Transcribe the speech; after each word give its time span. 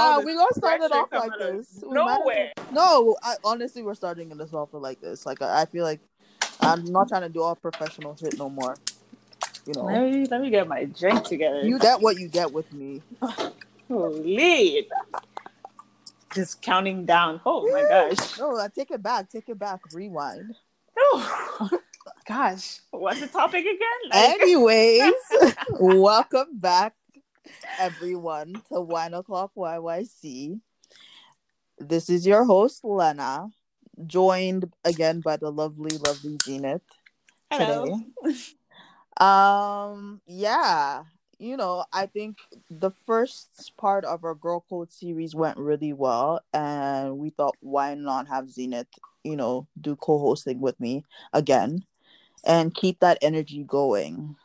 Nah, 0.00 0.20
we 0.20 0.34
gonna 0.34 0.54
start 0.54 0.80
it 0.82 0.92
off 0.92 1.08
like 1.12 1.32
this. 1.38 1.82
We 1.86 1.92
Nowhere. 1.94 2.52
No, 2.72 3.16
I, 3.22 3.34
honestly, 3.44 3.82
we're 3.82 3.94
starting 3.94 4.30
in 4.30 4.38
this 4.38 4.52
off 4.52 4.70
like 4.72 5.00
this. 5.00 5.26
Like 5.26 5.42
I, 5.42 5.62
I 5.62 5.64
feel 5.66 5.84
like 5.84 6.00
I'm 6.60 6.84
not 6.84 7.08
trying 7.08 7.22
to 7.22 7.28
do 7.28 7.42
all 7.42 7.54
professional 7.56 8.16
shit 8.16 8.38
no 8.38 8.48
more. 8.50 8.76
You 9.66 9.74
know, 9.74 9.84
Let 9.84 10.10
me 10.10 10.26
let 10.26 10.40
me 10.40 10.50
get 10.50 10.66
my 10.68 10.84
drink 10.84 11.24
together. 11.24 11.60
you 11.62 11.78
get 11.78 12.00
what 12.00 12.18
you 12.18 12.28
get 12.28 12.52
with 12.52 12.72
me. 12.72 13.02
Holy. 13.88 14.88
Just 16.34 16.62
counting 16.62 17.04
down. 17.06 17.40
Oh 17.44 17.70
my 17.72 17.82
gosh. 17.82 18.38
No, 18.38 18.56
I 18.56 18.68
take 18.68 18.90
it 18.90 19.02
back. 19.02 19.28
Take 19.28 19.48
it 19.48 19.58
back. 19.58 19.80
Rewind. 19.92 20.54
Oh, 20.96 21.70
gosh. 22.28 22.80
What's 22.90 23.20
the 23.20 23.26
topic 23.26 23.64
again? 23.64 23.78
Like- 24.10 24.28
Anyways, 24.40 25.12
welcome 25.80 26.46
back, 26.58 26.94
everyone, 27.78 28.62
to 28.72 28.80
Wine 28.80 29.14
O'clock 29.14 29.52
YYC. 29.56 30.60
This 31.78 32.10
is 32.10 32.26
your 32.26 32.44
host, 32.44 32.84
Lena, 32.84 33.48
joined 34.06 34.70
again 34.84 35.20
by 35.20 35.36
the 35.36 35.50
lovely, 35.50 35.96
lovely 35.98 36.36
Zenith 36.44 36.82
Hello. 37.50 37.98
today. 38.22 38.36
Um, 39.20 40.22
yeah, 40.26 41.02
you 41.38 41.56
know, 41.56 41.84
I 41.92 42.06
think 42.06 42.38
the 42.70 42.90
first 43.06 43.72
part 43.76 44.04
of 44.04 44.24
our 44.24 44.34
Girl 44.34 44.64
Code 44.68 44.92
series 44.92 45.34
went 45.34 45.58
really 45.58 45.92
well, 45.92 46.40
and 46.52 47.18
we 47.18 47.30
thought, 47.30 47.56
why 47.60 47.94
not 47.94 48.28
have 48.28 48.50
Zenith, 48.50 48.88
you 49.24 49.36
know, 49.36 49.66
do 49.80 49.96
co 49.96 50.18
hosting 50.18 50.60
with 50.60 50.78
me 50.80 51.04
again 51.32 51.84
and 52.44 52.74
keep 52.74 53.00
that 53.00 53.18
energy 53.20 53.64
going. 53.64 54.36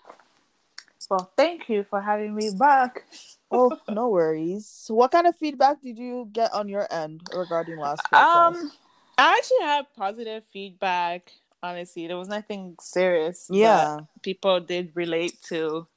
Well, 1.09 1.31
thank 1.37 1.69
you 1.69 1.83
for 1.89 2.01
having 2.01 2.35
me 2.35 2.49
back. 2.57 3.05
Oh, 3.51 3.71
no 3.89 4.09
worries. 4.09 4.85
What 4.89 5.11
kind 5.11 5.27
of 5.27 5.35
feedback 5.35 5.81
did 5.81 5.97
you 5.97 6.27
get 6.31 6.53
on 6.53 6.67
your 6.67 6.91
end 6.91 7.21
regarding 7.33 7.77
last 7.77 8.01
podcast? 8.11 8.55
Um, 8.63 8.71
I 9.17 9.37
actually 9.37 9.61
had 9.61 9.85
positive 9.95 10.43
feedback. 10.51 11.31
Honestly, 11.61 12.07
there 12.07 12.17
was 12.17 12.27
nothing 12.27 12.75
serious. 12.81 13.45
but 13.47 13.57
yeah, 13.57 13.99
people 14.21 14.59
did 14.59 14.91
relate 14.95 15.41
to 15.43 15.87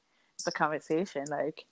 the 0.44 0.52
conversation. 0.52 1.24
Like, 1.28 1.64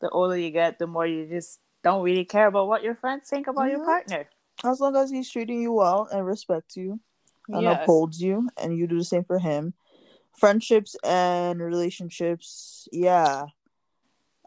the 0.00 0.08
older 0.10 0.36
you 0.36 0.50
get, 0.50 0.78
the 0.78 0.86
more 0.86 1.06
you 1.06 1.26
just 1.26 1.60
don't 1.82 2.02
really 2.02 2.24
care 2.24 2.46
about 2.46 2.68
what 2.68 2.82
your 2.82 2.94
friends 2.94 3.28
think 3.28 3.46
about 3.46 3.70
your 3.70 3.80
Mhm. 3.80 3.84
partner. 3.86 4.28
as 4.64 4.78
long 4.80 4.94
as 4.94 5.10
he's 5.10 5.28
treating 5.28 5.60
you 5.60 5.72
well 5.72 6.06
and 6.12 6.24
respects 6.26 6.76
you. 6.76 7.00
and 7.48 7.64
Yes. 7.64 7.82
upholds 7.82 8.22
you 8.22 8.48
and 8.56 8.76
you 8.78 8.86
do 8.86 8.96
the 8.96 9.04
same 9.04 9.24
for 9.24 9.38
him 9.40 9.74
friendships 10.36 10.96
and 11.04 11.60
relationships 11.60 12.88
yeah 12.92 13.44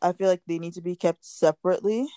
i 0.02 0.12
feel 0.12 0.28
like 0.28 0.42
they 0.48 0.60
need 0.60 0.74
to 0.74 0.82
be 0.82 0.96
kept 0.96 1.24
separately 1.26 2.08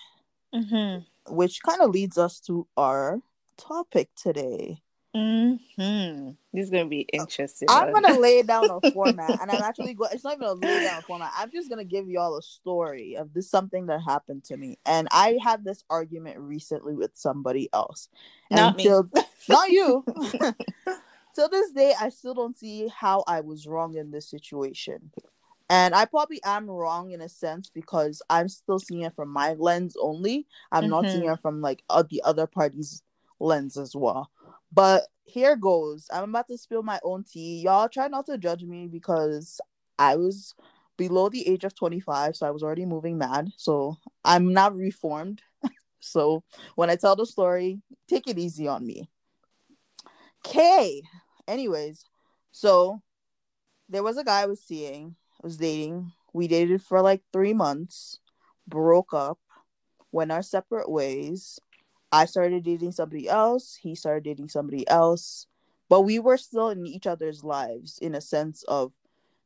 Mhm. 0.53 1.05
which 1.27 1.61
kind 1.63 1.81
of 1.81 1.91
leads 1.91 2.17
us 2.17 2.39
to 2.41 2.67
our 2.75 3.21
topic 3.57 4.09
today 4.15 4.81
Mhm. 5.15 6.37
This 6.53 6.65
is 6.65 6.69
gonna 6.69 6.85
be 6.85 7.01
interesting. 7.01 7.67
i'm 7.69 7.91
gonna 7.91 8.13
lay 8.19 8.41
down 8.43 8.69
a 8.69 8.79
format 8.93 9.41
and 9.41 9.51
i'm 9.51 9.61
actually 9.61 9.93
going 9.95 10.11
it's 10.13 10.23
not 10.23 10.35
even 10.35 10.47
a 10.47 10.53
lay 10.53 10.79
down 10.83 11.01
format 11.03 11.31
i'm 11.37 11.51
just 11.51 11.67
gonna 11.69 11.83
give 11.83 12.07
y'all 12.07 12.37
a 12.37 12.41
story 12.43 13.15
of 13.15 13.33
this 13.33 13.49
something 13.49 13.87
that 13.87 14.01
happened 14.01 14.43
to 14.43 14.55
me 14.57 14.77
and 14.85 15.07
i 15.11 15.37
had 15.43 15.63
this 15.63 15.83
argument 15.89 16.37
recently 16.39 16.95
with 16.95 17.11
somebody 17.15 17.69
else 17.73 18.07
Not 18.51 18.75
me. 18.75 18.83
not 19.47 19.69
you 19.71 20.03
till 21.35 21.49
this 21.49 21.71
day 21.71 21.93
i 21.99 22.09
still 22.09 22.33
don't 22.33 22.57
see 22.57 22.87
how 22.87 23.23
i 23.27 23.39
was 23.41 23.67
wrong 23.67 23.95
in 23.95 24.11
this 24.11 24.29
situation. 24.29 25.11
And 25.69 25.93
i 25.93 26.05
probably 26.05 26.41
am 26.43 26.69
wrong 26.69 27.11
in 27.11 27.21
a 27.21 27.29
sense 27.29 27.69
because 27.69 28.21
i'm 28.29 28.49
still 28.49 28.79
seeing 28.79 29.01
it 29.03 29.15
from 29.15 29.29
my 29.29 29.53
lens 29.53 29.95
only. 30.01 30.47
I'm 30.71 30.89
not 30.89 31.05
Mhm. 31.05 31.11
seeing 31.11 31.25
it 31.29 31.39
from 31.41 31.61
like 31.61 31.83
uh, 31.89 32.03
the 32.09 32.21
other 32.25 32.47
party's 32.47 33.03
lens 33.39 33.77
as 33.77 33.95
well. 33.95 34.31
But 34.71 35.07
here 35.23 35.55
goes. 35.55 36.07
I'm 36.11 36.29
about 36.29 36.47
to 36.47 36.57
spill 36.57 36.81
my 36.83 36.99
own 37.03 37.23
tea. 37.23 37.61
Y'all 37.61 37.87
try 37.87 38.07
not 38.07 38.25
to 38.27 38.37
judge 38.37 38.63
me 38.63 38.87
because 38.87 39.61
i 39.99 40.15
was 40.15 40.55
below 40.97 41.29
the 41.29 41.47
age 41.47 41.63
of 41.63 41.75
25 41.75 42.35
so 42.35 42.47
i 42.47 42.51
was 42.51 42.63
already 42.63 42.85
moving 42.85 43.17
mad. 43.17 43.51
So 43.57 43.97
i'm 44.25 44.53
not 44.53 44.75
reformed. 44.75 45.41
So 46.01 46.43
when 46.75 46.89
i 46.89 46.95
tell 46.95 47.15
the 47.15 47.25
story 47.25 47.81
take 48.07 48.27
it 48.27 48.39
easy 48.39 48.67
on 48.67 48.85
me 48.87 49.09
okay. 50.45 51.01
Anyways 51.47 52.05
so 52.51 53.01
there 53.87 54.03
was 54.03 54.17
a 54.17 54.23
guy 54.23 54.41
i 54.41 54.45
was 54.45 54.61
seeing 54.61 55.15
I 55.41 55.47
was 55.47 55.57
dating. 55.57 56.11
We 56.33 56.47
dated 56.47 56.81
for 56.81 57.01
like 57.01 57.21
three 57.31 57.53
months 57.53 58.19
broke 58.67 59.13
up 59.13 59.39
went 60.11 60.31
our 60.31 60.41
separate 60.41 60.89
ways. 60.89 61.59
I 62.11 62.25
started 62.25 62.63
dating 62.63 62.91
somebody 62.91 63.29
else 63.29 63.77
he 63.81 63.95
started 63.95 64.23
dating 64.23 64.49
somebody 64.49 64.87
else 64.87 65.47
but 65.89 66.01
we 66.01 66.19
were 66.19 66.37
still 66.37 66.69
in 66.69 66.85
each 66.85 67.07
other's 67.07 67.43
lives 67.43 67.99
in 67.99 68.15
a 68.15 68.21
sense 68.21 68.63
of 68.63 68.91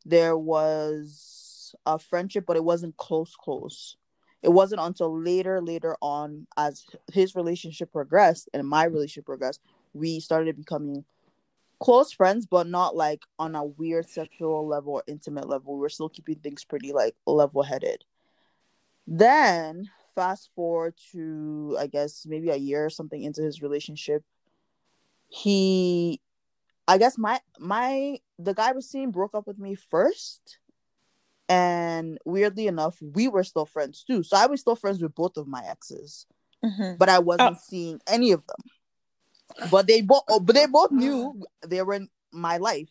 there 0.05 0.37
was 0.37 1.75
a 1.85 1.99
friendship 1.99 2.45
but 2.45 2.57
it 2.57 2.63
wasn't 2.63 2.97
close 2.97 3.35
close. 3.35 3.97
It 4.41 4.49
wasn't 4.49 4.81
until 4.81 5.17
later 5.17 5.61
later 5.61 5.95
on 6.01 6.47
as 6.57 6.85
his 7.11 7.35
relationship 7.35 7.91
progressed 7.91 8.49
and 8.53 8.67
my 8.67 8.85
relationship 8.85 9.25
progressed 9.25 9.61
we 9.93 10.19
started 10.19 10.55
becoming 10.57 11.05
close 11.79 12.11
friends 12.11 12.45
but 12.45 12.65
not 12.67 12.95
like 12.95 13.23
on 13.37 13.55
a 13.55 13.63
weird 13.63 14.09
sexual 14.09 14.65
level 14.67 14.93
or 14.93 15.03
intimate 15.07 15.47
level. 15.49 15.73
We 15.75 15.81
were 15.81 15.89
still 15.89 16.09
keeping 16.09 16.35
things 16.39 16.63
pretty 16.63 16.93
like 16.93 17.15
level 17.25 17.63
headed 17.63 18.03
then 19.05 19.89
fast 20.15 20.49
forward 20.55 20.93
to 21.11 21.75
i 21.79 21.87
guess 21.87 22.25
maybe 22.25 22.49
a 22.49 22.55
year 22.55 22.85
or 22.85 22.89
something 22.89 23.21
into 23.23 23.41
his 23.41 23.61
relationship 23.61 24.23
he 25.27 26.21
i 26.87 26.97
guess 26.97 27.17
my 27.17 27.39
my 27.59 28.17
the 28.39 28.53
guy 28.53 28.69
I 28.69 28.71
was 28.73 28.89
seeing 28.89 29.11
broke 29.11 29.35
up 29.35 29.45
with 29.47 29.59
me 29.59 29.75
first. 29.75 30.59
And 31.49 32.17
weirdly 32.25 32.67
enough 32.67 32.97
we 33.01 33.27
were 33.27 33.43
still 33.43 33.65
friends 33.65 34.03
too. 34.03 34.23
So 34.23 34.37
i 34.37 34.45
was 34.47 34.61
still 34.61 34.75
friends 34.75 35.01
with 35.01 35.13
both 35.15 35.37
of 35.37 35.47
my 35.47 35.63
exes. 35.67 36.25
Mhm. 36.63 36.97
but 36.97 37.09
i 37.09 37.19
wasn't 37.19 37.57
Oh. 37.57 37.61
seeing 37.67 37.99
any 38.07 38.31
of 38.31 38.45
them 38.47 38.55
but 39.71 39.87
they 39.87 40.01
both 40.01 40.23
oh, 40.27 40.39
but 40.39 40.55
they 40.55 40.65
both 40.65 40.91
knew 40.91 41.43
they 41.65 41.81
were 41.81 41.95
in 41.95 42.09
my 42.31 42.57
life. 42.57 42.89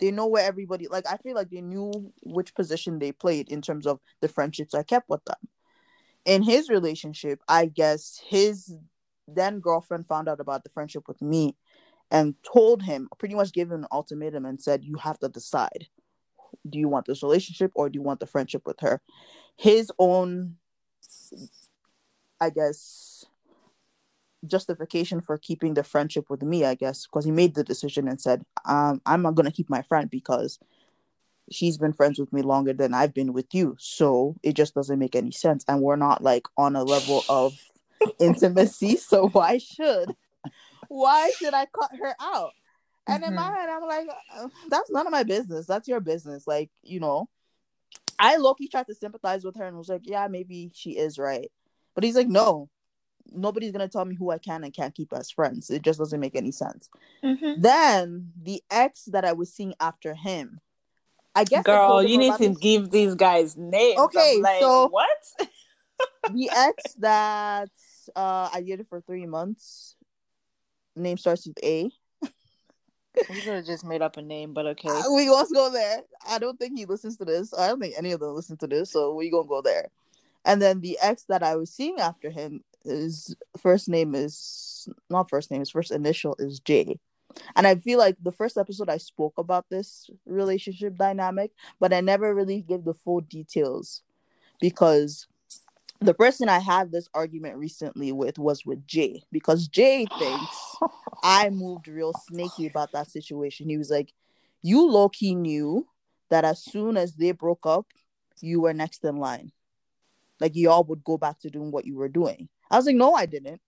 They 0.00 0.10
know 0.10 0.26
where 0.26 0.44
everybody 0.44 0.86
like 0.88 1.06
i 1.10 1.16
feel 1.16 1.34
like 1.34 1.50
they 1.50 1.60
knew 1.60 2.12
which 2.22 2.54
position 2.54 2.98
they 2.98 3.12
played 3.12 3.48
in 3.48 3.62
terms 3.62 3.86
of 3.86 4.00
the 4.20 4.28
friendships 4.28 4.74
i 4.74 4.82
kept 4.82 5.08
with 5.08 5.24
them. 5.24 5.48
In 6.24 6.42
his 6.42 6.68
relationship 6.68 7.40
i 7.48 7.66
guess 7.66 8.20
his 8.26 8.74
then 9.26 9.60
girlfriend 9.60 10.06
found 10.06 10.28
out 10.28 10.40
about 10.40 10.64
the 10.64 10.70
friendship 10.70 11.06
with 11.06 11.20
me 11.20 11.56
and 12.10 12.34
told 12.42 12.82
him 12.82 13.08
pretty 13.18 13.34
much 13.34 13.52
gave 13.52 13.70
him 13.70 13.82
an 13.82 13.88
ultimatum 13.92 14.46
and 14.46 14.60
said 14.60 14.84
you 14.84 14.96
have 14.96 15.18
to 15.18 15.28
decide. 15.28 15.86
Do 16.68 16.78
you 16.78 16.88
want 16.88 17.06
this 17.06 17.22
relationship 17.22 17.72
or 17.74 17.90
do 17.90 17.98
you 17.98 18.02
want 18.02 18.20
the 18.20 18.26
friendship 18.26 18.62
with 18.64 18.80
her? 18.80 19.02
His 19.56 19.92
own 19.98 20.56
i 22.40 22.50
guess 22.50 23.24
justification 24.46 25.20
for 25.20 25.36
keeping 25.38 25.74
the 25.74 25.82
friendship 25.82 26.26
with 26.30 26.42
me 26.42 26.64
i 26.64 26.74
guess 26.74 27.06
because 27.06 27.24
he 27.24 27.30
made 27.30 27.54
the 27.54 27.64
decision 27.64 28.06
and 28.08 28.20
said 28.20 28.42
um, 28.66 29.00
i'm 29.04 29.22
not 29.22 29.34
going 29.34 29.46
to 29.46 29.52
keep 29.52 29.68
my 29.68 29.82
friend 29.82 30.10
because 30.10 30.58
she's 31.50 31.78
been 31.78 31.92
friends 31.92 32.18
with 32.18 32.32
me 32.32 32.42
longer 32.42 32.72
than 32.72 32.94
i've 32.94 33.14
been 33.14 33.32
with 33.32 33.46
you. 33.54 33.74
So 33.78 34.36
it 34.42 34.54
just 34.54 34.74
doesn't 34.74 34.98
make 34.98 35.16
any 35.16 35.30
sense 35.32 35.64
and 35.66 35.80
we're 35.80 35.96
not 35.96 36.22
like 36.22 36.46
on 36.56 36.76
a 36.76 36.84
level 36.84 37.24
of 37.28 37.54
intimacy 38.20 38.96
so 38.96 39.28
why 39.28 39.58
should 39.58 40.14
why 40.88 41.30
should 41.38 41.54
i 41.54 41.66
cut 41.66 41.90
her 41.98 42.14
out? 42.20 42.52
And 43.06 43.24
in 43.24 43.34
my 43.34 43.42
Mhm. 43.42 43.54
head 43.54 43.68
i'm 43.70 43.82
like 43.88 44.08
uh, 44.36 44.48
that's 44.68 44.90
none 44.90 45.06
of 45.06 45.10
my 45.12 45.22
business. 45.22 45.66
That's 45.66 45.88
your 45.88 46.00
business. 46.00 46.46
Like 46.46 46.70
you 46.82 47.00
know 47.00 47.28
i 48.18 48.36
low-key 48.36 48.68
tried 48.68 48.86
to 48.86 48.94
sympathize 48.94 49.44
with 49.44 49.56
her 49.56 49.64
and 49.64 49.76
was 49.76 49.88
like 49.88 50.02
yeah 50.04 50.28
maybe 50.28 50.70
she 50.74 50.90
is 50.98 51.18
right. 51.18 51.50
But 51.94 52.04
he's 52.04 52.16
like 52.16 52.28
no 52.28 52.68
nobody's 53.32 53.72
gonna 53.72 53.88
tell 53.88 54.04
me 54.04 54.14
who 54.14 54.30
i 54.30 54.38
can 54.38 54.64
and 54.64 54.72
can't 54.74 54.94
keep 54.94 55.12
as 55.12 55.30
friends 55.30 55.70
it 55.70 55.82
just 55.82 55.98
doesn't 55.98 56.20
make 56.20 56.34
any 56.36 56.50
sense 56.50 56.88
Mhm. 57.22 57.60
then 57.62 58.32
the 58.42 58.62
ex 58.70 59.04
that 59.06 59.24
i 59.24 59.32
was 59.32 59.52
seeing 59.52 59.74
after 59.80 60.14
him 60.14 60.60
i 61.34 61.44
guess 61.44 61.64
Girl, 61.64 61.88
told 61.88 62.04
him 62.04 62.10
you 62.10 62.18
need 62.18 62.32
to 62.38 62.48
this- 62.48 62.58
give 62.58 62.90
these 62.90 63.14
guys 63.14 63.56
names. 63.56 63.98
Okay, 63.98 64.36
I'm 64.36 64.42
like, 64.42 64.60
so- 64.60 64.88
what? 64.88 65.08
the 66.32 66.50
ex 66.54 66.94
that 67.00 67.70
uh 68.16 68.48
i 68.52 68.62
dated 68.62 68.86
for 68.88 69.00
three 69.00 69.26
months 69.26 69.96
name 70.96 71.16
starts 71.18 71.46
with 71.46 71.58
a 71.62 71.90
We 73.28 73.40
could 73.40 73.54
have 73.54 73.66
just 73.66 73.84
made 73.84 74.00
up 74.00 74.16
a 74.16 74.22
name, 74.22 74.52
but 74.54 74.64
okay. 74.66 74.88
Uh, 74.88 75.10
we 75.12 75.26
gonna 75.26 75.48
go 75.52 75.70
there. 75.72 76.02
I 76.28 76.38
don't 76.38 76.56
think 76.58 76.78
he 76.78 76.86
listens 76.86 77.16
to 77.16 77.24
this. 77.24 77.52
I 77.52 77.66
don't 77.66 77.80
think 77.80 77.94
any 77.98 78.12
of 78.12 78.20
them 78.20 78.32
listen 78.34 78.56
to 78.58 78.66
this, 78.68 78.92
so 78.92 79.12
we 79.14 79.28
gonna 79.28 79.48
go 79.48 79.60
there. 79.60 79.88
And 80.44 80.62
then 80.62 80.80
the 80.80 80.96
ex 81.02 81.24
that 81.28 81.42
I 81.42 81.56
was 81.56 81.70
seeing 81.72 81.98
after 81.98 82.30
him, 82.30 82.62
his 82.88 83.36
first 83.56 83.88
name 83.88 84.14
is 84.14 84.88
not 85.10 85.30
first 85.30 85.50
name. 85.50 85.60
His 85.60 85.70
first 85.70 85.90
initial 85.90 86.36
is 86.38 86.60
J. 86.60 86.98
And 87.54 87.66
I 87.66 87.76
feel 87.76 87.98
like 87.98 88.16
the 88.22 88.32
first 88.32 88.56
episode 88.56 88.88
I 88.88 88.96
spoke 88.96 89.34
about 89.38 89.66
this 89.70 90.08
relationship 90.26 90.96
dynamic, 90.96 91.52
but 91.78 91.92
I 91.92 92.00
never 92.00 92.34
really 92.34 92.62
gave 92.62 92.84
the 92.84 92.94
full 92.94 93.20
details 93.20 94.02
because 94.60 95.26
the 96.00 96.14
person 96.14 96.48
I 96.48 96.60
had 96.60 96.92
this 96.92 97.08
argument 97.12 97.56
recently 97.56 98.12
with 98.12 98.38
was 98.38 98.64
with 98.64 98.86
Jay 98.86 99.22
because 99.32 99.68
Jay 99.68 100.06
thinks 100.18 100.76
I 101.22 101.50
moved 101.50 101.88
real 101.88 102.12
snaky 102.28 102.66
about 102.66 102.92
that 102.92 103.10
situation. 103.10 103.68
He 103.68 103.78
was 103.78 103.90
like, 103.90 104.12
You 104.62 104.86
low 104.88 105.08
key 105.08 105.34
knew 105.34 105.86
that 106.30 106.44
as 106.44 106.62
soon 106.62 106.96
as 106.96 107.14
they 107.14 107.32
broke 107.32 107.66
up, 107.66 107.86
you 108.40 108.60
were 108.60 108.74
next 108.74 109.04
in 109.04 109.16
line. 109.16 109.52
Like, 110.40 110.54
y'all 110.54 110.84
would 110.84 111.02
go 111.02 111.18
back 111.18 111.40
to 111.40 111.50
doing 111.50 111.72
what 111.72 111.84
you 111.84 111.96
were 111.96 112.08
doing. 112.08 112.48
I 112.70 112.76
was 112.76 112.86
like, 112.86 112.96
No, 112.96 113.14
I 113.14 113.26
didn't. 113.26 113.60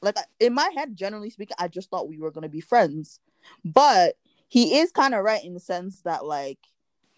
Like, 0.00 0.16
in 0.38 0.54
my 0.54 0.70
head, 0.76 0.96
generally 0.96 1.30
speaking, 1.30 1.56
I 1.58 1.66
just 1.68 1.90
thought 1.90 2.08
we 2.08 2.18
were 2.18 2.30
to 2.30 2.48
be 2.48 2.60
friends. 2.60 3.18
But 3.64 4.14
he 4.48 4.78
is 4.78 4.92
kind 4.92 5.14
of 5.14 5.24
right 5.24 5.44
in 5.44 5.54
the 5.54 5.60
sense 5.60 6.02
that, 6.02 6.24
like, 6.24 6.58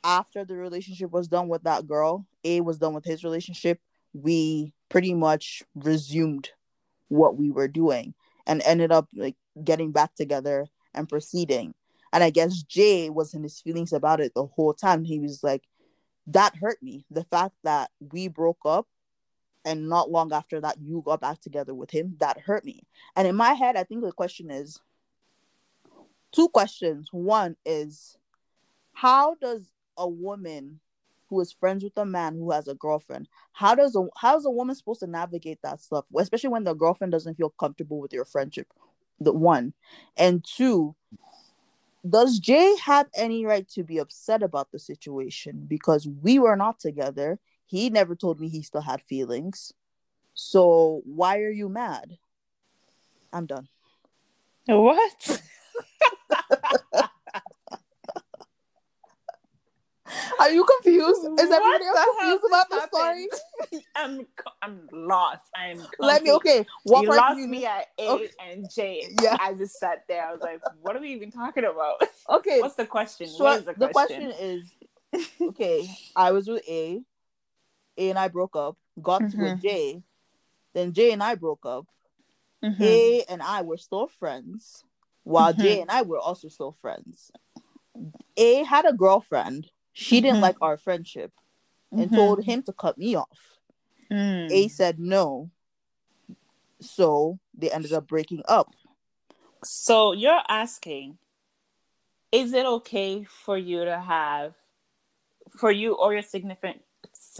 after 0.02 0.44
the 0.44 0.56
relationship 0.56 1.10
was 1.10 1.28
done 1.28 1.48
with 1.48 1.64
that 1.64 1.86
girl, 1.86 2.26
A 2.44 2.60
was 2.60 2.78
done 2.78 2.94
with 2.94 3.04
his 3.04 3.22
relationship, 3.22 3.80
we 4.12 4.72
pretty 4.88 5.14
much 5.14 5.62
resumed 5.74 6.50
what 7.08 7.36
we 7.36 7.50
were 7.50 7.68
doing 7.68 8.14
and 8.46 8.62
ended 8.64 8.90
up 8.90 9.08
like 9.14 9.36
getting 9.62 9.92
back 9.92 10.14
together 10.14 10.66
and 10.94 11.08
proceeding. 11.08 11.74
And 12.12 12.24
I 12.24 12.30
guess 12.30 12.62
Jay 12.62 13.10
was 13.10 13.34
in 13.34 13.42
his 13.42 13.60
feelings 13.60 13.92
about 13.92 14.20
it 14.20 14.32
the 14.34 14.46
whole 14.46 14.74
time. 14.74 15.04
He 15.04 15.20
was 15.20 15.44
like, 15.44 15.62
that 16.26 16.56
hurt 16.56 16.82
me. 16.82 17.04
The 17.10 17.24
fact 17.24 17.54
that 17.62 17.90
we 18.00 18.28
broke 18.28 18.60
up 18.64 18.88
and 19.64 19.88
not 19.88 20.10
long 20.10 20.32
after 20.32 20.60
that 20.60 20.76
you 20.80 21.02
got 21.04 21.20
back 21.20 21.40
together 21.40 21.74
with 21.74 21.90
him, 21.90 22.16
that 22.20 22.38
hurt 22.38 22.64
me. 22.64 22.82
And 23.16 23.28
in 23.28 23.36
my 23.36 23.52
head, 23.52 23.76
I 23.76 23.84
think 23.84 24.02
the 24.02 24.12
question 24.12 24.50
is 24.50 24.80
two 26.32 26.48
questions. 26.48 27.08
One 27.12 27.56
is 27.64 28.16
how 28.92 29.34
does 29.40 29.70
a 29.96 30.08
woman 30.08 30.80
who 31.30 31.40
is 31.40 31.52
friends 31.52 31.84
with 31.84 31.96
a 31.96 32.04
man 32.04 32.34
who 32.34 32.50
has 32.50 32.68
a 32.68 32.74
girlfriend 32.74 33.28
how 33.52 33.74
does 33.74 33.94
a 33.94 34.04
how 34.16 34.36
is 34.36 34.44
a 34.44 34.50
woman 34.50 34.74
supposed 34.74 35.00
to 35.00 35.06
navigate 35.06 35.58
that 35.62 35.80
stuff 35.80 36.04
especially 36.18 36.50
when 36.50 36.64
the 36.64 36.74
girlfriend 36.74 37.12
doesn't 37.12 37.36
feel 37.36 37.50
comfortable 37.50 38.00
with 38.00 38.12
your 38.12 38.24
friendship 38.24 38.66
the 39.20 39.32
one 39.32 39.72
and 40.16 40.44
two 40.44 40.94
does 42.08 42.38
jay 42.38 42.74
have 42.82 43.06
any 43.14 43.46
right 43.46 43.68
to 43.68 43.84
be 43.84 43.98
upset 43.98 44.42
about 44.42 44.70
the 44.72 44.78
situation 44.78 45.64
because 45.68 46.08
we 46.22 46.38
were 46.38 46.56
not 46.56 46.80
together 46.80 47.38
he 47.70 47.88
never 47.88 48.16
told 48.16 48.40
me 48.40 48.48
he 48.48 48.62
still 48.62 48.80
had 48.80 49.00
feelings 49.00 49.72
so 50.34 51.02
why 51.04 51.38
are 51.38 51.50
you 51.50 51.68
mad 51.68 52.18
i'm 53.32 53.46
done 53.46 53.68
what 54.66 55.42
Are 60.40 60.50
you 60.50 60.64
confused? 60.64 61.20
Is 61.38 61.50
everybody 61.50 61.84
else 61.84 61.98
confused 62.18 62.44
about 62.48 62.70
the 62.70 62.86
story? 62.86 63.28
I'm 63.94 64.26
I'm 64.62 64.88
lost. 64.90 65.42
I'm 65.54 65.76
confused. 65.76 65.96
let 66.00 66.22
me 66.22 66.32
okay. 66.32 66.66
What 66.84 67.02
you 67.02 67.14
lost 67.14 67.38
you 67.38 67.46
me 67.46 67.66
at 67.66 67.86
A 67.98 68.08
Okay. 68.08 68.30
and 68.40 68.70
J. 68.74 69.06
Yeah. 69.20 69.36
I 69.38 69.54
just 69.54 69.78
sat 69.78 70.04
there. 70.08 70.26
I 70.26 70.32
was 70.32 70.40
like, 70.42 70.60
what 70.80 70.96
are 70.96 71.00
we 71.00 71.12
even 71.12 71.30
talking 71.30 71.64
about? 71.64 72.02
Okay. 72.28 72.60
What's 72.60 72.74
the 72.74 72.86
question? 72.86 73.28
so 73.28 73.44
what 73.44 73.58
is 73.58 73.66
the 73.66 73.74
the 73.74 73.88
question? 73.88 74.30
question 74.30 74.32
is 74.40 74.72
okay, 75.42 75.88
I 76.16 76.30
was 76.32 76.48
with 76.48 76.62
A. 76.68 77.02
A 77.96 78.10
and 78.10 78.18
I 78.18 78.28
broke 78.28 78.56
up, 78.56 78.76
got 79.02 79.22
Mhm. 79.22 79.38
with 79.38 79.60
J. 79.60 80.02
Then 80.72 80.92
J 80.92 81.12
and 81.12 81.22
I 81.22 81.34
broke 81.34 81.66
up. 81.66 81.86
Mhm. 82.62 82.80
A 82.80 83.24
and 83.24 83.42
I 83.42 83.62
were 83.62 83.76
still 83.76 84.06
friends, 84.06 84.84
while 85.24 85.52
J 85.52 85.78
Mhm. 85.78 85.82
and 85.82 85.90
I 85.90 86.02
were 86.02 86.18
also 86.18 86.48
still 86.48 86.72
friends. 86.72 87.30
A 88.36 88.64
had 88.64 88.86
a 88.86 88.92
girlfriend. 88.92 89.70
She 89.92 90.20
didn't 90.20 90.38
Mhm. 90.38 90.42
like 90.42 90.56
our 90.62 90.76
friendship 90.76 91.32
and 91.90 92.10
Mhm. 92.10 92.14
told 92.14 92.44
him 92.44 92.62
to 92.62 92.72
cut 92.72 92.96
me 92.96 93.16
off. 93.16 93.58
Mm. 94.10 94.50
A 94.50 94.68
said 94.68 94.98
no. 94.98 95.50
So 96.80 97.38
they 97.52 97.70
ended 97.70 97.92
up 97.92 98.06
breaking 98.06 98.42
up. 98.48 98.74
So 99.62 100.12
you're 100.12 100.42
asking, 100.48 101.18
is 102.32 102.52
it 102.54 102.64
okay 102.64 103.24
for 103.24 103.58
you 103.58 103.84
to 103.84 104.00
have, 104.00 104.54
for 105.58 105.70
you 105.70 105.94
or 105.94 106.14
your 106.14 106.22
significant 106.22 106.82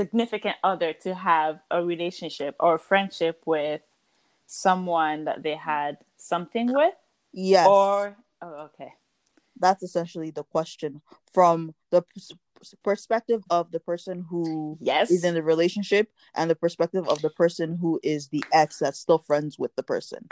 significant 0.01 0.57
other 0.65 0.95
to 0.95 1.15
have 1.15 1.61
a 1.71 1.85
relationship 1.85 2.57
or 2.59 2.77
a 2.77 2.79
friendship 2.79 3.43
with 3.45 3.83
someone 4.47 5.25
that 5.25 5.43
they 5.43 5.55
had 5.55 5.99
something 6.17 6.73
with, 6.73 6.95
Yes. 7.33 7.67
or 7.69 8.17
oh, 8.41 8.55
okay, 8.69 8.93
that's 9.59 9.83
essentially 9.83 10.31
the 10.31 10.45
question 10.45 11.03
from 11.35 11.75
the 11.91 12.01
pers- 12.03 12.33
perspective 12.83 13.43
of 13.51 13.71
the 13.73 13.81
person 13.81 14.25
who 14.31 14.79
yes, 14.81 15.11
is 15.11 15.23
in 15.23 15.35
the 15.35 15.43
relationship 15.43 16.09
and 16.35 16.51
the 16.51 16.57
perspective 16.57 17.07
of 17.07 17.21
the 17.21 17.31
person 17.31 17.77
who 17.77 18.01
is 18.03 18.29
the 18.29 18.43
ex 18.53 18.79
that's 18.79 18.99
still 18.99 19.19
friends 19.19 19.59
with 19.59 19.75
the 19.77 19.83
person. 19.83 20.29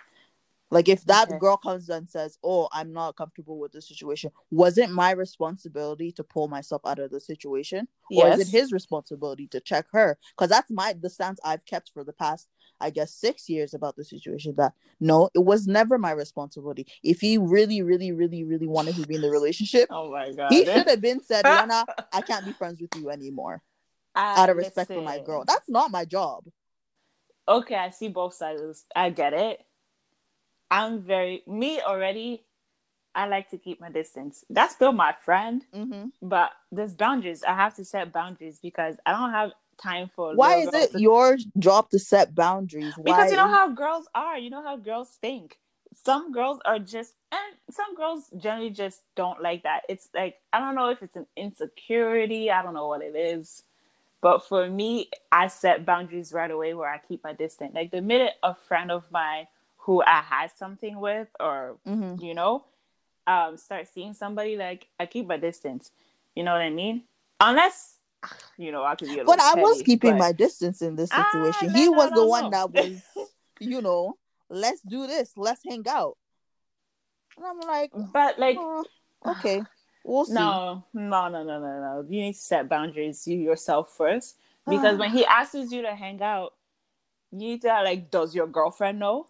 Like 0.71 0.89
if 0.89 1.05
that 1.07 1.29
Okay. 1.29 1.39
girl 1.39 1.57
comes 1.57 1.89
and 1.89 2.09
says, 2.09 2.39
"Oh, 2.43 2.69
I'm 2.73 2.93
not 2.93 3.17
comfortable 3.17 3.59
with 3.59 3.73
the 3.73 3.81
situation," 3.81 4.33
was 4.51 4.77
it 4.79 4.91
my 4.91 5.13
responsibility 5.13 6.13
to 6.13 6.25
pull 6.25 6.49
myself 6.49 6.83
out 6.85 6.99
of 6.99 7.11
the 7.11 7.21
situation, 7.21 7.89
or 8.11 8.29
is 8.29 8.39
it 8.39 8.49
his 8.49 8.73
responsibility 8.73 9.47
to 9.49 9.61
check 9.61 9.87
her? 9.93 10.19
Because 10.37 10.51
that's 10.51 10.71
my 10.71 10.93
the 10.93 11.09
stance 11.11 11.41
I've 11.45 11.65
kept 11.65 11.91
for 11.95 12.05
the 12.05 12.13
past, 12.13 12.49
I 12.81 12.91
guess, 12.91 13.13
six 13.15 13.49
years 13.49 13.73
about 13.75 13.97
the 13.97 14.05
situation. 14.05 14.55
That 14.57 14.75
no, 15.01 15.31
it 15.35 15.45
was 15.45 15.67
never 15.67 15.97
my 15.99 16.11
responsibility. 16.13 16.87
If 17.03 17.21
he 17.21 17.39
really, 17.39 17.81
really, 17.83 18.13
really, 18.13 18.45
really 18.45 18.67
wanted 18.67 18.97
to 18.97 19.07
be 19.07 19.15
in 19.15 19.23
the 19.23 19.31
relationship, 19.31 19.89
Oh 19.93 20.11
my 20.11 20.33
god, 20.33 20.51
he 20.51 20.65
should 20.65 20.87
have 20.89 21.01
been 21.01 21.23
said, 21.23 21.47
Lena, 21.47 21.87
I 22.13 22.21
can't 22.21 22.45
be 22.45 22.53
friends 22.53 22.81
with 22.81 22.95
you 22.95 23.11
anymore. 23.11 23.63
I- 24.15 24.43
Out 24.43 24.51
of 24.51 24.57
respect 24.57 24.93
for 24.93 25.03
my 25.03 25.19
girl. 25.19 25.45
That's 25.47 25.69
not 25.69 25.91
my 25.91 26.05
job. 26.05 26.45
okay, 27.47 27.75
I 27.77 27.89
see 27.91 28.09
both 28.09 28.35
sides. 28.35 28.85
I 28.95 29.11
get 29.11 29.33
it. 29.33 29.65
I'm 30.71 31.01
very 31.03 31.43
me 31.47 31.81
already. 31.81 32.45
I 33.15 33.27
like 33.27 33.51
to 33.51 33.59
keep 33.59 33.81
my 33.81 33.91
distance. 33.91 34.45
That's 34.51 34.75
still 34.75 34.93
my 34.93 35.15
friend, 35.25 35.65
hmm 35.75 36.07
but 36.23 36.51
there's 36.73 36.95
boundaries. 36.95 37.45
I 37.45 37.55
have 37.55 37.75
to 37.77 37.85
set 37.85 38.13
boundaries 38.13 38.59
because 38.63 38.97
I 39.07 39.13
don't 39.13 39.33
have 39.33 39.53
time 39.83 40.11
for. 40.15 40.35
Why 40.35 40.57
is 40.57 40.73
it 40.75 40.93
to- 40.93 41.01
your 41.01 41.39
job 41.59 41.91
to 41.91 41.99
set 41.99 42.35
boundaries? 42.35 42.93
Why 42.97 43.05
Because 43.05 43.31
you 43.31 43.37
know 43.37 43.49
how 43.49 43.69
girls 43.71 44.09
are. 44.15 44.39
You 44.39 44.51
know 44.51 44.63
how 44.63 44.77
girls 44.77 45.11
think. 45.21 45.59
Some 46.05 46.33
girls 46.33 46.61
are 46.65 46.79
just, 46.79 47.15
and 47.33 47.57
some 47.71 47.95
girls 47.97 48.31
generally 48.39 48.71
just 48.71 49.03
don't 49.17 49.43
like 49.43 49.63
that. 49.65 49.83
It's 49.89 50.09
like 50.15 50.37
I 50.53 50.61
don't 50.61 50.75
know 50.77 50.91
if 50.91 51.03
it's 51.03 51.17
an 51.17 51.27
insecurity. 51.37 52.51
I 52.51 52.63
don't 52.63 52.75
know 52.75 52.89
what 52.89 53.03
it 53.03 53.17
is. 53.17 53.65
But 54.21 54.47
for 54.49 54.69
me, 54.69 55.11
I 55.33 55.49
set 55.49 55.87
boundaries 55.87 56.33
right 56.33 56.51
away 56.51 56.75
where 56.75 56.91
I 56.91 56.99
keep 56.99 57.25
my 57.25 57.33
distance. 57.33 57.75
Like 57.75 57.91
the 57.93 58.03
minute 58.03 58.35
a 58.43 58.55
friend 58.55 58.91
of 58.91 59.11
mine 59.13 59.47
who 59.89 60.03
I 60.03 60.21
had 60.21 60.51
something 60.55 61.01
with, 61.01 61.29
or 61.41 61.79
Mhm. 61.87 62.21
you 62.21 62.35
know, 62.35 62.67
um, 63.27 63.57
start 63.57 63.89
seeing 63.89 64.13
somebody, 64.13 64.55
like 64.55 64.87
I 65.01 65.07
keep 65.07 65.27
my 65.27 65.39
distance. 65.39 65.93
You 66.37 66.43
know 66.45 66.53
what 66.53 66.61
I 66.61 66.69
mean? 66.69 67.05
Unless, 67.41 67.97
you 68.59 68.71
know, 68.71 68.85
I 68.85 68.97
could 68.97 69.09
be 69.09 69.19
a 69.19 69.25
But 69.25 69.41
I 69.41 69.55
was 69.55 69.81
keeping 69.81 70.13
but- 70.13 70.19
my 70.19 70.33
distance 70.33 70.83
in 70.83 70.95
this 70.97 71.09
Ah, 71.11 71.25
situation. 71.25 71.73
then 71.73 71.83
he 71.83 71.89
I 71.89 71.97
was 71.97 72.11
the 72.11 72.17
don't 72.17 72.29
one 72.29 72.51
that 72.51 72.71
was, 72.71 73.01
you 73.61 73.81
know, 73.81 74.19
let's 74.51 74.83
do 74.83 75.07
this, 75.07 75.33
let's 75.39 75.63
hang 75.67 75.87
out. 75.89 76.19
And 77.39 77.47
I'm 77.47 77.61
like, 77.61 77.91
But 78.13 78.39
like, 78.39 78.59
"Oh, 78.61 78.85
okay, 79.27 79.63
we'll 80.05 80.27
see. 80.27 80.35
no, 80.35 80.85
no, 80.93 81.29
no, 81.31 81.43
no, 81.45 81.59
no, 81.61 81.81
no. 81.81 82.07
You 82.11 82.21
need 82.25 82.35
to 82.35 82.39
set 82.39 82.69
boundaries 82.69 83.27
you 83.27 83.39
yourself 83.39 83.97
first. 83.97 84.37
Because 84.69 84.99
when 84.99 85.13
he 85.13 85.25
asks 85.25 85.73
you 85.73 85.81
to 85.81 85.95
hang 85.95 86.21
out, 86.21 86.53
you 87.33 87.39
need 87.39 87.63
to 87.63 87.69
like, 87.69 88.11
does 88.11 88.35
your 88.35 88.47
girlfriend 88.47 88.99
know? 88.99 89.29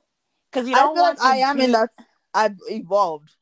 Because 0.51 0.69
you 0.69 0.75
I 0.77 0.81
don't 0.81 0.95
feel 0.95 1.03
want 1.05 1.19
like 1.19 1.27
I 1.27 1.37
to 1.39 1.43
am 1.45 1.61
in 1.61 1.67
be- 1.67 1.73
that. 1.73 1.91
I've 2.35 2.57
evolved. 2.69 3.35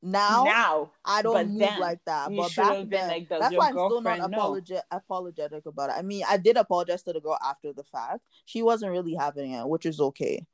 Now, 0.00 0.44
now. 0.44 0.90
I 1.04 1.22
don't 1.22 1.48
move 1.48 1.58
then 1.58 1.80
like 1.80 1.98
that. 2.06 2.30
you 2.30 2.36
But 2.36 2.54
back 2.54 2.66
have 2.66 2.76
been 2.88 3.00
then, 3.00 3.08
like, 3.08 3.28
that's 3.28 3.54
why 3.54 3.66
I'm 3.68 3.72
still 3.72 4.00
not 4.00 4.30
know? 4.30 4.60
apologetic 4.92 5.66
about 5.66 5.90
it. 5.90 5.94
I 5.98 6.02
mean, 6.02 6.22
I 6.28 6.36
did 6.36 6.56
apologize 6.56 7.02
to 7.02 7.12
the 7.12 7.20
girl 7.20 7.36
after 7.44 7.72
the 7.72 7.82
fact. 7.82 8.20
She 8.44 8.62
wasn't 8.62 8.92
really 8.92 9.14
having 9.14 9.52
it, 9.52 9.68
which 9.68 9.86
is 9.86 10.00
okay, 10.00 10.46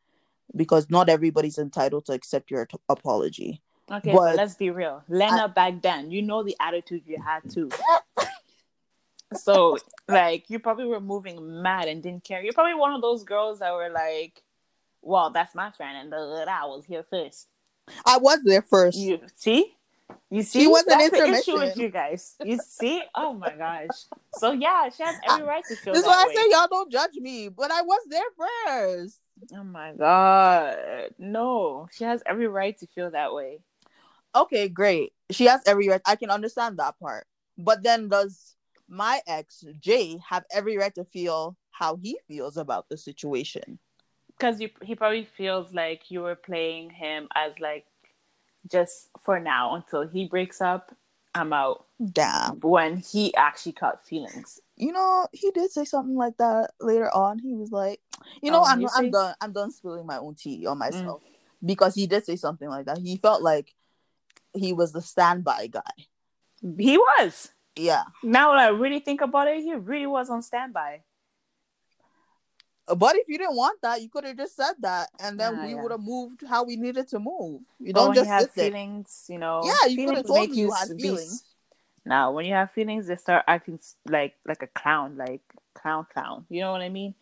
because 0.56 0.88
not 0.88 1.11
everybody's 1.11 1.58
entitled 1.58 2.06
to 2.06 2.12
accept 2.12 2.50
your 2.50 2.64
t- 2.64 2.78
apology. 2.88 3.61
Okay, 3.92 4.12
But- 4.12 4.18
but, 4.18 4.37
let's 4.37 4.54
be 4.54 4.70
real. 4.70 5.02
Lena 5.08 5.46
back 5.49 5.82
then, 5.82 6.11
you 6.11 6.23
know 6.23 6.42
the 6.42 6.56
attitude 6.58 7.02
you 7.04 7.20
had 7.23 7.42
too. 7.50 7.68
so 9.34 9.76
like 10.08 10.49
you 10.49 10.58
probably 10.58 10.87
were 10.87 11.00
moving 11.00 11.61
mad 11.62 11.88
and 11.88 12.02
didn't 12.02 12.25
care. 12.25 12.42
You're 12.42 12.52
probably 12.52 12.75
one 12.75 12.94
of 12.94 13.02
those 13.02 13.25
girls 13.25 13.58
that 13.58 13.73
were 13.75 13.90
like, 13.90 14.42
Well, 15.04 15.30
that's 15.30 15.54
my 15.54 15.70
friend 15.70 15.96
and 15.99 16.12
the 16.12 16.46
I 16.49 16.64
was 16.66 16.84
here 16.87 17.02
first. 17.02 17.49
I 18.06 18.16
was 18.16 18.40
there 18.44 18.62
first. 18.62 18.99
You 18.99 19.20
see? 19.37 19.75
You 20.30 20.42
see 20.42 20.62
she 20.62 20.66
wasn't 20.66 20.99
that's 20.99 21.11
the 21.11 21.16
issue 21.16 21.25
intermission. 21.25 21.54
with 21.54 21.76
you 21.76 21.88
guys. 21.90 22.34
You 22.44 22.58
see? 22.58 23.02
Oh 23.14 23.34
my 23.34 23.54
gosh. 23.54 24.04
So 24.32 24.52
yeah, 24.52 24.88
she 24.88 25.02
has 25.02 25.16
every 25.28 25.44
right 25.44 25.64
to 25.68 25.76
feel 25.76 25.92
This 25.94 26.02
is 26.02 26.08
why 26.08 26.25
way. 26.26 26.32
I 26.32 26.34
say 26.34 26.50
y'all 26.50 26.68
don't 26.70 26.90
judge 26.90 27.14
me, 27.16 27.49
but 27.49 27.70
I 27.70 27.82
was 27.82 28.00
there 28.08 28.23
first. 28.66 29.18
oh 29.54 29.64
my 29.64 29.92
god. 29.92 31.11
No. 31.18 31.88
She 31.92 32.04
has 32.04 32.23
every 32.26 32.49
right 32.49 32.76
to 32.78 32.87
feel 32.87 33.11
that 33.11 33.34
way. 33.34 33.61
Okay, 34.34 34.68
great. 34.68 35.12
She 35.30 35.44
has 35.44 35.61
every 35.66 35.88
right. 35.88 36.02
I 36.06 36.16
can 36.16 36.30
understand 36.30 36.78
that 36.78 36.99
part. 36.99 37.26
But 37.56 37.82
then 37.82 38.08
does 38.08 38.56
my 38.88 39.20
ex 39.26 39.64
Jay 39.80 40.18
have 40.28 40.44
every 40.52 40.76
right 40.76 40.94
to 40.96 41.04
feel 41.04 41.56
how 41.70 41.96
he 41.96 42.18
feels 42.26 42.56
about 42.56 42.88
the 42.88 42.96
situation. 42.96 43.78
Because 44.38 44.60
you 44.60 44.70
he 44.82 44.94
probably 44.94 45.24
feels 45.36 45.72
like 45.72 46.10
you 46.10 46.20
were 46.20 46.34
playing 46.34 46.90
him 46.90 47.28
as 47.34 47.58
like 47.60 47.86
just 48.70 49.08
for 49.20 49.38
now 49.38 49.74
until 49.74 50.06
he 50.06 50.26
breaks 50.26 50.60
up. 50.60 50.94
I'm 51.36 51.52
out. 51.52 51.86
Damn. 52.12 52.60
When 52.60 52.98
he 52.98 53.34
actually 53.34 53.72
caught 53.72 54.06
feelings. 54.06 54.60
You 54.76 54.92
know, 54.92 55.26
he 55.32 55.50
did 55.50 55.70
say 55.70 55.84
something 55.84 56.14
like 56.14 56.36
that 56.38 56.70
later 56.80 57.10
on. 57.10 57.40
He 57.40 57.54
was 57.54 57.72
like, 57.72 58.00
you 58.40 58.52
know, 58.52 58.60
oh, 58.60 58.64
I'm 58.64 58.86
I'm 58.94 59.10
done 59.10 59.34
I'm 59.40 59.52
done 59.52 59.72
spilling 59.72 60.06
my 60.06 60.18
own 60.18 60.34
tea 60.36 60.66
on 60.66 60.78
myself. 60.78 61.22
Mm. 61.22 61.66
Because 61.66 61.94
he 61.94 62.06
did 62.06 62.24
say 62.24 62.36
something 62.36 62.68
like 62.68 62.86
that. 62.86 62.98
He 62.98 63.16
felt 63.16 63.42
like 63.42 63.74
he 64.52 64.72
was 64.72 64.92
the 64.92 65.02
standby 65.02 65.68
guy. 65.68 65.80
He 66.78 66.98
was. 66.98 67.50
Yeah. 67.76 68.04
Now 68.22 68.50
when 68.50 68.60
I 68.60 68.68
really 68.68 69.00
think 69.00 69.20
about 69.20 69.48
it, 69.48 69.62
he 69.62 69.74
really 69.74 70.06
was 70.06 70.30
on 70.30 70.42
standby. 70.42 71.02
But 72.86 73.16
if 73.16 73.28
you 73.28 73.38
didn't 73.38 73.56
want 73.56 73.80
that, 73.82 74.02
you 74.02 74.10
could 74.10 74.24
have 74.24 74.36
just 74.36 74.56
said 74.56 74.74
that, 74.80 75.08
and 75.18 75.40
then 75.40 75.54
yeah, 75.56 75.64
we 75.64 75.70
yeah. 75.74 75.82
would 75.82 75.90
have 75.90 76.02
moved 76.02 76.42
how 76.46 76.64
we 76.64 76.76
needed 76.76 77.08
to 77.08 77.18
move. 77.18 77.62
You 77.78 77.94
don't 77.94 78.14
just 78.14 78.28
have 78.28 78.50
feelings, 78.50 79.24
you 79.28 79.38
know. 79.38 79.62
Yeah, 79.64 79.88
you 79.88 80.06
could 80.06 80.16
have 80.18 80.26
told 80.26 80.50
me 80.50 80.56
you 80.56 80.70
had 80.70 80.88
feelings. 81.00 81.44
Now, 82.04 82.32
when 82.32 82.44
you 82.44 82.52
have 82.52 82.70
feelings, 82.72 83.06
they 83.06 83.16
start 83.16 83.44
acting 83.48 83.78
like 84.06 84.34
like 84.44 84.62
a 84.62 84.66
clown, 84.66 85.16
like 85.16 85.40
clown, 85.72 86.06
clown. 86.12 86.44
You 86.50 86.60
know 86.60 86.72
what 86.72 86.82
I 86.82 86.90
mean? 86.90 87.14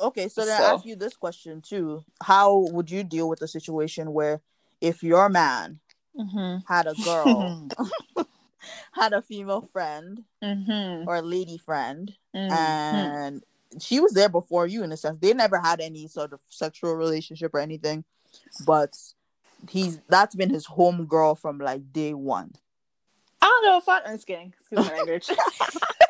Okay, 0.00 0.28
so 0.28 0.46
then 0.46 0.58
so. 0.58 0.66
I 0.66 0.74
ask 0.74 0.86
you 0.86 0.96
this 0.96 1.16
question 1.16 1.60
too: 1.60 2.02
How 2.22 2.66
would 2.70 2.90
you 2.90 3.04
deal 3.04 3.28
with 3.28 3.42
a 3.42 3.48
situation 3.48 4.14
where, 4.14 4.40
if 4.80 5.02
your 5.02 5.28
man 5.28 5.80
mm-hmm. 6.18 6.64
had 6.66 6.86
a 6.86 6.94
girl, 6.94 7.68
had 8.92 9.12
a 9.12 9.20
female 9.20 9.68
friend 9.72 10.24
mm-hmm. 10.42 11.06
or 11.06 11.16
a 11.16 11.22
lady 11.22 11.58
friend, 11.58 12.14
mm-hmm. 12.34 12.52
and 12.52 13.44
she 13.80 14.00
was 14.00 14.12
there 14.12 14.28
before 14.28 14.66
you 14.66 14.82
in 14.82 14.92
a 14.92 14.96
sense. 14.96 15.18
They 15.18 15.32
never 15.34 15.58
had 15.58 15.80
any 15.80 16.08
sort 16.08 16.32
of 16.32 16.40
sexual 16.48 16.94
relationship 16.94 17.54
or 17.54 17.60
anything, 17.60 18.04
but 18.66 18.96
he's 19.68 19.98
that's 20.08 20.34
been 20.34 20.50
his 20.50 20.66
home 20.66 21.06
girl 21.06 21.34
from 21.34 21.58
like 21.58 21.92
day 21.92 22.14
one. 22.14 22.52
I 23.40 23.46
don't 23.46 23.64
know 23.64 23.78
if 23.78 23.88
I, 23.88 24.00
I'm 24.08 24.16
just 24.16 24.26
kidding. 24.26 24.52
Excuse 24.58 24.86
my 24.86 24.96
language. 24.96 25.28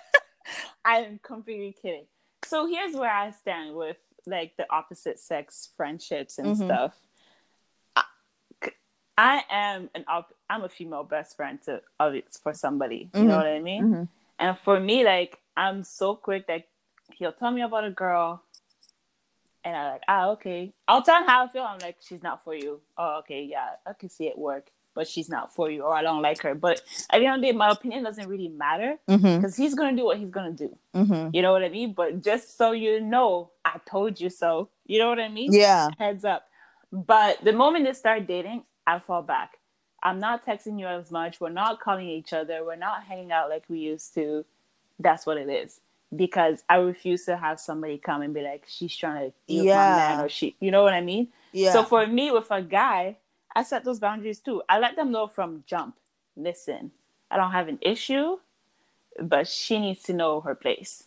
I 0.84 0.98
am 0.98 1.18
completely 1.22 1.74
kidding. 1.80 2.04
So 2.44 2.66
here's 2.66 2.94
where 2.94 3.10
I 3.10 3.32
stand 3.32 3.74
with 3.74 3.96
like 4.26 4.56
the 4.56 4.66
opposite 4.70 5.18
sex 5.18 5.70
friendships 5.76 6.38
and 6.38 6.48
mm-hmm. 6.48 6.64
stuff. 6.64 6.94
I, 7.96 8.04
I, 9.18 9.42
am 9.50 9.90
an 9.94 10.04
op- 10.06 10.34
I'm 10.48 10.62
a 10.62 10.68
female 10.68 11.04
best 11.04 11.36
friend 11.36 11.58
to 11.64 11.82
for 12.42 12.54
somebody. 12.54 13.10
You 13.14 13.20
mm-hmm. 13.20 13.28
know 13.28 13.36
what 13.36 13.46
I 13.46 13.60
mean? 13.60 13.84
Mm-hmm. 13.84 14.02
And 14.38 14.58
for 14.64 14.78
me, 14.78 15.04
like 15.04 15.38
I'm 15.56 15.82
so 15.82 16.14
quick 16.14 16.46
that 16.46 16.68
he'll 17.16 17.32
tell 17.32 17.50
me 17.50 17.62
about 17.62 17.84
a 17.84 17.90
girl 17.90 18.42
and 19.64 19.74
I'm 19.74 19.92
like, 19.92 20.02
ah, 20.06 20.28
okay. 20.30 20.72
I'll 20.86 21.02
tell 21.02 21.20
him 21.20 21.26
how 21.26 21.44
I 21.44 21.48
feel. 21.48 21.62
I'm 21.62 21.80
like, 21.80 21.96
she's 22.00 22.22
not 22.22 22.44
for 22.44 22.54
you. 22.54 22.80
Oh, 22.96 23.18
okay, 23.18 23.42
yeah, 23.42 23.70
I 23.84 23.94
can 23.94 24.08
see 24.08 24.28
it 24.28 24.38
work, 24.38 24.70
but 24.94 25.08
she's 25.08 25.28
not 25.28 25.52
for 25.52 25.68
you, 25.68 25.82
or 25.82 25.92
I 25.92 26.02
don't 26.02 26.22
like 26.22 26.40
her. 26.42 26.54
But 26.54 26.82
at 27.10 27.18
the 27.18 27.26
end 27.26 27.36
of 27.36 27.40
the 27.40 27.48
day, 27.48 27.52
my 27.52 27.70
opinion 27.70 28.04
doesn't 28.04 28.28
really 28.28 28.46
matter 28.46 28.96
because 29.08 29.22
mm-hmm. 29.24 29.62
he's 29.62 29.74
gonna 29.74 29.96
do 29.96 30.04
what 30.04 30.18
he's 30.18 30.30
gonna 30.30 30.52
do. 30.52 30.72
Mm-hmm. 30.94 31.30
You 31.34 31.42
know 31.42 31.50
what 31.50 31.64
I 31.64 31.68
mean? 31.68 31.94
But 31.94 32.22
just 32.22 32.56
so 32.56 32.70
you 32.70 33.00
know, 33.00 33.50
I 33.64 33.80
told 33.90 34.20
you 34.20 34.30
so. 34.30 34.70
You 34.86 35.00
know 35.00 35.08
what 35.08 35.18
I 35.18 35.28
mean? 35.28 35.52
Yeah. 35.52 35.88
Heads 35.98 36.24
up. 36.24 36.44
But 36.92 37.42
the 37.42 37.52
moment 37.52 37.86
they 37.86 37.92
start 37.92 38.28
dating, 38.28 38.62
I 38.86 39.00
fall 39.00 39.22
back. 39.22 39.58
I'm 40.00 40.20
not 40.20 40.46
texting 40.46 40.78
you 40.78 40.86
as 40.86 41.10
much. 41.10 41.40
We're 41.40 41.48
not 41.48 41.80
calling 41.80 42.06
each 42.06 42.32
other. 42.32 42.64
We're 42.64 42.76
not 42.76 43.02
hanging 43.02 43.32
out 43.32 43.50
like 43.50 43.64
we 43.68 43.80
used 43.80 44.14
to. 44.14 44.44
That's 45.00 45.26
what 45.26 45.38
it 45.38 45.48
is 45.48 45.80
because 46.14 46.62
I 46.68 46.76
refuse 46.76 47.24
to 47.26 47.36
have 47.36 47.58
somebody 47.58 47.98
come 47.98 48.22
and 48.22 48.32
be 48.32 48.42
like, 48.42 48.64
she's 48.68 48.96
trying 48.96 49.30
to 49.30 49.34
deal 49.48 49.64
yeah. 49.64 49.74
my 49.76 49.96
man 49.96 50.24
or 50.24 50.28
she, 50.28 50.56
you 50.60 50.70
know 50.70 50.82
what 50.82 50.94
I 50.94 51.00
mean? 51.00 51.28
Yeah. 51.52 51.72
So 51.72 51.82
for 51.82 52.06
me, 52.06 52.30
with 52.30 52.50
a 52.50 52.62
guy, 52.62 53.16
I 53.54 53.62
set 53.62 53.84
those 53.84 53.98
boundaries 53.98 54.38
too. 54.38 54.62
I 54.68 54.78
let 54.78 54.96
them 54.96 55.10
know 55.10 55.26
from 55.26 55.64
jump. 55.66 55.96
Listen, 56.36 56.92
I 57.30 57.36
don't 57.36 57.52
have 57.52 57.68
an 57.68 57.78
issue, 57.80 58.38
but 59.20 59.48
she 59.48 59.78
needs 59.78 60.02
to 60.04 60.12
know 60.12 60.40
her 60.42 60.54
place. 60.54 61.04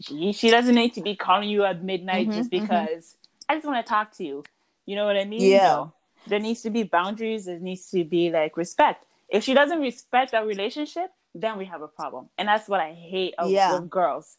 She, 0.00 0.32
she 0.32 0.50
doesn't 0.50 0.74
need 0.74 0.94
to 0.94 1.02
be 1.02 1.16
calling 1.16 1.48
you 1.48 1.64
at 1.64 1.82
midnight 1.82 2.28
mm-hmm, 2.28 2.38
just 2.38 2.50
mm-hmm. 2.50 2.64
because 2.64 2.88
mm-hmm. 2.88 3.52
I 3.52 3.54
just 3.56 3.66
want 3.66 3.84
to 3.84 3.88
talk 3.88 4.12
to 4.16 4.24
you. 4.24 4.44
You 4.86 4.96
know 4.96 5.04
what 5.04 5.16
I 5.16 5.24
mean? 5.24 5.42
Yeah. 5.42 5.58
No. 5.58 5.92
There 6.28 6.38
needs 6.38 6.62
to 6.62 6.70
be 6.70 6.84
boundaries. 6.84 7.46
There 7.46 7.58
needs 7.58 7.90
to 7.90 8.04
be 8.04 8.30
like 8.30 8.56
respect. 8.56 9.04
If 9.28 9.44
she 9.44 9.54
doesn't 9.54 9.80
respect 9.80 10.34
our 10.34 10.46
relationship, 10.46 11.10
then 11.34 11.58
we 11.58 11.64
have 11.66 11.82
a 11.82 11.88
problem. 11.88 12.28
And 12.38 12.48
that's 12.48 12.68
what 12.68 12.80
I 12.80 12.92
hate 12.92 13.34
of, 13.38 13.50
yeah. 13.50 13.78
with 13.78 13.90
girls. 13.90 14.36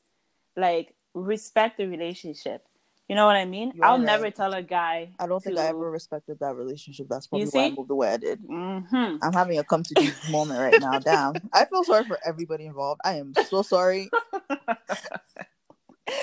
Like 0.55 0.95
respect 1.13 1.77
the 1.77 1.87
relationship. 1.87 2.65
You 3.07 3.15
know 3.15 3.25
what 3.25 3.37
I 3.37 3.45
mean? 3.45 3.71
You're 3.73 3.85
I'll 3.85 3.97
right. 3.97 4.05
never 4.05 4.29
tell 4.29 4.53
a 4.53 4.61
guy. 4.61 5.09
I 5.17 5.25
don't 5.25 5.41
to... 5.41 5.49
think 5.49 5.59
I 5.59 5.67
ever 5.67 5.89
respected 5.89 6.37
that 6.41 6.55
relationship. 6.55 7.07
That's 7.09 7.25
probably 7.25 7.47
why 7.47 7.65
I 7.65 7.71
moved 7.71 7.89
the 7.89 7.95
way 7.95 8.09
I 8.09 8.17
did. 8.17 8.43
Mm-hmm. 8.43 9.15
I'm 9.23 9.33
having 9.33 9.57
a 9.57 9.63
come 9.63 9.81
to 9.81 9.95
Jesus 9.95 10.29
moment 10.31 10.59
right 10.59 10.79
now. 10.79 10.99
Damn. 10.99 11.33
I 11.51 11.65
feel 11.65 11.83
sorry 11.83 12.05
for 12.05 12.19
everybody 12.23 12.65
involved. 12.65 13.01
I 13.03 13.15
am 13.15 13.33
so 13.47 13.63
sorry. 13.63 14.11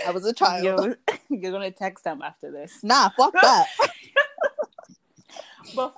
I 0.06 0.10
was 0.12 0.24
a 0.26 0.32
child. 0.32 0.64
You're, 0.64 0.96
you're, 1.28 1.52
gonna 1.52 1.70
text 1.70 2.04
them 2.04 2.22
after 2.22 2.50
this. 2.50 2.82
Nah, 2.82 3.08
fuck 3.10 3.32
that. 3.42 3.66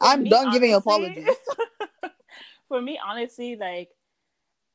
I'm 0.01 0.23
me, 0.23 0.31
done 0.31 0.49
honestly, 0.49 0.61
giving 0.61 0.75
apologies. 0.75 1.29
for 2.69 2.81
me, 2.81 2.99
honestly, 3.05 3.57
like 3.57 3.91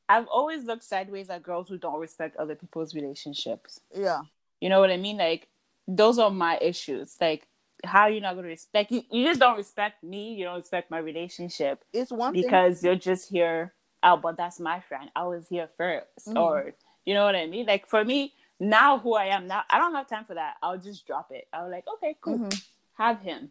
I've 0.08 0.26
always 0.26 0.64
looked 0.64 0.84
sideways 0.84 1.30
at 1.30 1.42
girls 1.42 1.68
who 1.68 1.78
don't 1.78 2.00
respect 2.00 2.36
other 2.36 2.54
people's 2.54 2.94
relationships. 2.94 3.80
Yeah. 3.94 4.22
You 4.60 4.68
know 4.68 4.80
what 4.80 4.90
I 4.90 4.96
mean? 4.96 5.16
Like 5.16 5.48
those 5.86 6.18
are 6.18 6.30
my 6.30 6.58
issues. 6.60 7.16
Like 7.20 7.46
how 7.84 8.02
are 8.02 8.10
you 8.10 8.20
not 8.20 8.34
gonna 8.34 8.48
respect 8.48 8.90
you, 8.90 9.02
you 9.10 9.26
just 9.26 9.40
don't 9.40 9.56
respect 9.56 10.02
me, 10.02 10.34
you 10.34 10.44
don't 10.44 10.56
respect 10.56 10.90
my 10.90 10.98
relationship. 10.98 11.84
It's 11.92 12.10
one 12.10 12.32
because 12.32 12.80
thing- 12.80 12.88
you're 12.88 12.98
just 12.98 13.30
here, 13.30 13.72
oh, 14.02 14.16
but 14.16 14.36
that's 14.36 14.60
my 14.60 14.80
friend. 14.80 15.10
I 15.14 15.24
was 15.24 15.48
here 15.48 15.68
1st 15.78 16.02
mm-hmm. 16.28 16.38
Or 16.38 16.72
you 17.04 17.14
know 17.14 17.24
what 17.24 17.36
I 17.36 17.46
mean? 17.46 17.66
Like 17.66 17.86
for 17.86 18.04
me, 18.04 18.32
now 18.60 18.98
who 18.98 19.14
I 19.14 19.26
am 19.26 19.46
now, 19.46 19.62
I 19.70 19.78
don't 19.78 19.94
have 19.94 20.08
time 20.08 20.24
for 20.24 20.34
that. 20.34 20.54
I'll 20.62 20.78
just 20.78 21.06
drop 21.06 21.30
it. 21.30 21.46
I'll 21.52 21.70
like, 21.70 21.84
okay, 21.96 22.16
cool. 22.20 22.38
Mm-hmm. 22.38 22.58
Have 23.02 23.20
him. 23.20 23.50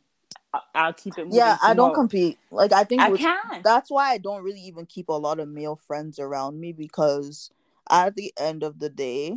I'll 0.75 0.93
keep 0.93 1.17
it. 1.17 1.27
yeah, 1.31 1.57
I 1.61 1.73
don't 1.73 1.93
compete. 1.93 2.37
Like 2.51 2.71
I 2.71 2.83
think 2.83 3.01
I 3.01 3.09
with, 3.09 3.19
can. 3.19 3.61
That's 3.63 3.89
why 3.89 4.11
I 4.11 4.17
don't 4.17 4.43
really 4.43 4.61
even 4.61 4.85
keep 4.85 5.09
a 5.09 5.13
lot 5.13 5.39
of 5.39 5.49
male 5.49 5.75
friends 5.75 6.19
around 6.19 6.59
me 6.59 6.73
because 6.73 7.49
at 7.89 8.15
the 8.15 8.33
end 8.37 8.63
of 8.63 8.79
the 8.79 8.89
day, 8.89 9.35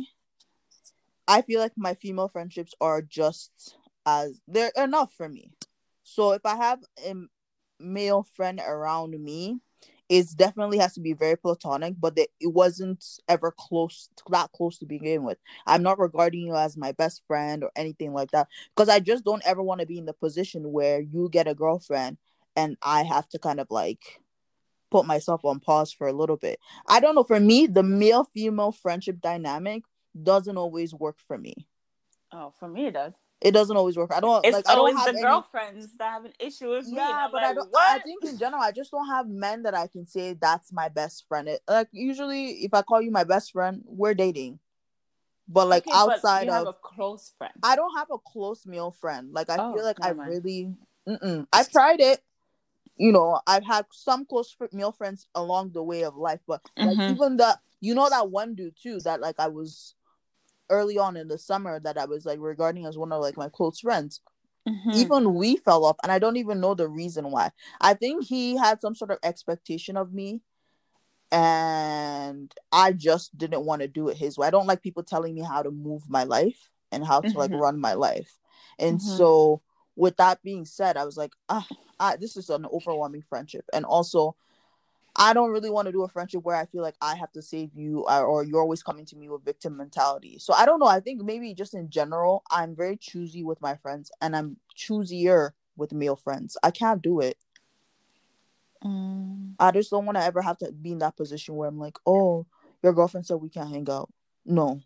I 1.27 1.41
feel 1.41 1.59
like 1.59 1.73
my 1.75 1.93
female 1.93 2.27
friendships 2.27 2.73
are 2.79 3.01
just 3.01 3.75
as 4.05 4.41
they're 4.47 4.71
enough 4.77 5.13
for 5.13 5.27
me. 5.27 5.51
So 6.03 6.31
if 6.31 6.45
I 6.45 6.55
have 6.55 6.79
a 7.05 7.13
male 7.79 8.23
friend 8.23 8.61
around 8.65 9.11
me, 9.21 9.59
it 10.09 10.27
definitely 10.35 10.77
has 10.77 10.93
to 10.93 11.01
be 11.01 11.13
very 11.13 11.35
platonic, 11.35 11.95
but 11.99 12.17
it 12.17 12.29
wasn't 12.41 13.03
ever 13.27 13.53
close 13.57 14.09
that 14.29 14.51
close 14.53 14.77
to 14.79 14.85
begin 14.85 15.23
with. 15.23 15.37
I'm 15.65 15.83
not 15.83 15.99
regarding 15.99 16.41
you 16.41 16.55
as 16.55 16.77
my 16.77 16.93
best 16.93 17.23
friend 17.27 17.63
or 17.63 17.71
anything 17.75 18.13
like 18.13 18.31
that 18.31 18.47
because 18.75 18.89
I 18.89 18.99
just 18.99 19.25
don't 19.25 19.45
ever 19.45 19.61
want 19.61 19.81
to 19.81 19.87
be 19.87 19.97
in 19.97 20.05
the 20.05 20.13
position 20.13 20.71
where 20.71 21.01
you 21.01 21.29
get 21.29 21.47
a 21.47 21.53
girlfriend 21.53 22.17
and 22.55 22.77
I 22.81 23.03
have 23.03 23.27
to 23.29 23.39
kind 23.39 23.59
of 23.59 23.67
like 23.69 24.21
put 24.89 25.05
myself 25.05 25.43
on 25.43 25.59
pause 25.59 25.91
for 25.91 26.07
a 26.07 26.13
little 26.13 26.37
bit. 26.37 26.59
I 26.87 27.01
don't 27.01 27.15
know. 27.15 27.23
For 27.23 27.39
me, 27.39 27.67
the 27.67 27.83
male 27.83 28.23
female 28.33 28.71
friendship 28.71 29.19
dynamic 29.19 29.83
doesn't 30.21 30.57
always 30.57 30.93
work 30.93 31.17
for 31.27 31.37
me. 31.37 31.67
Oh, 32.31 32.53
for 32.57 32.67
me 32.67 32.87
it 32.87 32.93
does 32.93 33.13
it 33.39 33.51
doesn't 33.51 33.77
always 33.77 33.95
work. 33.95 34.11
I 34.13 34.19
don't. 34.19 34.43
It's 34.45 34.55
like, 34.55 34.67
always 34.69 34.95
I 34.95 35.05
the 35.05 35.09
any... 35.09 35.21
girlfriends 35.21 35.95
that 35.97 36.11
have 36.11 36.25
an 36.25 36.33
issue 36.39 36.69
with 36.69 36.85
yeah, 36.87 36.93
me. 36.93 36.97
Yeah, 36.97 37.27
but 37.31 37.41
like, 37.41 37.51
I 37.51 37.53
don't. 37.53 37.71
What? 37.71 37.99
I 37.99 37.99
think 37.99 38.25
in 38.25 38.37
general, 38.37 38.61
I 38.61 38.71
just 38.71 38.91
don't 38.91 39.07
have 39.07 39.27
men 39.27 39.63
that 39.63 39.75
I 39.75 39.87
can 39.87 40.07
say 40.07 40.33
that's 40.33 40.73
my 40.73 40.89
best 40.89 41.25
friend. 41.27 41.47
It, 41.47 41.61
like 41.67 41.87
usually, 41.91 42.63
if 42.63 42.73
I 42.73 42.81
call 42.81 43.01
you 43.01 43.11
my 43.11 43.23
best 43.23 43.51
friend, 43.51 43.83
we're 43.85 44.15
dating. 44.15 44.59
But 45.47 45.67
like 45.67 45.87
okay, 45.87 45.95
outside 45.95 46.47
but 46.47 46.61
of 46.61 46.67
a 46.67 46.73
close 46.73 47.33
friend, 47.37 47.53
I 47.63 47.75
don't 47.75 47.95
have 47.95 48.07
a 48.11 48.17
close 48.17 48.65
male 48.65 48.91
friend. 48.91 49.31
Like 49.31 49.49
I 49.49 49.57
oh, 49.59 49.73
feel 49.73 49.85
like 49.85 49.97
I 50.01 50.13
mind. 50.13 50.29
really, 50.29 50.73
mm-mm. 51.07 51.47
I've 51.53 51.71
tried 51.71 52.01
it. 52.01 52.19
You 52.97 53.11
know, 53.11 53.39
I've 53.45 53.65
had 53.65 53.85
some 53.91 54.25
close 54.25 54.55
male 54.73 54.91
friends 54.91 55.27
along 55.35 55.71
the 55.73 55.83
way 55.83 56.03
of 56.03 56.17
life, 56.17 56.39
but 56.47 56.61
like 56.75 56.97
mm-hmm. 56.97 57.13
even 57.13 57.37
that, 57.37 57.59
you 57.79 57.93
know, 57.93 58.09
that 58.09 58.31
one 58.31 58.55
dude 58.55 58.75
too 58.81 58.99
that 59.01 59.21
like 59.21 59.35
I 59.39 59.47
was 59.47 59.93
early 60.69 60.97
on 60.97 61.17
in 61.17 61.27
the 61.27 61.37
summer 61.37 61.79
that 61.79 61.97
I 61.97 62.05
was 62.05 62.25
like 62.25 62.39
regarding 62.39 62.85
as 62.85 62.97
one 62.97 63.11
of 63.11 63.21
like 63.21 63.37
my 63.37 63.49
close 63.49 63.79
friends. 63.79 64.21
Mm-hmm. 64.67 64.91
Even 64.95 65.33
we 65.35 65.55
fell 65.55 65.85
off, 65.85 65.95
and 66.03 66.11
I 66.11 66.19
don't 66.19 66.35
even 66.35 66.59
know 66.59 66.73
the 66.73 66.89
reason 66.89 67.31
why. 67.31 67.51
I 67.79 67.93
think 67.93 68.25
he 68.25 68.57
had 68.57 68.81
some 68.81 68.95
sort 68.95 69.11
of 69.11 69.19
expectation 69.23 69.95
of 69.95 70.13
me, 70.13 70.41
and 71.31 72.53
I 72.71 72.91
just 72.91 73.37
didn't 73.37 73.65
want 73.65 73.81
to 73.81 73.87
do 73.87 74.09
it 74.09 74.17
his 74.17 74.37
way. 74.37 74.45
I 74.45 74.51
don't 74.51 74.67
like 74.67 74.83
people 74.83 75.03
telling 75.03 75.35
me 75.35 75.41
how 75.41 75.63
to 75.63 75.71
move 75.71 76.09
my 76.09 76.25
life 76.25 76.69
and 76.91 77.05
how 77.05 77.21
to 77.21 77.29
mm-hmm. 77.29 77.37
like 77.37 77.51
run 77.51 77.79
my 77.79 77.93
life. 77.93 78.37
And 78.77 78.99
mm-hmm. 78.99 79.17
so, 79.17 79.61
with 79.95 80.17
that 80.17 80.43
being 80.43 80.65
said, 80.65 80.97
I 80.97 81.05
was 81.05 81.15
like, 81.15 81.31
ah, 81.47 81.65
ah, 81.99 82.17
this 82.19 82.35
is 82.35 82.49
an 82.49 82.65
overwhelming 82.65 83.23
friendship, 83.29 83.63
and 83.71 83.85
also 83.85 84.35
I 85.17 85.33
don't 85.33 85.49
really 85.49 85.71
want 85.71 85.87
to 85.87 85.91
do 85.91 86.03
a 86.03 86.07
friendship 86.07 86.43
where 86.43 86.55
I 86.55 86.65
feel 86.65 86.83
like 86.83 86.95
I 87.01 87.15
have 87.15 87.31
to 87.31 87.41
save 87.41 87.71
you 87.73 88.05
or, 88.07 88.23
or 88.23 88.43
you're 88.43 88.61
always 88.61 88.83
coming 88.83 89.05
to 89.07 89.15
me 89.15 89.29
with 89.29 89.43
victim 89.43 89.75
mentality. 89.75 90.37
So 90.39 90.53
I 90.53 90.65
don't 90.65 90.79
know. 90.79 90.85
I 90.85 90.99
think 90.99 91.23
maybe 91.23 91.55
just 91.55 91.73
in 91.73 91.89
general, 91.89 92.43
I'm 92.51 92.75
very 92.75 92.97
choosy 92.97 93.43
with 93.43 93.59
my 93.59 93.75
friends 93.77 94.11
and 94.21 94.35
I'm 94.35 94.57
choosier 94.77 95.51
with 95.75 95.91
male 95.91 96.15
friends. 96.15 96.55
I 96.61 96.69
can't 96.69 97.01
do 97.01 97.19
it. 97.19 97.37
Mm. 98.83 99.53
I 99.59 99.71
just 99.71 99.89
don't 99.89 100.05
want 100.05 100.19
to 100.19 100.23
ever 100.23 100.41
have 100.41 100.59
to 100.59 100.71
be 100.71 100.91
in 100.91 100.99
that 100.99 101.17
position 101.17 101.55
where 101.55 101.67
I'm 101.67 101.79
like, 101.79 101.97
oh, 102.05 102.45
your 102.83 102.93
girlfriend 102.93 103.25
said 103.25 103.37
we 103.37 103.49
can't 103.49 103.71
hang 103.71 103.89
out. 103.89 104.11
No. 104.45 104.81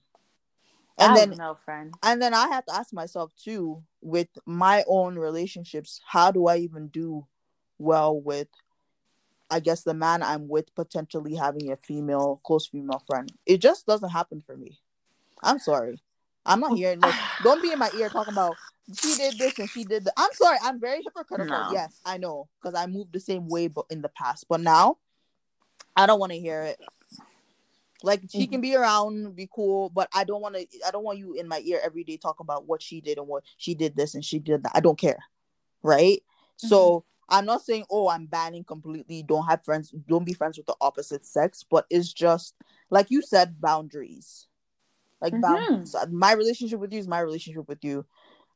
And 0.97 1.15
then 1.15 1.31
no 1.31 1.57
friend. 1.65 1.93
and 2.03 2.21
then 2.21 2.33
I 2.33 2.47
have 2.49 2.65
to 2.65 2.75
ask 2.75 2.93
myself 2.93 3.33
too, 3.35 3.83
with 4.01 4.27
my 4.45 4.83
own 4.87 5.17
relationships, 5.17 5.99
how 6.05 6.31
do 6.31 6.47
I 6.47 6.57
even 6.57 6.87
do 6.87 7.25
well 7.79 8.19
with 8.19 8.47
I 9.51 9.59
guess 9.59 9.83
the 9.83 9.93
man 9.93 10.23
I'm 10.23 10.47
with 10.47 10.73
potentially 10.75 11.35
having 11.35 11.71
a 11.71 11.75
female, 11.75 12.39
close 12.43 12.67
female 12.67 13.03
friend. 13.05 13.31
It 13.45 13.57
just 13.57 13.85
doesn't 13.85 14.09
happen 14.09 14.41
for 14.45 14.55
me. 14.55 14.79
I'm 15.43 15.59
sorry. 15.59 16.01
I'm 16.45 16.61
not 16.61 16.75
hearing 16.75 17.01
don't 17.43 17.61
be 17.61 17.71
in 17.71 17.77
my 17.77 17.91
ear 17.97 18.09
talking 18.09 18.33
about 18.33 18.55
she 18.95 19.15
did 19.15 19.37
this 19.37 19.59
and 19.59 19.69
she 19.69 19.83
did 19.83 20.05
that. 20.05 20.13
I'm 20.17 20.31
sorry, 20.33 20.57
I'm 20.63 20.79
very 20.79 21.01
hypocritical. 21.03 21.47
No. 21.47 21.69
Yes, 21.71 21.99
I 22.05 22.17
know, 22.17 22.47
because 22.61 22.79
I 22.79 22.87
moved 22.87 23.13
the 23.13 23.19
same 23.19 23.47
way 23.47 23.67
but 23.67 23.85
in 23.89 24.01
the 24.01 24.09
past. 24.09 24.45
But 24.49 24.61
now 24.61 24.97
I 25.95 26.05
don't 26.07 26.19
want 26.19 26.31
to 26.31 26.39
hear 26.39 26.63
it. 26.63 26.79
Like 28.03 28.21
she 28.31 28.47
can 28.47 28.55
mm-hmm. 28.55 28.61
be 28.61 28.75
around, 28.75 29.35
be 29.35 29.47
cool, 29.53 29.89
but 29.89 30.09
I 30.13 30.23
don't 30.23 30.41
want 30.41 30.55
to. 30.55 30.65
I 30.85 30.91
don't 30.91 31.03
want 31.03 31.19
you 31.19 31.33
in 31.33 31.47
my 31.47 31.61
ear 31.63 31.79
every 31.83 32.03
day 32.03 32.17
talking 32.17 32.45
about 32.45 32.67
what 32.67 32.81
she 32.81 32.99
did 32.99 33.17
and 33.17 33.27
what 33.27 33.43
she 33.57 33.75
did 33.75 33.95
this 33.95 34.15
and 34.15 34.25
she 34.25 34.39
did 34.39 34.63
that. 34.63 34.71
I 34.73 34.79
don't 34.79 34.97
care, 34.97 35.19
right? 35.83 36.23
So 36.57 36.77
mm-hmm. 36.77 37.10
I'm 37.31 37.45
not 37.45 37.61
saying 37.63 37.85
oh 37.89 38.09
I'm 38.09 38.25
banning 38.27 38.63
completely. 38.63 39.23
Don't 39.23 39.47
have 39.47 39.63
friends. 39.63 39.91
Don't 40.07 40.25
be 40.25 40.33
friends 40.33 40.57
with 40.57 40.67
the 40.67 40.75
opposite 40.81 41.25
sex. 41.25 41.63
But 41.69 41.85
it's 41.89 42.13
just 42.13 42.55
like 42.89 43.09
you 43.09 43.21
said, 43.21 43.59
boundaries. 43.59 44.47
Like 45.21 45.33
Mhm. 45.33 45.41
boundaries. 45.41 45.95
My 46.11 46.33
relationship 46.33 46.79
with 46.79 46.93
you 46.93 46.99
is 46.99 47.07
my 47.07 47.19
relationship 47.19 47.67
with 47.67 47.83
you. 47.83 48.05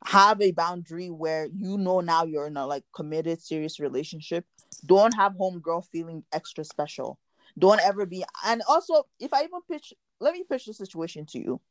Have 0.05 0.41
a 0.41 0.51
boundary 0.51 1.09
where 1.09 1.47
you 1.47 1.77
know 1.77 2.01
now 2.01 2.25
you're 2.25 2.47
in 2.47 2.57
a 2.57 2.67
like 2.67 2.83
committed, 2.93 3.41
serious 3.41 3.79
relationship. 3.79 4.45
Don't 4.85 5.13
have 5.13 5.33
homegirl 5.33 5.87
feeling 5.91 6.23
extra 6.31 6.63
special 6.63 7.17
don't 7.57 7.79
ever 7.81 8.05
be 8.05 8.21
and 8.45 8.61
also 8.67 9.03
if 9.19 9.33
i 9.33 9.43
even 9.43 9.61
pitch 9.71 9.93
let 10.19 10.33
me 10.33 10.43
pitch 10.43 10.65
the 10.65 10.73
situation 10.73 11.25
to 11.25 11.39
you 11.39 11.61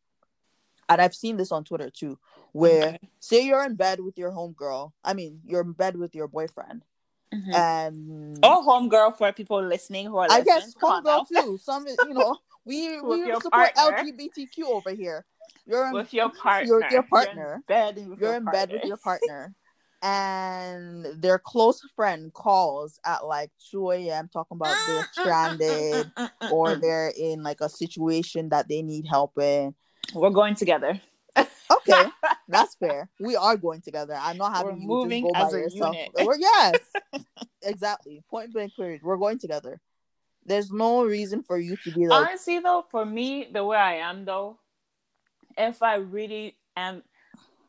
and 0.88 1.00
i've 1.00 1.14
seen 1.14 1.37
this 1.37 1.52
on 1.52 1.62
twitter 1.62 1.90
too 1.90 2.18
where 2.52 2.88
Okay. 2.88 2.99
say 3.20 3.44
you're 3.44 3.64
in 3.64 3.75
bed 3.75 4.00
with 4.00 4.16
your 4.16 4.30
homegirl 4.30 4.92
i 5.04 5.12
mean 5.12 5.40
you're 5.44 5.61
in 5.61 5.73
bed 5.73 5.96
with 5.96 6.14
your 6.14 6.26
boyfriend 6.28 6.82
Mhm. 7.33 7.54
and 7.54 8.38
Or 8.45 8.62
homegirl 8.62 9.16
for 9.16 9.33
people 9.33 9.62
listening 9.62 10.07
who 10.07 10.16
are 10.16 10.31
i 10.31 10.40
guess 10.40 10.75
homegirl 10.75 11.26
too 11.28 11.59
some 11.62 11.87
you 11.87 12.14
know 12.14 12.37
we 12.64 13.00
we 13.00 13.25
support 13.35 13.75
partner. 13.75 13.97
lgbtq 14.04 14.64
over 14.64 14.90
here 14.90 15.25
you're 15.66 15.87
in, 15.87 15.93
with 15.93 16.12
your 16.12 16.31
partner. 16.43 16.66
your, 16.69 16.85
your 16.90 17.04
You're 17.12 17.23
in 17.31 17.62
bed 17.69 17.97
with 18.09 18.19
you're 18.21 18.28
your 18.31 18.37
in 18.37 18.45
bed 18.45 18.71
with 18.73 18.85
your 18.85 18.97
partner 19.04 19.54
and 20.02 21.07
their 21.23 21.38
close 21.38 21.81
friend 21.97 22.33
calls 22.33 22.99
at 23.07 23.25
like 23.25 23.50
2 23.71 23.90
a.m 23.93 24.28
talking 24.33 24.57
about 24.57 24.76
they're 24.87 24.97
mm, 24.97 24.99
mm, 24.99 25.09
mm, 25.09 25.12
stranded 25.12 26.11
or 26.50 26.76
they're 26.76 27.12
in 27.16 27.43
like 27.43 27.61
a 27.61 27.69
situation 27.69 28.50
that 28.50 28.69
they 28.69 28.83
need 28.83 29.07
help 29.07 29.38
in. 29.38 29.75
We're 30.14 30.31
going 30.31 30.54
together. 30.54 31.00
Okay, 31.37 32.05
that's 32.49 32.75
fair. 32.76 33.09
We 33.21 33.37
are 33.37 33.57
going 33.57 33.81
together. 33.81 34.17
I'm 34.21 34.37
not 34.37 34.55
having 34.55 34.75
We're 34.75 34.81
you 34.81 34.87
moving 34.87 35.23
just 35.23 35.35
go 35.35 35.41
as 35.41 35.53
by 35.53 35.59
a 35.59 35.61
yourself. 35.62 35.97
unit. 35.97 36.11
We're, 36.14 36.38
yes, 36.38 36.79
exactly. 37.62 38.23
Point 38.31 38.53
blank 38.53 38.75
period. 38.76 39.00
We're 39.03 39.17
going 39.17 39.38
together. 39.38 39.81
There's 40.45 40.71
no 40.71 41.05
reason 41.05 41.43
for 41.43 41.59
you 41.59 41.76
to 41.85 41.91
be 41.93 42.07
like, 42.07 42.29
Honestly, 42.29 42.59
though, 42.59 42.85
for 42.90 43.05
me, 43.05 43.49
the 43.51 43.64
way 43.64 43.79
I 43.79 43.94
am, 43.94 44.25
though, 44.25 44.59
if 45.57 45.83
I 45.83 45.97
really 45.97 46.57
am, 46.77 47.03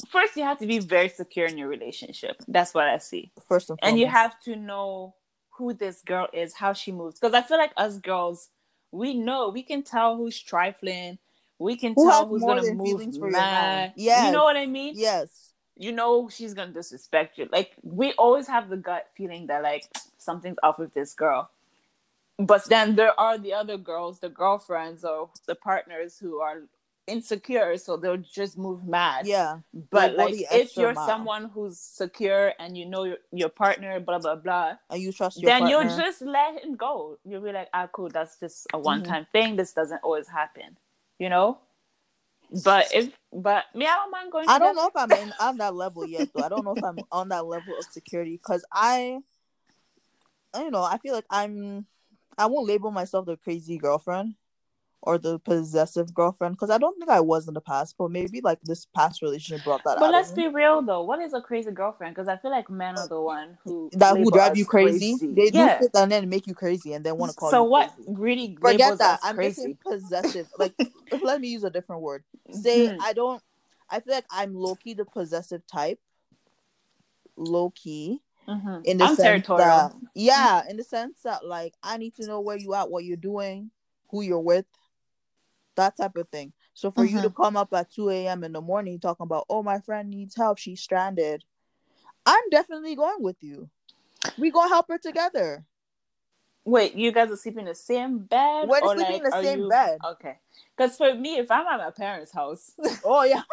first 0.10 0.36
you 0.36 0.43
have 0.43 0.60
to 0.60 0.67
be 0.67 0.80
very 0.80 1.10
secure 1.10 1.45
in 1.45 1.58
your 1.58 1.69
relationship. 1.69 2.36
That's 2.47 2.73
what 2.73 2.88
I 2.88 2.97
see, 2.97 3.32
first 3.47 3.69
and 3.69 3.80
and 3.82 3.99
you 3.99 4.08
have 4.08 4.39
to 4.41 4.56
know 4.56 5.15
who 5.58 5.73
this 5.73 6.01
girl 6.01 6.28
is, 6.34 6.54
how 6.54 6.73
she 6.73 6.91
moves. 6.91 7.19
Because 7.19 7.34
I 7.34 7.41
feel 7.41 7.58
like 7.58 7.71
us 7.78 7.97
girls, 7.97 8.49
we 8.91 9.13
know 9.13 9.49
we 9.49 9.63
can 9.63 9.84
tell 9.84 10.17
who's 10.17 10.39
trifling. 10.39 11.17
We 11.59 11.75
can 11.77 11.93
Who 11.95 12.09
tell 12.09 12.27
who's 12.27 12.41
gonna 12.43 12.61
move 12.73 12.97
feelings 12.99 13.17
for 13.17 13.29
your 13.29 13.37
man? 13.37 13.49
mad. 13.51 13.93
Yes. 13.95 14.25
You 14.25 14.31
know 14.33 14.43
what 14.43 14.57
I 14.57 14.65
mean? 14.65 14.93
yes, 14.95 15.51
you 15.77 15.91
know 15.91 16.29
she's 16.29 16.53
gonna 16.53 16.71
disrespect 16.71 17.37
you. 17.37 17.47
Like 17.51 17.71
we 17.83 18.13
always 18.13 18.47
have 18.47 18.69
the 18.69 18.77
gut 18.77 19.07
feeling 19.15 19.47
that 19.47 19.63
like 19.63 19.85
something's 20.17 20.57
off 20.63 20.79
with 20.79 20.93
this 20.93 21.13
girl. 21.13 21.49
But 22.37 22.65
then 22.65 22.95
there 22.95 23.17
are 23.17 23.37
the 23.37 23.53
other 23.53 23.77
girls, 23.77 24.19
the 24.19 24.27
girlfriends 24.29 25.05
or 25.05 25.29
the 25.47 25.55
partners 25.55 26.17
who 26.19 26.39
are 26.41 26.63
insecure, 27.07 27.77
so 27.77 27.95
they'll 27.95 28.17
just 28.17 28.57
move 28.57 28.83
mad. 28.85 29.25
yeah, 29.25 29.59
But 29.91 30.17
They'll 30.17 30.25
like 30.25 30.35
if 30.51 30.75
you're 30.75 30.93
mile. 30.93 31.05
someone 31.05 31.45
who's 31.53 31.79
secure 31.79 32.51
and 32.59 32.77
you 32.77 32.85
know 32.85 33.05
your, 33.05 33.17
your 33.31 33.49
partner, 33.49 33.99
blah 34.01 34.19
blah 34.19 34.35
blah, 34.35 34.73
and 34.89 35.01
you 35.01 35.13
trust 35.13 35.37
your 35.41 35.49
then 35.49 35.61
partner. 35.61 35.89
you'll 35.89 35.97
just 35.97 36.21
let 36.21 36.61
him 36.63 36.75
go. 36.75 37.17
You'll 37.23 37.41
be 37.41 37.53
like, 37.53 37.69
ah, 37.73 37.87
cool, 37.91 38.09
that's 38.09 38.37
just 38.39 38.67
a 38.73 38.79
one 38.79 39.03
time 39.03 39.23
Mm-hmm. 39.23 39.31
thing. 39.31 39.55
This 39.55 39.71
doesn't 39.71 40.01
always 40.03 40.27
happen, 40.27 40.75
you 41.19 41.30
know. 41.30 41.60
But 42.63 42.88
if, 42.93 43.12
but 43.34 43.65
me, 43.73 43.86
I 43.86 43.95
don't 43.95 44.12
mind 44.12 44.32
going. 44.32 44.49
I 44.49 44.60
don't 44.60 44.75
know 44.75 44.88
if 44.88 44.95
I'm 44.95 45.12
in, 45.12 45.34
on 45.39 45.58
that 45.58 45.75
level 45.75 46.06
yet, 46.08 46.30
though. 46.34 46.43
I 46.43 46.49
don't 46.49 46.63
know 46.63 46.73
if 46.73 46.84
I'm 46.84 46.99
on 47.12 47.30
that 47.30 47.45
level 47.45 47.73
of 47.78 47.86
security 47.86 48.39
because 48.41 48.65
I, 48.71 49.19
I 50.54 50.60
don't 50.60 50.71
know. 50.71 50.84
I 50.84 50.97
feel 50.97 51.13
like 51.13 51.25
I'm. 51.30 51.86
I 52.38 52.47
won't 52.47 52.67
label 52.67 52.91
myself 52.91 53.25
the 53.25 53.38
crazy 53.38 53.78
girlfriend 53.78 54.36
or 55.05 55.17
the 55.17 55.39
possessive 55.39 56.13
girlfriend 56.13 56.55
because 56.55 56.69
I 56.71 56.77
don't 56.77 56.97
think 56.97 57.09
I 57.11 57.19
was 57.21 57.47
in 57.47 57.53
the 57.53 57.61
past, 57.61 57.95
but 57.97 58.09
maybe 58.11 58.41
like 58.41 58.59
this 58.63 58.85
past 58.95 59.21
relationship 59.21 59.63
brought 59.63 59.83
that 59.83 59.91
up. 59.91 59.99
But 59.99 60.11
let's 60.11 60.31
be 60.31 60.47
real 60.47 60.81
though. 60.81 61.03
What 61.03 61.19
is 61.21 61.33
a 61.33 61.41
crazy 61.41 61.71
girlfriend? 61.71 62.15
Because 62.15 62.27
I 62.27 62.37
feel 62.37 62.51
like 62.51 62.69
men 62.69 62.95
are 62.97 63.07
the 63.07 63.21
one 63.21 63.57
who 63.63 63.89
that 63.93 64.17
who 64.17 64.31
drive 64.31 64.57
you 64.57 64.65
crazy. 64.65 65.15
They 65.21 65.51
do 65.51 65.59
yeah. 65.59 65.79
shit 65.79 65.91
and 65.93 66.11
then 66.11 66.27
make 66.27 66.47
you 66.47 66.55
crazy 66.55 66.93
and 66.93 67.05
then 67.05 67.17
want 67.17 67.31
to 67.31 67.35
call 67.35 67.51
so 67.51 67.63
you 67.63 67.69
what 67.69 67.91
crazy. 67.95 68.09
really 68.17 68.57
Forget 68.59 68.97
that. 68.97 69.19
I'm 69.23 69.35
crazy? 69.35 69.77
possessive. 69.87 70.47
Like, 70.57 70.73
let 71.21 71.39
me 71.39 71.49
use 71.49 71.63
a 71.63 71.69
different 71.69 72.01
word. 72.01 72.23
Say 72.51 72.87
Mhm. 72.87 72.97
I 72.99 73.13
don't. 73.13 73.41
I 73.89 73.99
feel 73.99 74.15
like 74.15 74.25
I'm 74.31 74.55
low 74.55 74.75
key 74.75 74.95
the 74.95 75.05
possessive 75.05 75.61
type. 75.67 75.99
Low 77.37 77.69
key 77.69 78.21
Mhm. 78.47 78.81
in 78.85 78.97
the 78.97 79.03
I'm 79.03 79.15
sense 79.15 79.21
territorial. 79.45 79.67
that 79.67 79.91
yeah, 80.15 80.63
in 80.67 80.77
the 80.77 80.83
sense 80.83 81.21
that 81.23 81.45
like 81.45 81.75
I 81.83 81.97
need 81.97 82.15
to 82.15 82.25
know 82.25 82.39
where 82.41 82.57
you 82.57 82.73
at, 82.73 82.89
what 82.89 83.03
you're 83.03 83.17
doing, 83.17 83.69
who 84.09 84.21
you're 84.21 84.39
with, 84.39 84.65
that 85.75 85.97
type 85.97 86.15
of 86.15 86.27
thing. 86.29 86.53
So 86.73 86.91
for 86.91 87.05
you 87.05 87.21
to 87.21 87.29
Mm-hmm. 87.29 87.41
come 87.41 87.57
up 87.57 87.73
at 87.73 87.91
2 87.91 88.09
a.m. 88.09 88.43
in 88.43 88.51
the 88.51 88.61
morning 88.61 88.99
talking 88.99 89.23
about, 89.25 89.45
oh, 89.49 89.63
my 89.63 89.79
friend 89.79 90.09
needs 90.09 90.35
help, 90.35 90.57
she's 90.57 90.81
stranded, 90.81 91.43
I'm 92.25 92.49
definitely 92.49 92.95
going 92.95 93.21
with 93.21 93.38
you. 93.41 93.69
We 94.38 94.51
gonna 94.51 94.69
help 94.69 94.88
her 94.89 94.97
together. 94.97 95.65
Wait, 96.65 96.95
you 96.95 97.11
guys 97.11 97.29
are 97.29 97.38
sleeping 97.38 97.59
in 97.61 97.65
the 97.67 97.75
same 97.75 98.19
bed? 98.19 98.67
We're 98.67 98.79
sleeping 98.95 99.17
in 99.17 99.23
the 99.23 99.31
same 99.41 99.59
you- 99.59 99.69
bed. 99.69 99.99
Okay. 100.03 100.39
Because 100.75 100.97
for 100.97 101.13
me, 101.13 101.38
if 101.38 101.51
I'm 101.51 101.67
at 101.67 101.77
my 101.77 101.91
parents' 101.91 102.31
house, 102.31 102.71
Oh 103.03 103.23
yeah, 103.23 103.43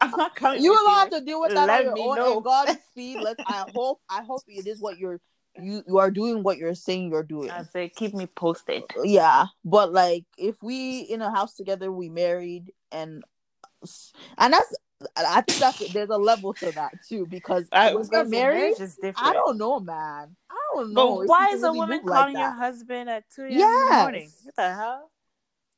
I'm 0.00 0.10
not 0.10 0.34
coming. 0.34 0.62
you 0.62 0.70
will 0.72 0.94
have 0.96 1.10
to 1.10 1.20
deal 1.20 1.40
with 1.40 1.54
that 1.54 1.68
Let 1.68 1.78
on 1.80 1.84
your 1.86 1.94
me 1.94 2.08
own. 2.08 2.16
know. 2.16 2.34
And 2.36 2.44
God 2.44 2.68
speed. 2.90 3.20
Let's. 3.20 3.40
I 3.46 3.64
hope. 3.72 4.00
I 4.10 4.22
hope 4.24 4.42
it 4.48 4.66
is 4.66 4.80
what 4.80 4.98
you're. 4.98 5.20
You 5.60 5.82
you 5.86 5.98
are 5.98 6.10
doing 6.10 6.42
what 6.42 6.58
you're 6.58 6.74
saying 6.74 7.10
you're 7.10 7.22
doing. 7.22 7.50
I 7.50 7.62
say 7.64 7.88
keep 7.88 8.14
me 8.14 8.26
posted. 8.26 8.84
yeah 9.04 9.46
but 9.64 9.92
like 9.92 10.24
if 10.36 10.56
we 10.62 11.00
in 11.00 11.22
a 11.22 11.30
house 11.30 11.54
together 11.54 11.90
we 11.90 12.08
married 12.08 12.72
and 12.92 13.22
and 14.38 14.52
that's 14.52 14.74
i 15.16 15.40
think 15.40 15.58
that's 15.60 15.78
there's 15.92 16.08
a 16.10 16.16
level 16.16 16.52
to 16.54 16.72
that 16.72 16.92
too 17.08 17.26
because 17.26 17.68
I, 17.70 17.94
when 17.94 18.08
you're 18.10 18.24
married 18.24 18.80
is 18.80 18.96
different. 18.96 19.16
i 19.18 19.32
don't 19.32 19.56
know 19.58 19.78
man 19.78 20.34
i 20.50 20.56
don't 20.74 20.92
know 20.92 21.18
But 21.18 21.28
why 21.28 21.50
you 21.50 21.56
is 21.56 21.62
a 21.62 21.66
really 21.66 21.78
woman 21.78 21.98
move 21.98 22.06
like 22.10 22.18
calling 22.18 22.38
your 22.38 22.50
husband 22.50 23.08
at 23.10 23.24
2 23.34 23.42
a.m. 23.42 23.50
in 23.52 23.58
the 23.58 23.96
morning? 23.96 24.32
What 24.42 24.56
the 24.56 24.74
hell? 24.74 25.10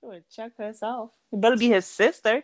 She 0.00 0.06
would 0.06 0.24
check 0.30 0.52
herself. 0.56 1.10
You 1.32 1.38
better 1.38 1.56
be 1.56 1.68
his 1.68 1.84
sister. 1.86 2.42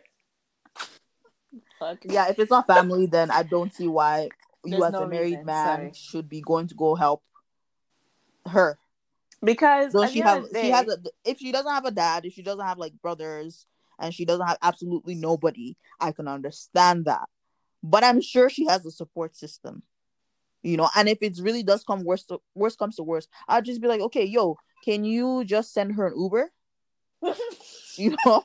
Fuck. 1.79 1.99
yeah 2.05 2.29
if 2.29 2.39
it's 2.39 2.51
not 2.51 2.67
family 2.67 3.07
then 3.07 3.31
i 3.31 3.43
don't 3.43 3.73
see 3.73 3.87
why 3.89 4.29
you 4.67 4.85
as 4.85 4.93
no 4.93 5.03
a 5.03 5.09
married 5.09 5.31
reason, 5.31 5.47
man 5.47 5.77
sorry. 5.77 5.93
should 5.95 6.29
be 6.29 6.41
going 6.41 6.67
to 6.69 6.75
go 6.75 6.95
help 6.95 7.23
her. 8.47 8.79
Because 9.43 9.93
so 9.93 10.07
she 10.07 10.21
have 10.21 10.43
the 10.51 10.61
she 10.61 10.71
has 10.71 10.89
a 10.89 10.99
if 11.25 11.39
she 11.39 11.53
doesn't 11.53 11.71
have 11.73 11.85
a 11.85 11.91
dad 11.91 12.25
if 12.25 12.33
she 12.33 12.43
doesn't 12.43 12.65
have 12.65 12.79
like 12.79 12.95
brothers 13.03 13.67
and 13.99 14.15
she 14.15 14.25
doesn't 14.25 14.47
have 14.47 14.59
absolutely 14.63 15.15
nobody 15.15 15.77
i 16.01 16.11
can 16.11 16.27
understand 16.27 17.05
that. 17.05 17.29
But 17.83 18.03
i'm 18.03 18.21
sure 18.21 18.49
she 18.49 18.67
has 18.67 18.85
a 18.87 18.91
support 18.91 19.37
system 19.37 19.83
you 20.63 20.77
know? 20.77 20.89
And 20.97 21.09
if 21.09 21.19
it 21.23 21.39
really 21.41 21.63
does 21.63 21.85
come 21.85 22.03
worst 22.03 22.29
to, 22.29 22.41
worst 22.55 22.79
comes 22.79 22.97
to 22.97 23.03
worst 23.03 23.29
i'll 23.47 23.63
just 23.63 23.81
be 23.81 23.89
like 23.89 24.01
okay 24.01 24.25
yo 24.25 24.57
can 24.85 25.05
you 25.05 25.45
just 25.45 25.73
send 25.73 25.95
her 25.95 26.09
an 26.09 26.15
uber? 26.17 26.51
You 27.99 28.15
know 28.27 28.45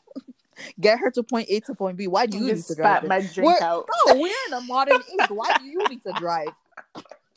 get 0.80 1.00
her 1.00 1.12
to 1.12 1.24
point 1.24 1.48
a 1.50 1.60
to 1.62 1.74
point 1.76 1.98
b 1.98 2.08
why 2.08 2.26
do 2.26 2.38
you 2.38 2.46
need 2.54 2.64
to 2.64 2.76
drive 2.76 3.00
spat 3.04 3.08
my 3.08 3.20
drink 3.22 3.48
We're- 3.48 3.62
out. 3.62 3.88
no 4.08 4.16
we're 4.16 4.34
in 4.48 4.54
a 4.54 4.62
modern 4.62 4.98
age 4.98 5.30
why 5.30 5.56
do 5.60 5.66
you 5.66 5.80
need 5.90 6.04
to 6.04 6.14
drive 6.18 6.50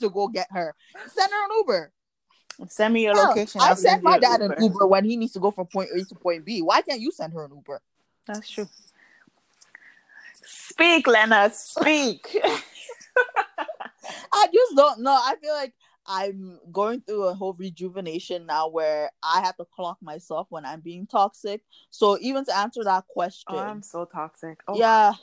to 0.00 0.10
go 0.10 0.28
get 0.28 0.46
her 0.50 0.74
send 1.06 1.30
her 1.32 1.44
an 1.44 1.50
uber 1.58 1.92
Send 2.68 2.94
me 2.94 3.02
your 3.02 3.16
location. 3.16 3.60
I 3.60 3.74
send 3.74 4.04
my 4.04 4.14
you 4.14 4.20
dad 4.20 4.40
an 4.40 4.54
Uber 4.60 4.86
when 4.86 5.04
he 5.04 5.16
needs 5.16 5.32
to 5.32 5.40
go 5.40 5.50
from 5.50 5.66
point 5.66 5.90
A 5.92 6.04
to 6.04 6.14
point 6.14 6.44
B. 6.44 6.62
Why 6.62 6.82
can't 6.82 7.00
you 7.00 7.10
send 7.10 7.32
her 7.32 7.44
an 7.46 7.50
Uber? 7.52 7.82
That's 8.28 8.48
true. 8.48 8.68
Speak, 10.44 11.06
Lena. 11.06 11.50
Speak. 11.52 12.36
I 14.32 14.46
just 14.52 14.76
don't 14.76 15.00
know. 15.00 15.10
I 15.12 15.34
feel 15.42 15.52
like 15.54 15.72
I'm 16.06 16.58
going 16.70 17.00
through 17.00 17.24
a 17.24 17.34
whole 17.34 17.54
rejuvenation 17.54 18.46
now 18.46 18.68
where 18.68 19.10
I 19.22 19.40
have 19.40 19.56
to 19.56 19.64
clock 19.64 19.98
myself 20.02 20.46
when 20.50 20.66
I'm 20.66 20.80
being 20.80 21.06
toxic. 21.06 21.62
So 21.90 22.18
even 22.20 22.44
to 22.44 22.56
answer 22.56 22.84
that 22.84 23.06
question, 23.08 23.56
oh, 23.56 23.58
I'm 23.58 23.82
so 23.82 24.04
toxic. 24.04 24.60
Oh. 24.68 24.76
yeah, 24.78 25.14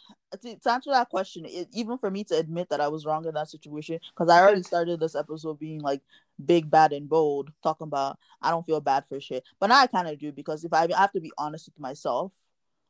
to, 0.41 0.55
to 0.55 0.71
answer 0.71 0.91
that 0.91 1.09
question, 1.09 1.45
it, 1.45 1.67
even 1.73 1.97
for 1.97 2.09
me 2.09 2.23
to 2.25 2.37
admit 2.37 2.69
that 2.69 2.81
I 2.81 2.87
was 2.87 3.05
wrong 3.05 3.25
in 3.25 3.33
that 3.35 3.49
situation, 3.49 3.99
because 4.13 4.29
I 4.29 4.39
already 4.41 4.63
started 4.63 4.99
this 4.99 5.15
episode 5.15 5.59
being 5.59 5.81
like 5.81 6.01
big, 6.43 6.69
bad, 6.71 6.93
and 6.93 7.07
bold, 7.07 7.51
talking 7.63 7.85
about 7.85 8.17
I 8.41 8.49
don't 8.49 8.65
feel 8.65 8.81
bad 8.81 9.05
for 9.07 9.19
shit, 9.21 9.43
but 9.59 9.67
now 9.67 9.79
I 9.79 9.87
kind 9.87 10.07
of 10.07 10.17
do 10.19 10.31
because 10.31 10.63
if 10.63 10.73
I 10.73 10.87
have 10.97 11.11
to 11.11 11.21
be 11.21 11.31
honest 11.37 11.67
with 11.67 11.79
myself, 11.79 12.33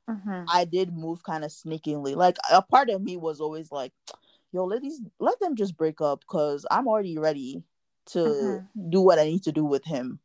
Mhm. 0.09 0.45
I 0.47 0.65
did 0.65 0.93
move 0.93 1.23
kind 1.23 1.43
of 1.43 1.51
sneakingly. 1.51 2.15
Like 2.15 2.37
a 2.51 2.61
part 2.61 2.89
of 2.89 3.01
me 3.01 3.17
was 3.17 3.39
always 3.39 3.71
like, 3.71 3.93
"Yo, 4.51 4.65
let 4.65 4.81
these 4.81 5.01
let 5.19 5.39
them 5.39 5.55
just 5.55 5.77
break 5.77 6.01
up," 6.01 6.21
because 6.21 6.65
I'm 6.71 6.87
already 6.87 7.17
ready 7.17 7.63
to 8.07 8.19
Mhm. 8.73 8.89
do 8.89 9.01
what 9.01 9.19
I 9.19 9.25
need 9.25 9.43
to 9.43 9.51
do 9.51 9.65
with 9.65 9.85
him. 9.85 10.19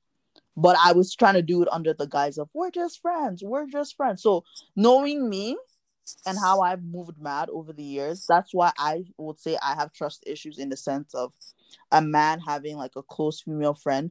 But 0.57 0.77
I 0.83 0.93
was 0.93 1.15
trying 1.15 1.35
to 1.35 1.43
do 1.43 1.63
it 1.63 1.69
under 1.71 1.93
the 1.93 2.07
guise 2.07 2.39
of 2.39 2.49
we're 2.55 2.71
just 2.71 3.01
friends, 3.01 3.43
we're 3.45 3.67
just 3.67 3.97
friends. 3.97 4.23
So 4.23 4.45
knowing 4.75 5.29
me 5.29 5.57
and 6.25 6.39
how 6.39 6.61
I've 6.61 6.83
moved 6.83 7.21
mad 7.21 7.51
over 7.51 7.73
the 7.73 7.83
years, 7.83 8.25
that's 8.27 8.55
why 8.55 8.73
I 8.79 9.05
would 9.19 9.39
say 9.41 9.59
I 9.63 9.75
have 9.75 9.93
trust 9.93 10.25
issues 10.27 10.59
in 10.59 10.69
the 10.69 10.77
sense 10.77 11.15
of 11.15 11.33
a 11.93 12.01
man 12.01 12.41
having 12.41 12.77
like 12.77 12.97
a 12.97 13.03
close 13.03 13.41
female 13.43 13.75
friend. 13.75 14.11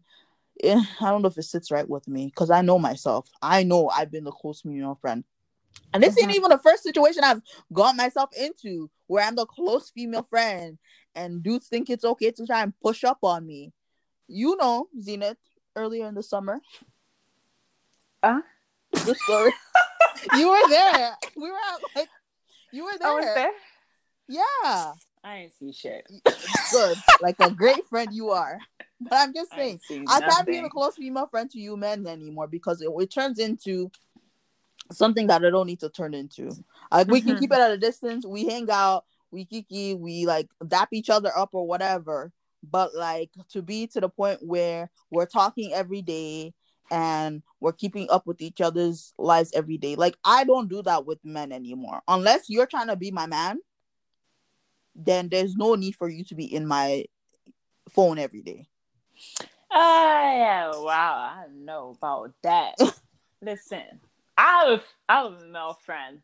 Eh, 0.63 0.81
I 1.01 1.09
don't 1.09 1.21
know 1.21 1.27
if 1.27 1.37
it 1.37 1.43
sits 1.43 1.71
right 1.71 1.89
with 1.89 2.07
me 2.07 2.27
because 2.27 2.49
I 2.49 2.61
know 2.61 2.79
myself. 2.79 3.29
I 3.41 3.63
know 3.63 3.89
I've 3.89 4.11
been 4.11 4.23
the 4.23 4.31
close 4.31 4.61
female 4.61 4.95
friend. 5.01 5.23
And 5.93 6.03
this 6.03 6.17
ain't 6.17 6.31
Mhm. 6.31 6.35
even 6.35 6.49
the 6.49 6.57
first 6.57 6.83
situation 6.83 7.23
I've 7.23 7.41
got 7.71 7.95
myself 7.95 8.29
into 8.35 8.89
where 9.07 9.23
I'm 9.23 9.35
the 9.35 9.45
close 9.45 9.89
female 9.91 10.23
friend 10.23 10.77
and 11.15 11.41
dudes 11.41 11.67
think 11.67 11.89
it's 11.89 12.03
okay 12.03 12.31
to 12.31 12.45
try 12.45 12.63
and 12.63 12.77
push 12.81 13.03
up 13.03 13.19
on 13.23 13.45
me. 13.45 13.71
You 14.27 14.57
know, 14.57 14.89
Zenith, 14.99 15.37
earlier 15.75 16.07
in 16.07 16.15
the 16.15 16.23
summer. 16.23 16.59
Huh? 18.23 18.41
The 18.91 19.15
story. 19.15 19.53
you 20.33 20.49
were 20.49 20.67
there. 20.67 21.17
We 21.35 21.51
were 21.51 21.57
at 21.57 21.79
like 21.95 22.09
you 22.71 22.83
were 22.85 22.97
there. 22.99 23.07
I 23.07 23.13
was 23.13 23.25
there. 23.25 23.51
Yeah. 24.27 24.93
I 25.23 25.37
ain't 25.37 25.53
see 25.53 25.71
shit. 25.71 26.07
Good. 26.71 26.97
like 27.21 27.39
a 27.39 27.49
great 27.51 27.85
friend 27.87 28.13
you 28.13 28.31
are. 28.31 28.59
But 29.01 29.13
I'm 29.13 29.33
just 29.33 29.51
saying, 29.51 29.71
ain't 29.71 29.83
seen 29.83 30.05
I 30.09 30.21
can't 30.21 30.47
be 30.47 30.57
a 30.57 30.69
close 30.69 30.95
female 30.95 31.27
friend 31.27 31.49
to 31.51 31.59
you 31.59 31.75
men 31.77 32.07
anymore 32.07 32.47
because 32.47 32.81
it, 32.81 32.89
it 32.89 33.11
turns 33.11 33.39
into 33.39 33.91
something 34.91 35.27
that 35.27 35.43
I 35.43 35.49
don't 35.49 35.67
need 35.67 35.79
to 35.81 35.89
turn 35.89 36.13
into. 36.13 36.51
Like 36.91 37.07
we 37.07 37.21
can 37.21 37.35
Mhm. 37.35 37.39
keep 37.39 37.51
it 37.51 37.59
at 37.59 37.71
a 37.71 37.77
distance. 37.77 38.25
We 38.25 38.45
hang 38.45 38.69
out, 38.69 39.05
we 39.31 39.45
kiki, 39.45 39.95
we 39.95 40.25
like 40.25 40.49
dap 40.67 40.89
each 40.91 41.09
other 41.09 41.35
up 41.35 41.49
or 41.53 41.67
whatever. 41.67 42.31
But 42.63 42.95
like 42.95 43.31
to 43.49 43.61
be 43.61 43.87
to 43.87 44.01
the 44.01 44.09
point 44.09 44.39
where 44.41 44.89
we're 45.11 45.25
talking 45.27 45.73
every 45.73 46.01
day 46.01 46.53
and 46.91 47.41
we're 47.59 47.73
keeping 47.73 48.07
up 48.09 48.25
with 48.27 48.41
each 48.41 48.61
other's 48.61 49.13
lives 49.17 49.51
every 49.53 49.77
day. 49.77 49.95
Like 49.95 50.17
I 50.23 50.43
don't 50.43 50.69
do 50.69 50.81
that 50.83 51.05
with 51.05 51.23
men 51.23 51.51
anymore. 51.51 52.01
Unless 52.07 52.49
you're 52.49 52.67
trying 52.67 52.87
to 52.87 52.95
be 52.95 53.11
my 53.11 53.25
man, 53.25 53.59
then 54.95 55.29
there's 55.29 55.55
no 55.55 55.75
need 55.75 55.95
for 55.95 56.09
you 56.09 56.23
to 56.25 56.35
be 56.35 56.45
in 56.45 56.65
my 56.65 57.05
phone 57.89 58.17
every 58.17 58.41
day. 58.41 58.67
Ah, 59.71 60.31
yeah, 60.31 60.71
wow, 60.77 61.15
I 61.17 61.45
know 61.53 61.95
about 61.97 62.31
that. 62.43 62.75
Listen, 63.41 63.99
I 64.37 64.69
have, 64.69 64.83
I 65.07 65.21
have 65.23 65.41
a 65.41 65.45
male 65.47 65.77
friend 65.85 66.21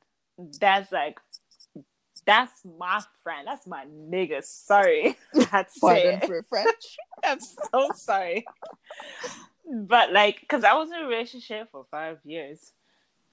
that's 0.59 0.91
like, 0.91 1.19
that's 2.25 2.53
my 2.77 3.01
friend. 3.23 3.47
That's 3.47 3.65
my 3.65 3.85
nigga. 3.85 4.43
Sorry. 4.43 5.17
That's 5.51 5.79
Pardon 5.79 6.19
it. 6.21 6.25
for 6.27 6.43
French. 6.43 6.97
I'm 7.23 7.39
so 7.39 7.89
sorry. 7.95 8.45
But 9.65 10.11
like, 10.11 10.45
cause 10.47 10.63
I 10.63 10.73
was 10.73 10.91
in 10.91 11.01
a 11.01 11.07
relationship 11.07 11.69
for 11.71 11.85
five 11.89 12.19
years, 12.23 12.73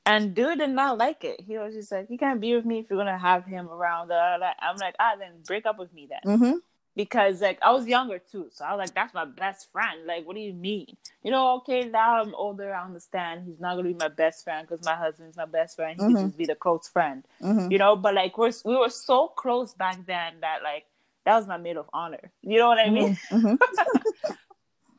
and 0.07 0.35
dude 0.35 0.59
did 0.59 0.71
not 0.71 0.97
like 0.97 1.25
it. 1.25 1.41
He 1.41 1.59
was 1.59 1.75
just 1.75 1.93
like, 1.93 2.09
"You 2.09 2.17
can't 2.17 2.41
be 2.41 2.55
with 2.55 2.65
me 2.65 2.79
if 2.79 2.87
you're 2.89 2.99
gonna 2.99 3.19
have 3.19 3.45
him 3.45 3.69
around." 3.69 4.09
da, 4.09 4.37
da, 4.37 4.39
da." 4.39 4.53
I'm 4.61 4.77
like, 4.77 4.95
"Ah, 4.99 5.15
then 5.19 5.43
break 5.47 5.67
up 5.67 5.79
with 5.79 5.93
me 5.93 6.09
then." 6.09 6.39
Mm-hmm. 6.39 6.59
Because 6.99 7.41
like 7.41 7.61
I 7.63 7.71
was 7.71 7.87
younger 7.87 8.19
too, 8.19 8.49
so 8.51 8.65
I 8.65 8.73
was 8.75 8.81
like, 8.81 8.93
"That's 8.95 9.15
my 9.15 9.25
best 9.25 9.71
friend." 9.71 10.05
Like, 10.05 10.27
what 10.27 10.35
do 10.35 10.41
you 10.43 10.53
mean? 10.53 10.97
You 11.23 11.31
know, 11.31 11.55
okay, 11.59 11.85
now 11.85 12.21
I'm 12.21 12.35
older. 12.35 12.75
I 12.75 12.85
understand 12.85 13.45
he's 13.47 13.61
not 13.61 13.77
gonna 13.77 13.87
be 13.89 13.95
my 13.95 14.09
best 14.09 14.43
friend 14.43 14.67
because 14.67 14.85
my 14.85 14.97
husband's 14.97 15.37
my 15.37 15.45
best 15.45 15.77
friend. 15.77 16.01
He 16.01 16.03
Mhm. 16.03 16.17
can 16.17 16.27
just 16.27 16.37
be 16.37 16.47
the 16.47 16.57
close 16.57 16.89
friend, 16.89 17.23
Mm-hmm. 17.41 17.71
you 17.71 17.79
know. 17.79 17.95
But 17.95 18.15
like 18.15 18.37
we're 18.37 18.51
we 18.65 18.77
were 18.77 18.91
so 18.91 19.29
close 19.29 19.75
back 19.75 20.07
then 20.07 20.41
that 20.41 20.65
like 20.65 20.87
that 21.25 21.37
was 21.37 21.47
my 21.47 21.57
maid 21.57 21.77
of 21.77 21.89
honor. 21.93 22.33
You 22.43 22.59
know 22.59 22.67
what 22.67 22.79
I 22.79 22.91
mean? 22.91 23.17
Mm-hmm. 23.31 23.55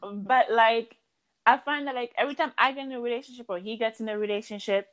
but 0.24 0.52
like 0.52 0.98
I 1.46 1.58
find 1.58 1.86
that 1.88 1.96
like 1.96 2.14
every 2.18 2.36
time 2.36 2.54
I 2.58 2.72
get 2.72 2.86
in 2.86 2.94
a 2.94 3.02
relationship 3.02 3.48
or 3.50 3.60
he 3.60 3.76
gets 3.76 4.00
in 4.00 4.08
a 4.08 4.18
relationship, 4.18 4.88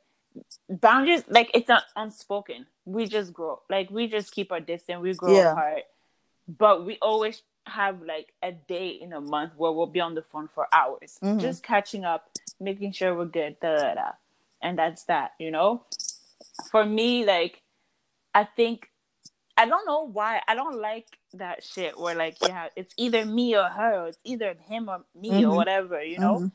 boundaries 0.69 1.23
like 1.29 1.51
it's 1.53 1.69
not 1.69 1.83
unspoken. 1.95 2.65
We 2.85 3.05
just 3.07 3.31
grow. 3.33 3.61
Like 3.69 3.89
we 3.91 4.07
just 4.07 4.31
keep 4.33 4.51
our 4.51 4.59
distance. 4.59 5.01
We 5.01 5.13
grow 5.13 5.37
Yeah. 5.37 5.51
apart. 5.51 5.83
But 6.47 6.85
we 6.85 6.97
always 7.01 7.41
have 7.65 8.01
like 8.01 8.33
a 8.41 8.51
day 8.53 8.89
in 8.89 9.11
a 9.13 9.19
month 9.19 9.53
where 9.57 9.71
we'll 9.71 9.87
be 9.87 9.99
on 9.99 10.15
the 10.15 10.21
phone 10.21 10.47
for 10.47 10.67
hours, 10.73 11.19
Mhm. 11.21 11.39
just 11.41 11.63
catching 11.63 12.05
up, 12.05 12.29
making 12.59 12.93
sure 12.93 13.13
we're 13.15 13.25
good. 13.25 13.59
Da, 13.59 13.75
da, 13.75 13.93
da. 13.95 14.11
And 14.61 14.77
that's 14.79 15.03
that, 15.05 15.31
you 15.39 15.51
know? 15.51 15.83
For 16.71 16.85
me, 16.85 17.25
like 17.25 17.61
I 18.33 18.43
think 18.45 18.91
I 19.59 19.65
don't 19.65 19.85
know 19.87 20.03
why. 20.07 20.41
I 20.47 20.53
don't 20.53 20.79
like 20.79 21.07
that 21.33 21.63
shit 21.63 21.97
where 21.99 22.15
like 22.15 22.37
yeah, 22.41 22.69
it's 22.75 22.93
either 22.95 23.25
me 23.25 23.55
or 23.57 23.63
her, 23.67 24.01
or 24.03 24.07
it's 24.07 24.19
either 24.23 24.53
him 24.67 24.87
or 24.87 25.03
me 25.15 25.41
Mhm. 25.41 25.51
or 25.51 25.55
whatever, 25.55 26.01
you 26.03 26.19
know? 26.19 26.39
Mhm. 26.39 26.51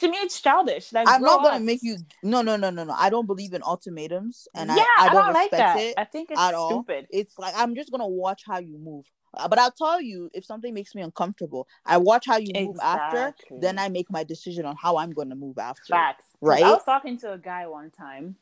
To 0.00 0.08
me 0.08 0.16
it's 0.18 0.40
childish. 0.40 0.92
Like 0.92 1.08
I'm 1.08 1.22
not 1.22 1.42
gonna 1.42 1.56
up. 1.56 1.62
make 1.62 1.82
you. 1.82 1.96
No, 2.22 2.42
no, 2.42 2.56
no, 2.56 2.70
no, 2.70 2.84
no. 2.84 2.92
I 2.96 3.10
don't 3.10 3.26
believe 3.26 3.52
in 3.54 3.62
ultimatums, 3.62 4.48
and 4.54 4.68
yeah, 4.70 4.84
I, 4.98 5.08
I 5.08 5.12
don't, 5.12 5.32
like 5.32 5.52
respect 5.52 5.76
that. 5.76 5.80
it 5.80 5.94
I 5.98 6.04
think 6.04 6.30
it's 6.30 6.40
at 6.40 6.54
all. 6.54 6.70
stupid. 6.70 7.06
It's 7.10 7.38
like 7.38 7.54
I'm 7.56 7.74
just 7.74 7.90
gonna 7.90 8.06
watch 8.06 8.42
how 8.46 8.58
you 8.58 8.78
move. 8.78 9.06
Uh, 9.36 9.48
But 9.48 9.58
I'll 9.58 9.70
tell 9.70 10.00
you 10.00 10.30
if 10.34 10.44
something 10.44 10.72
makes 10.74 10.94
me 10.94 11.02
uncomfortable. 11.02 11.66
I 11.84 11.96
watch 11.98 12.26
how 12.26 12.36
you 12.38 12.52
move 12.54 12.76
after, 12.80 13.34
then 13.50 13.78
I 13.78 13.88
make 13.88 14.10
my 14.10 14.24
decision 14.24 14.64
on 14.66 14.76
how 14.76 14.96
I'm 14.96 15.12
gonna 15.12 15.34
move 15.34 15.58
after. 15.58 15.94
Facts. 15.94 16.26
Right? 16.40 16.64
I 16.64 16.70
was 16.72 16.84
talking 16.84 17.18
to 17.18 17.32
a 17.32 17.38
guy 17.38 17.66
one 17.66 17.90
time. 17.90 18.36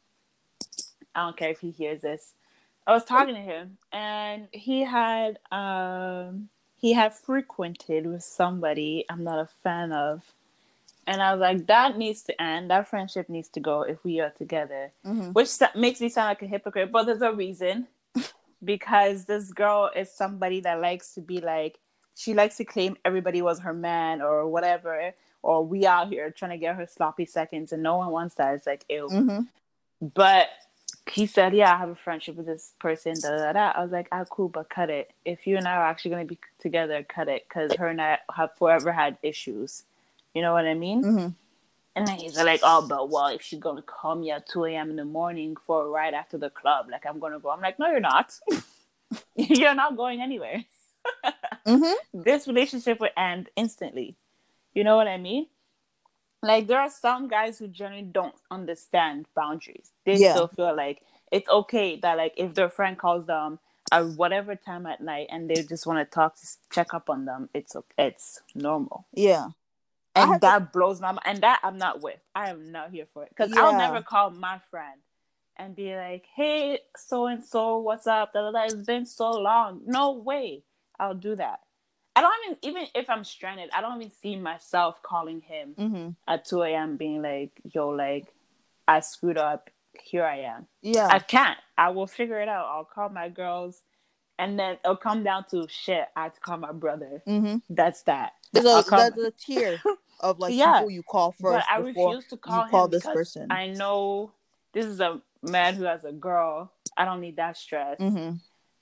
I 1.14 1.24
don't 1.24 1.36
care 1.36 1.50
if 1.50 1.60
he 1.60 1.70
hears 1.70 2.00
this. 2.02 2.32
I 2.86 2.92
was 2.92 3.04
talking 3.04 3.34
to 3.34 3.40
him 3.40 3.78
and 3.92 4.48
he 4.52 4.80
had 4.82 5.38
um 5.52 6.48
he 6.74 6.92
had 6.92 7.14
frequented 7.14 8.06
with 8.06 8.24
somebody 8.24 9.04
I'm 9.08 9.22
not 9.22 9.38
a 9.38 9.48
fan 9.62 9.92
of. 9.92 10.22
And 11.06 11.20
I 11.20 11.32
was 11.32 11.40
like, 11.40 11.66
that 11.66 11.96
needs 11.98 12.22
to 12.24 12.42
end. 12.42 12.70
That 12.70 12.88
friendship 12.88 13.28
needs 13.28 13.48
to 13.50 13.60
go 13.60 13.82
if 13.82 14.02
we 14.04 14.20
are 14.20 14.30
together. 14.30 14.90
Mhm. 15.04 15.32
Which 15.34 15.48
sa- 15.48 15.70
makes 15.74 16.00
me 16.00 16.08
sound 16.08 16.28
like 16.28 16.42
a 16.42 16.46
hypocrite, 16.46 16.92
but 16.92 17.04
there's 17.04 17.22
a 17.22 17.32
reason. 17.32 17.88
Because 18.64 19.24
this 19.24 19.52
girl 19.52 19.90
is 19.94 20.10
somebody 20.10 20.60
that 20.60 20.80
likes 20.80 21.14
to 21.14 21.20
be 21.20 21.40
like, 21.40 21.78
she 22.14 22.34
likes 22.34 22.56
to 22.58 22.64
claim 22.64 22.96
everybody 23.04 23.42
was 23.42 23.60
her 23.60 23.72
man 23.74 24.20
or 24.22 24.46
whatever, 24.46 25.12
or 25.42 25.64
we 25.64 25.86
out 25.86 26.08
here 26.08 26.30
trying 26.30 26.52
to 26.52 26.58
get 26.58 26.76
her 26.76 26.86
sloppy 26.86 27.24
seconds, 27.26 27.72
and 27.72 27.82
no 27.82 27.96
one 27.96 28.10
wants 28.10 28.34
that. 28.36 28.54
It's 28.54 28.66
like, 28.66 28.84
ew. 28.88 29.08
Mhm. 29.10 29.48
But 30.14 30.48
he 31.10 31.26
said, 31.26 31.54
yeah, 31.54 31.74
I 31.74 31.78
have 31.78 31.88
a 31.88 31.94
friendship 31.94 32.36
with 32.36 32.46
this 32.46 32.74
person. 32.78 33.14
Da, 33.20 33.30
da, 33.30 33.52
da. 33.52 33.72
I 33.74 33.82
was 33.82 33.90
like, 33.90 34.08
ah, 34.12 34.24
cool, 34.30 34.48
but 34.48 34.68
cut 34.68 34.90
it. 34.90 35.10
If 35.24 35.46
you 35.46 35.56
and 35.56 35.66
I 35.66 35.74
are 35.76 35.86
actually 35.86 36.12
going 36.12 36.28
to 36.28 36.34
be 36.34 36.38
together, 36.60 37.02
cut 37.02 37.28
it. 37.28 37.44
Because 37.48 37.72
her 37.74 37.88
and 37.88 38.00
I 38.00 38.18
have 38.34 38.54
forever 38.56 38.92
had 38.92 39.16
issues. 39.22 39.84
You 40.34 40.42
know 40.42 40.52
what 40.52 40.66
I 40.66 40.74
mean? 40.74 41.02
Mhm. 41.02 41.34
And 41.94 42.06
then 42.06 42.16
he's 42.18 42.36
like, 42.36 42.60
oh, 42.62 42.86
but 42.88 43.10
well, 43.10 43.26
if 43.28 43.42
she's 43.42 43.58
going 43.60 43.76
to 43.76 43.82
call 43.82 44.14
me 44.14 44.30
at 44.30 44.48
2 44.48 44.64
a.m. 44.66 44.90
in 44.90 44.96
the 44.96 45.04
morning 45.04 45.56
for 45.56 45.84
a 45.84 45.88
ride 45.88 46.14
after 46.14 46.38
the 46.38 46.48
club, 46.50 46.86
like, 46.90 47.04
I'm 47.06 47.18
going 47.18 47.32
to 47.32 47.38
go. 47.38 47.50
I'm 47.50 47.60
like, 47.60 47.78
no, 47.78 47.88
you're 47.90 48.00
not. 48.00 48.32
you're 49.36 49.74
not 49.74 49.96
going 49.96 50.20
anywhere. 50.22 50.64
Mhm. 51.66 51.94
This 52.14 52.46
relationship 52.48 53.00
would 53.00 53.12
end 53.16 53.48
instantly. 53.56 54.16
You 54.74 54.84
know 54.84 54.96
what 54.96 55.08
I 55.08 55.16
mean? 55.18 55.46
Like, 56.42 56.66
there 56.66 56.80
are 56.80 56.90
some 56.90 57.28
guys 57.28 57.58
who 57.58 57.68
generally 57.68 58.02
don't 58.02 58.34
understand 58.50 59.26
boundaries. 59.34 59.92
They 60.04 60.16
Yeah. 60.16 60.32
still 60.32 60.48
feel 60.48 60.74
like 60.76 61.02
it's 61.30 61.48
okay 61.48 61.96
that, 62.00 62.16
like, 62.18 62.34
if 62.36 62.54
their 62.54 62.68
friend 62.68 62.98
calls 62.98 63.26
them 63.26 63.58
at 63.90 64.06
whatever 64.06 64.56
time 64.56 64.86
at 64.86 65.00
night 65.00 65.28
and 65.30 65.48
they 65.48 65.62
just 65.62 65.86
want 65.86 65.98
to 65.98 66.14
talk, 66.14 66.36
to 66.36 66.46
check 66.70 66.94
up 66.94 67.08
on 67.10 67.24
them, 67.26 67.48
it's 67.54 67.76
okay. 67.76 68.06
It's 68.08 68.40
normal 68.54 69.06
Yeah. 69.12 69.48
And 70.14 70.30
have 70.32 70.40
to- 70.40 70.46
that 70.46 70.72
blows 70.72 71.00
my 71.00 71.12
mind. 71.12 71.22
And 71.24 71.40
that 71.42 71.60
I'm 71.62 71.78
not 71.78 72.02
with. 72.02 72.18
I 72.34 72.50
am 72.50 72.70
not 72.72 72.90
here 72.90 73.06
for 73.12 73.24
it 73.24 73.30
because 73.30 73.52
I'll 73.56 73.76
never 73.78 74.02
call 74.02 74.30
my 74.30 74.58
friend 74.70 75.00
and 75.56 75.74
be 75.76 75.94
like, 75.96 76.26
"Hey, 76.34 76.80
so 76.96 77.26
and 77.26 77.44
so, 77.44 77.78
what's 77.78 78.06
up?" 78.06 78.32
Da. 78.32 78.50
It's 78.64 78.74
been 78.86 79.06
so 79.06 79.30
long. 79.30 79.82
No 79.86 80.12
way, 80.12 80.64
I'll 80.98 81.14
do 81.14 81.34
that. 81.36 81.60
I 82.14 82.20
don't 82.20 82.34
even 82.44 82.58
even 82.62 82.88
if 82.94 83.08
I'm 83.08 83.24
stranded, 83.24 83.70
I 83.74 83.80
don't 83.80 83.96
even 84.02 84.10
see 84.10 84.36
myself 84.36 85.02
calling 85.02 85.40
him 85.40 85.74
Mm-hmm. 85.78 86.08
at 86.28 86.44
2 86.44 86.62
a.m. 86.62 86.96
being 86.98 87.22
like, 87.22 87.52
yo, 87.64 87.88
like, 87.88 88.26
I 88.86 89.00
screwed 89.00 89.38
up. 89.38 89.70
Here 90.02 90.24
I 90.24 90.40
am. 90.40 90.66
Yeah. 90.82 91.06
I 91.10 91.18
can't. 91.20 91.58
I 91.78 91.88
will 91.90 92.06
figure 92.06 92.40
it 92.40 92.48
out. 92.48 92.66
I'll 92.66 92.84
call 92.84 93.08
my 93.08 93.28
girls. 93.30 93.82
And 94.38 94.58
then 94.58 94.78
it'll 94.84 94.96
come 94.96 95.22
down 95.22 95.44
to 95.50 95.66
shit. 95.68 96.06
I 96.16 96.24
have 96.24 96.34
to 96.34 96.40
call 96.40 96.56
my 96.56 96.72
brother. 96.72 97.22
mm-hmm. 97.26 97.58
That's 97.70 98.02
that. 98.02 98.32
There's 98.52 98.66
a 98.66 98.82
there's 98.90 99.16
a 99.26 99.30
tier 99.30 99.80
of 100.22 100.38
like 100.38 100.54
Yeah. 100.54 100.78
people 100.78 100.90
you 100.90 101.02
call 101.02 101.34
but 101.40 101.54
first 101.54 101.66
I 101.70 101.80
before 101.80 102.10
refuse 102.14 102.26
to 102.28 102.36
call 102.36 102.64
you 102.64 102.70
call 102.70 102.84
him 102.84 102.90
this 102.90 103.04
person. 103.04 103.50
I 103.50 103.68
know 103.68 104.32
this 104.72 104.86
is 104.86 105.00
a 105.00 105.20
man 105.42 105.74
who 105.74 105.84
has 105.84 106.04
a 106.04 106.12
girl. 106.12 106.70
I 106.96 107.04
don't 107.04 107.20
need 107.20 107.36
that 107.36 107.56
stress. 107.56 107.98
Mm-hmm. 107.98 108.36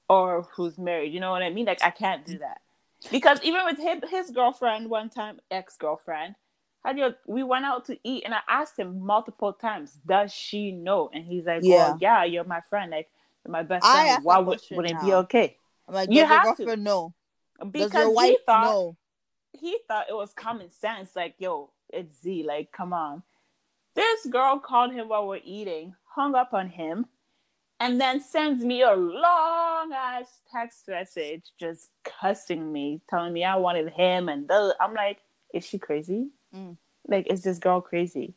Or 0.09 0.43
who's 0.55 0.77
married. 0.79 1.13
You 1.13 1.21
know 1.21 1.31
what 1.31 1.43
I 1.43 1.51
mean? 1.51 1.67
Like 1.67 1.83
I 1.83 1.91
can't 1.91 2.25
do 2.25 2.39
that. 2.39 2.61
Because 3.11 3.41
even 3.43 3.65
with 3.65 3.79
his, 3.79 4.11
his 4.11 4.31
girlfriend 4.31 4.91
one 4.91 5.09
time, 5.09 5.41
ex 5.51 5.77
girlfriend, 5.77 6.35
had 6.85 6.99
your 6.99 7.15
we 7.27 7.43
went 7.43 7.65
out 7.65 7.85
to 7.87 7.99
eat 8.05 8.25
and 8.25 8.35
I 8.35 8.41
asked 8.49 8.79
him 8.79 9.01
multiple 9.01 9.53
times, 9.53 9.99
does 10.07 10.33
she 10.33 10.73
know? 10.73 11.11
And 11.15 11.25
he's 11.25 11.47
like, 11.47 11.61
Yeah. 11.63 11.77
Well, 11.91 11.99
yeah, 12.01 12.25
you're 12.25 12.45
my 12.45 12.61
friend. 12.61 12.91
Like 12.91 13.09
you're 13.45 13.53
my 13.53 13.63
best 13.63 13.87
friend. 13.87 14.25
Why 14.25 14.39
would 14.39 14.61
would 14.73 14.87
it 14.91 15.01
be 15.01 15.13
okay? 15.15 15.57
I'm 15.89 15.95
like, 15.95 16.11
You 16.11 16.23
does 16.23 16.29
your 16.31 16.39
have 16.41 16.57
to. 16.57 16.77
know? 16.77 17.15
Because 17.71 17.93
Does 17.93 18.01
your 18.01 18.09
he 18.09 18.15
wife 18.15 18.37
thought 18.47 18.65
know? 18.65 18.97
He 19.53 19.79
thought 19.87 20.09
it 20.09 20.15
was 20.15 20.33
common 20.33 20.71
sense. 20.71 21.11
Like, 21.15 21.35
yo, 21.39 21.71
it's 21.89 22.23
Z. 22.23 22.45
Like, 22.47 22.73
come 22.73 22.93
on. 22.93 23.23
This 23.95 24.27
girl 24.27 24.59
called 24.59 24.93
him 24.93 25.09
while 25.09 25.27
we're 25.27 25.41
eating, 25.45 25.95
hung 26.05 26.35
up 26.35 26.55
on 26.55 26.69
him, 26.69 27.07
and 27.81 28.01
then 28.01 28.21
sends 28.21 28.65
me 28.65 28.83
a 28.83 28.95
long 28.95 29.93
ass 29.93 30.41
text 30.53 30.87
message 30.89 31.45
just 31.59 31.91
cussing 32.05 32.73
me, 32.73 33.01
telling 33.09 33.33
me 33.33 33.43
I 33.45 33.57
wanted 33.57 33.91
him. 33.91 34.29
And 34.29 34.47
the, 34.47 34.77
I'm 34.81 34.95
like, 34.95 35.19
is 35.53 35.67
she 35.67 35.79
crazy? 35.79 36.29
Mm. 36.55 36.77
Like, 37.09 37.27
is 37.29 37.43
this 37.43 37.59
girl 37.59 37.81
crazy? 37.81 38.35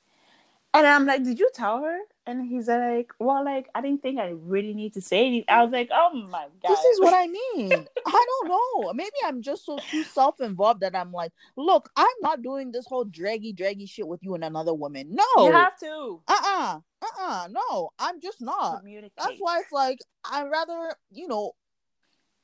And 0.74 0.88
I'm 0.88 1.06
like, 1.06 1.24
did 1.24 1.40
you 1.40 1.50
tell 1.54 1.84
her? 1.84 2.00
And 2.26 2.48
he's 2.48 2.70
like, 2.70 3.12
well, 3.20 3.44
like, 3.44 3.70
I 3.76 3.82
didn't 3.82 4.02
think 4.02 4.18
I 4.18 4.30
really 4.30 4.74
need 4.74 4.94
to 4.94 5.02
say 5.02 5.26
anything. 5.26 5.46
I 5.50 5.62
was 5.62 5.74
like, 5.74 5.90
oh 5.94 6.14
my 6.14 6.46
God. 6.62 6.70
This 6.70 6.80
is 6.80 7.00
what 7.02 7.14
I 7.14 7.28
mean. 7.56 7.72
I 8.06 8.26
don't 8.26 8.50
know. 8.50 8.94
Maybe 8.94 9.12
I'm 9.26 9.42
just 9.42 9.66
so 9.66 9.78
too 9.90 10.04
self-involved 10.04 10.80
that 10.82 10.96
I'm 10.96 11.12
like, 11.12 11.34
look, 11.58 11.90
I'm 11.98 12.06
not 12.22 12.42
doing 12.42 12.72
this 12.72 12.86
whole 12.88 13.04
draggy, 13.04 13.52
draggy 13.52 13.86
shit 13.88 14.08
with 14.08 14.24
you 14.24 14.36
and 14.36 14.44
another 14.46 14.74
woman. 14.74 15.16
No. 15.16 15.46
You 15.46 15.52
have 15.52 15.78
to 15.80 16.22
uh-uh. 16.28 16.80
Uh-uh. 17.02 17.48
No, 17.52 17.90
I'm 18.00 18.22
just 18.22 18.42
not. 18.42 18.84
That's 19.18 19.38
why 19.40 19.60
it's 19.60 19.72
like 19.72 20.00
I'd 20.24 20.50
rather, 20.50 20.96
you 21.12 21.28
know, 21.28 21.52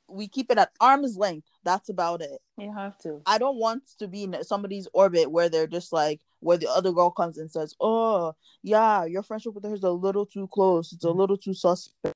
we 0.08 0.28
keep 0.28 0.50
it 0.50 0.58
at 0.58 0.72
arm's 0.80 1.16
length. 1.16 1.48
That's 1.64 1.88
about 1.88 2.20
it. 2.20 2.38
You 2.58 2.72
have 2.74 2.98
to. 2.98 3.22
I 3.26 3.38
don't 3.38 3.56
want 3.56 3.82
to 3.98 4.08
be 4.08 4.24
in 4.24 4.44
somebody's 4.44 4.88
orbit 4.92 5.30
where 5.30 5.48
they're 5.48 5.66
just 5.66 5.92
like 5.92 6.20
where 6.40 6.56
the 6.56 6.68
other 6.68 6.92
girl 6.92 7.10
comes 7.10 7.38
and 7.38 7.50
says, 7.50 7.74
"Oh, 7.80 8.34
yeah, 8.62 9.04
your 9.04 9.22
friendship 9.22 9.54
with 9.54 9.64
her 9.64 9.74
is 9.74 9.82
a 9.84 9.90
little 9.90 10.26
too 10.26 10.48
close. 10.48 10.92
It's 10.92 11.04
a 11.04 11.10
little 11.10 11.36
too 11.36 11.54
suspect." 11.54 12.14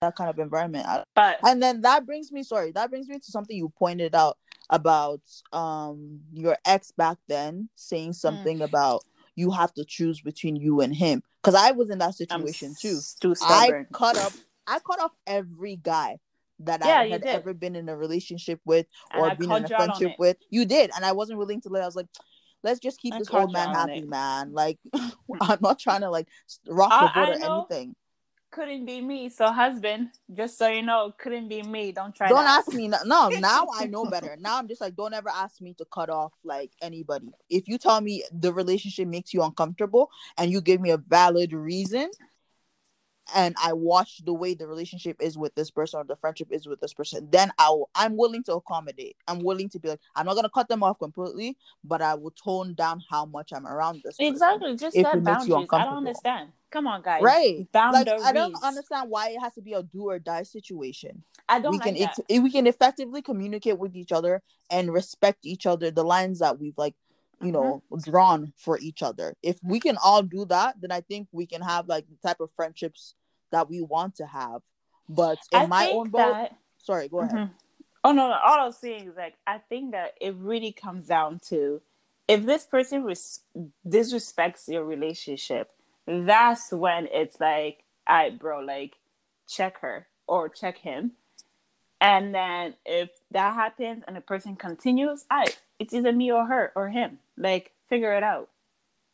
That 0.00 0.14
kind 0.14 0.30
of 0.30 0.38
environment. 0.38 0.86
But 1.14 1.38
And 1.44 1.60
then 1.60 1.80
that 1.80 2.06
brings 2.06 2.30
me, 2.30 2.44
sorry, 2.44 2.70
that 2.72 2.88
brings 2.88 3.08
me 3.08 3.18
to 3.18 3.30
something 3.30 3.56
you 3.56 3.68
pointed 3.68 4.14
out 4.14 4.38
about 4.70 5.20
um 5.52 6.20
your 6.32 6.56
ex 6.66 6.90
back 6.92 7.16
then 7.26 7.68
saying 7.74 8.12
something 8.12 8.60
about 8.62 9.02
you 9.34 9.50
have 9.50 9.72
to 9.74 9.84
choose 9.84 10.20
between 10.20 10.56
you 10.56 10.80
and 10.80 10.94
him. 10.94 11.22
Because 11.42 11.54
I 11.54 11.70
was 11.72 11.90
in 11.90 11.98
that 11.98 12.14
situation 12.14 12.74
too. 12.78 13.00
too 13.20 13.34
I 13.42 13.66
stubborn. 13.66 13.86
cut 13.92 14.16
up 14.18 14.32
I 14.66 14.78
cut 14.80 15.00
off 15.00 15.12
every 15.26 15.76
guy 15.76 16.18
that 16.60 16.80
Yeah, 16.84 17.00
I 17.00 17.06
had 17.08 17.24
ever 17.24 17.54
been 17.54 17.76
in 17.76 17.88
a 17.88 17.96
relationship 17.96 18.60
with 18.64 18.86
or 19.16 19.30
I 19.30 19.34
been 19.34 19.50
in 19.50 19.64
a 19.64 19.68
you 19.68 19.74
out 19.74 19.80
on 19.80 19.86
friendship 19.96 20.18
with. 20.18 20.36
You 20.50 20.64
did, 20.64 20.90
and 20.94 21.04
I 21.04 21.12
wasn't 21.12 21.38
willing 21.38 21.60
to 21.62 21.68
let. 21.68 21.82
I 21.82 21.86
was 21.86 21.96
like, 21.96 22.08
let's 22.62 22.80
just 22.80 23.00
keep 23.00 23.14
I 23.14 23.18
this 23.18 23.30
old 23.30 23.52
man 23.52 23.74
happy, 23.74 23.98
it. 23.98 24.08
man. 24.08 24.52
Like, 24.52 24.78
I'm 25.40 25.58
not 25.60 25.78
trying 25.78 26.02
to 26.02 26.10
like 26.10 26.28
rock 26.66 26.90
I- 26.92 27.06
the 27.06 27.12
boat 27.14 27.28
I 27.28 27.32
or 27.32 27.38
know. 27.38 27.66
anything. 27.70 27.94
couldn't 28.50 28.86
be 28.86 29.00
me. 29.02 29.28
So 29.28 29.52
husband, 29.52 30.08
just 30.32 30.56
so 30.58 30.68
you 30.68 30.82
know, 30.82 31.12
couldn't 31.18 31.48
be 31.48 31.62
me. 31.62 31.92
Don't 31.92 32.14
try. 32.14 32.28
Don't 32.28 32.44
that. 32.44 32.60
ask 32.66 32.74
me. 32.74 32.88
No, 32.88 32.96
no, 33.04 33.28
now 33.40 33.66
I 33.74 33.86
know 33.86 34.06
better. 34.06 34.36
Now 34.40 34.58
I'm 34.58 34.68
just 34.68 34.80
like, 34.80 34.96
don't 34.96 35.12
ever 35.14 35.28
ask 35.28 35.60
me 35.60 35.74
to 35.74 35.84
cut 35.84 36.08
off 36.10 36.32
like 36.44 36.72
anybody. 36.80 37.30
If 37.50 37.68
you 37.68 37.76
tell 37.78 38.00
me 38.00 38.24
the 38.32 38.52
relationship 38.52 39.06
makes 39.06 39.34
you 39.34 39.42
uncomfortable 39.42 40.10
and 40.38 40.50
you 40.50 40.60
give 40.60 40.80
me 40.80 40.90
a 40.90 40.96
valid 40.98 41.52
reason, 41.52 42.10
and 43.34 43.54
I 43.62 43.72
watch 43.72 44.24
the 44.24 44.32
way 44.32 44.54
the 44.54 44.66
relationship 44.66 45.16
is 45.20 45.36
with 45.36 45.54
this 45.54 45.70
person 45.70 46.00
or 46.00 46.04
the 46.04 46.16
friendship 46.16 46.48
is 46.50 46.66
with 46.66 46.80
this 46.80 46.94
person, 46.94 47.28
then 47.30 47.50
I 47.58 47.68
will, 47.70 47.90
I'm 47.94 48.16
willing 48.16 48.42
to 48.44 48.54
accommodate. 48.54 49.16
I'm 49.26 49.40
willing 49.40 49.68
to 49.70 49.78
be 49.78 49.88
like, 49.88 50.00
I'm 50.14 50.26
not 50.26 50.34
gonna 50.34 50.50
cut 50.50 50.68
them 50.68 50.82
off 50.82 50.98
completely, 50.98 51.56
but 51.84 52.02
I 52.02 52.14
will 52.14 52.32
tone 52.32 52.74
down 52.74 53.02
how 53.10 53.24
much 53.26 53.52
I'm 53.52 53.66
around 53.66 54.02
this. 54.04 54.16
Exactly. 54.18 54.76
Just 54.76 54.96
set 54.96 55.14
it 55.14 55.24
boundaries. 55.24 55.68
I 55.72 55.84
don't 55.84 55.98
understand. 55.98 56.50
Come 56.70 56.86
on, 56.86 57.02
guys. 57.02 57.22
Right. 57.22 57.58
Like 57.58 57.72
Boundaries. 57.72 58.22
I 58.24 58.32
don't 58.32 58.54
understand 58.62 59.08
why 59.08 59.30
it 59.30 59.38
has 59.40 59.54
to 59.54 59.62
be 59.62 59.72
a 59.72 59.82
do 59.82 60.10
or 60.10 60.18
die 60.18 60.42
situation 60.42 61.22
I 61.48 61.60
don't 61.60 61.72
we 61.72 61.78
can 61.78 61.94
like 61.94 62.14
that. 62.16 62.24
ex- 62.30 62.42
we 62.42 62.50
can 62.50 62.66
effectively 62.66 63.22
communicate 63.22 63.78
with 63.78 63.96
each 63.96 64.12
other 64.12 64.42
and 64.70 64.92
respect 64.92 65.38
each 65.44 65.66
other 65.66 65.90
the 65.90 66.04
lines 66.04 66.40
that 66.40 66.58
we've 66.58 66.76
like 66.76 66.94
you 67.40 67.52
know 67.52 67.82
Mm-hmm. 67.90 68.10
drawn 68.10 68.52
for 68.56 68.78
each 68.78 69.02
other 69.02 69.34
if 69.42 69.58
we 69.62 69.78
can 69.80 69.96
all 70.02 70.22
do 70.22 70.44
that 70.44 70.74
then 70.80 70.90
i 70.90 71.00
think 71.00 71.28
we 71.32 71.46
can 71.46 71.60
have 71.62 71.86
like 71.88 72.04
the 72.08 72.16
type 72.28 72.40
of 72.40 72.50
friendships 72.56 73.14
that 73.52 73.68
we 73.70 73.80
want 73.80 74.14
to 74.16 74.26
have 74.26 74.60
but 75.08 75.38
in 75.52 75.62
I 75.62 75.66
my 75.66 75.88
own 75.92 76.08
boat 76.10 76.32
that. 76.34 76.56
sorry 76.78 77.08
go 77.08 77.20
ahead 77.20 77.34
Mhm. 77.34 77.50
Oh 78.04 78.12
no, 78.12 78.28
no! 78.28 78.34
All 78.34 78.60
I 78.60 78.64
was 78.64 78.78
saying 78.78 79.08
is 79.08 79.16
like 79.16 79.34
I 79.46 79.58
think 79.58 79.90
that 79.92 80.14
it 80.20 80.34
really 80.36 80.72
comes 80.72 81.06
down 81.06 81.40
to 81.48 81.82
if 82.28 82.46
this 82.46 82.64
person 82.64 83.02
res- 83.02 83.40
disrespects 83.86 84.68
your 84.68 84.84
relationship, 84.84 85.70
that's 86.06 86.70
when 86.72 87.08
it's 87.10 87.40
like, 87.40 87.82
all 88.06 88.16
right, 88.16 88.38
bro, 88.38 88.60
like 88.60 88.94
check 89.48 89.80
her 89.80 90.06
or 90.28 90.48
check 90.48 90.78
him. 90.78 91.12
And 92.00 92.32
then 92.34 92.74
if 92.86 93.10
that 93.32 93.54
happens 93.54 94.04
and 94.06 94.16
the 94.16 94.20
person 94.20 94.54
continues, 94.56 95.24
I 95.30 95.46
it's 95.78 95.94
either 95.94 96.12
me 96.12 96.30
or 96.32 96.46
her 96.46 96.72
or 96.74 96.88
him. 96.88 97.18
Like 97.36 97.72
figure 97.88 98.12
it 98.14 98.22
out. 98.22 98.48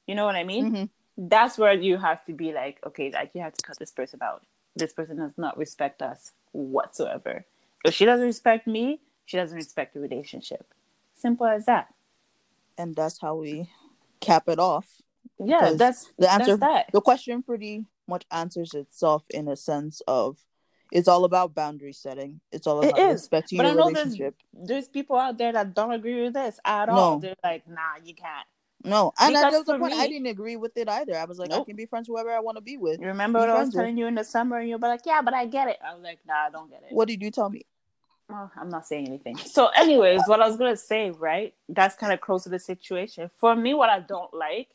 You 0.07 0.15
know 0.15 0.25
what 0.25 0.37
I 0.37 0.45
mean? 0.45 0.73
Mhm. 0.73 0.89
That's 1.17 1.57
where 1.59 1.73
you 1.73 1.97
have 1.99 2.25
to 2.27 2.33
be 2.33 2.53
like, 2.53 2.79
okay, 2.85 3.11
like 3.11 3.31
you 3.35 3.41
have 3.41 3.55
to 3.55 3.63
cut 3.63 3.79
this 3.79 3.91
person 3.93 4.21
out. 4.23 4.43
This 4.77 4.93
person 4.93 5.17
does 5.19 5.37
not 5.37 5.57
respect 5.57 6.03
us 6.03 6.33
whatsoever. 6.53 7.45
If 7.85 7.95
she 7.95 8.05
doesn't 8.05 8.27
respect 8.27 8.67
me, 8.67 9.01
she 9.27 9.37
doesn't 9.37 9.55
respect 9.57 9.95
the 9.95 10.01
relationship. 10.01 10.73
Simple 11.15 11.47
as 11.47 11.67
that. 11.67 11.93
and 12.77 12.97
that's 12.97 13.21
how 13.21 13.37
we 13.37 13.71
cap 14.21 14.49
it 14.49 14.59
off 14.59 14.87
Yeah, 15.39 15.75
that's 15.75 16.11
the 16.19 16.31
answer 16.33 16.57
That's 16.57 16.61
that. 16.87 16.93
the 16.93 17.01
question 17.01 17.43
pretty 17.43 17.85
much 18.09 18.25
answers 18.33 18.75
itself 18.75 19.23
in 19.31 19.47
a 19.49 19.55
sense 19.57 20.03
of 20.09 20.39
it's 20.95 21.09
all 21.09 21.25
about 21.25 21.55
boundary 21.55 21.93
setting 21.93 22.41
it's 22.53 22.67
all 22.67 22.81
It 22.83 22.89
about 22.91 23.01
is, 23.01 23.13
respecting 23.23 23.59
but 23.59 23.67
I 23.67 23.71
your 23.71 23.77
know 23.79 23.91
there's 23.91 24.07
relationship 24.07 24.35
there's 24.55 24.89
people 24.89 25.17
out 25.17 25.37
there 25.37 25.53
that 25.53 25.75
don't 25.75 25.93
agree 25.93 26.23
with 26.23 26.33
this 26.35 26.59
at 26.65 26.89
all. 26.89 27.19
They're 27.19 27.35
like, 27.45 27.69
nah, 27.69 27.97
you 28.03 28.15
can't. 28.15 28.47
no 28.85 29.13
and 29.21 29.35
that 29.35 29.51
was 29.53 29.65
the 29.65 29.79
point 29.79 29.95
i 29.95 30.07
didn't 30.07 30.27
agree 30.37 30.57
with 30.57 30.77
it 30.77 30.89
either 30.89 31.17
i 31.17 31.25
was 31.25 31.39
like 31.39 31.53
i 31.53 31.61
can 31.65 31.75
be 31.77 31.87
friends 31.87 32.09
with 32.09 32.15
whoever 32.17 32.33
i 32.35 32.41
want 32.41 32.57
to 32.57 32.61
be 32.73 32.77
with 32.77 33.01
You 33.01 33.09
remember 33.09 33.39
Be 33.39 33.41
what 33.43 33.51
I 33.51 33.53
was 33.55 33.59
friends 33.61 33.75
with- 33.75 33.81
telling 33.83 33.99
you 33.99 34.07
in 34.07 34.15
the 34.15 34.25
summer, 34.25 34.57
and 34.59 34.69
you'll 34.69 34.79
be 34.87 34.87
like, 34.95 35.05
yeah, 35.07 35.21
but 35.23 35.35
I 35.35 35.47
get 35.47 35.69
it. 35.69 35.79
I 35.87 35.95
was 35.95 36.03
like, 36.03 36.21
nah, 36.27 36.47
I 36.47 36.51
don't 36.51 36.71
get 36.71 36.83
it. 36.89 36.95
what 36.95 37.09
did 37.09 37.21
you 37.23 37.31
tell 37.31 37.51
me 37.51 37.63
Well, 38.29 38.51
I'm 38.61 38.69
not 38.71 38.87
saying 38.87 39.07
anything. 39.09 39.37
So, 39.57 39.63
anyways, 39.85 40.23
what 40.27 40.41
I 40.41 40.47
was 40.49 40.57
gonna 40.57 40.77
say, 40.93 41.11
right? 41.11 41.53
That's 41.69 41.95
kind 42.03 42.13
of 42.13 42.21
close 42.27 42.43
to 42.45 42.49
the 42.51 42.59
situation. 42.73 43.31
For 43.43 43.55
me, 43.65 43.75
what 43.75 43.91
I 43.91 44.01
don't 44.01 44.33
like 44.33 44.69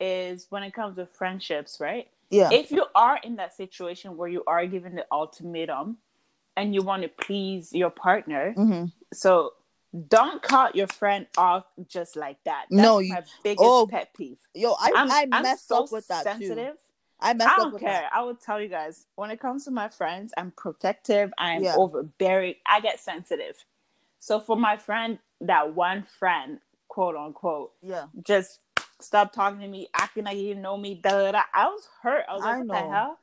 is 0.00 0.46
when 0.50 0.62
it 0.64 0.72
comes 0.74 0.96
to 0.96 1.06
friendships, 1.06 1.78
right? 1.80 2.08
Yeah 2.30 2.50
If 2.52 2.70
you 2.70 2.86
are 2.94 3.18
in 3.22 3.36
that 3.36 3.54
situation 3.56 4.16
where 4.16 4.28
you 4.28 4.42
are 4.46 4.66
given 4.66 4.94
the 4.94 5.06
ultimatum 5.12 5.98
and 6.56 6.74
you 6.74 6.82
want 6.82 7.02
to 7.02 7.08
please 7.08 7.72
your 7.72 7.90
partner, 7.90 8.52
hmm 8.54 8.84
so 9.12 9.52
don't 10.08 10.42
cut 10.42 10.74
your 10.74 10.88
friend 10.88 11.26
off 11.38 11.64
just 11.86 12.16
like 12.16 12.38
that. 12.44 12.66
That's 12.70 12.82
No, 12.82 12.98
you- 12.98 13.14
my 13.14 13.22
biggest 13.44 13.64
oh, 13.64 13.86
pet 13.88 14.08
peeve. 14.16 14.38
Yo, 14.54 14.72
I 14.72 14.90
I'm, 14.94 15.10
I 15.10 15.28
I'm 15.30 15.42
messed 15.42 15.68
so 15.68 15.84
up 15.84 15.92
with 15.92 16.06
that 16.08 16.24
too. 16.24 16.32
sensitive. 16.32 16.76
I 17.20 17.30
I 17.30 17.32
messed 17.34 17.48
up 17.50 17.56
don't 17.58 17.72
with 17.74 17.80
care. 17.82 18.02
that. 18.02 18.12
I 18.12 18.22
will 18.22 18.34
tell 18.34 18.60
you 18.60 18.68
guys 18.68 19.06
when 19.14 19.30
it 19.30 19.38
comes 19.38 19.64
to 19.66 19.70
my 19.70 19.88
friends, 19.88 20.32
I'm 20.36 20.50
protective. 20.50 21.32
I'm 21.38 21.62
Yeah. 21.62 21.76
overbearing. 21.76 22.56
I 22.66 22.80
get 22.80 22.98
sensitive. 22.98 23.54
So 24.18 24.40
for 24.40 24.56
my 24.56 24.76
friend, 24.76 25.18
that 25.42 25.74
one 25.74 26.02
friend, 26.02 26.58
quote 26.88 27.14
unquote, 27.14 27.72
Yeah, 27.82 28.06
just 28.26 28.60
stop 29.04 29.32
talking 29.32 29.60
to 29.60 29.68
me, 29.68 29.88
acting 29.94 30.24
like 30.24 30.36
you 30.36 30.48
didn't 30.48 30.62
know 30.62 30.76
me. 30.76 30.94
Da, 30.94 31.10
da, 31.10 31.32
da. 31.32 31.42
I 31.52 31.66
was 31.66 31.88
hurt. 32.02 32.24
I 32.28 32.34
was 32.34 32.42
like, 32.42 32.54
I 32.54 32.58
what 32.58 32.66
know. 32.66 32.74
the 32.74 32.94
hell? 32.94 33.18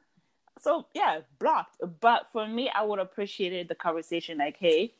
So 0.59 0.85
yeah, 0.93 1.19
blocked. 1.39 1.77
But 1.99 2.27
for 2.31 2.47
me, 2.47 2.69
I 2.73 2.83
would 2.83 2.99
appreciate 2.99 3.67
the 3.67 3.75
conversation. 3.75 4.37
Like, 4.37 4.57
hey, 4.57 4.93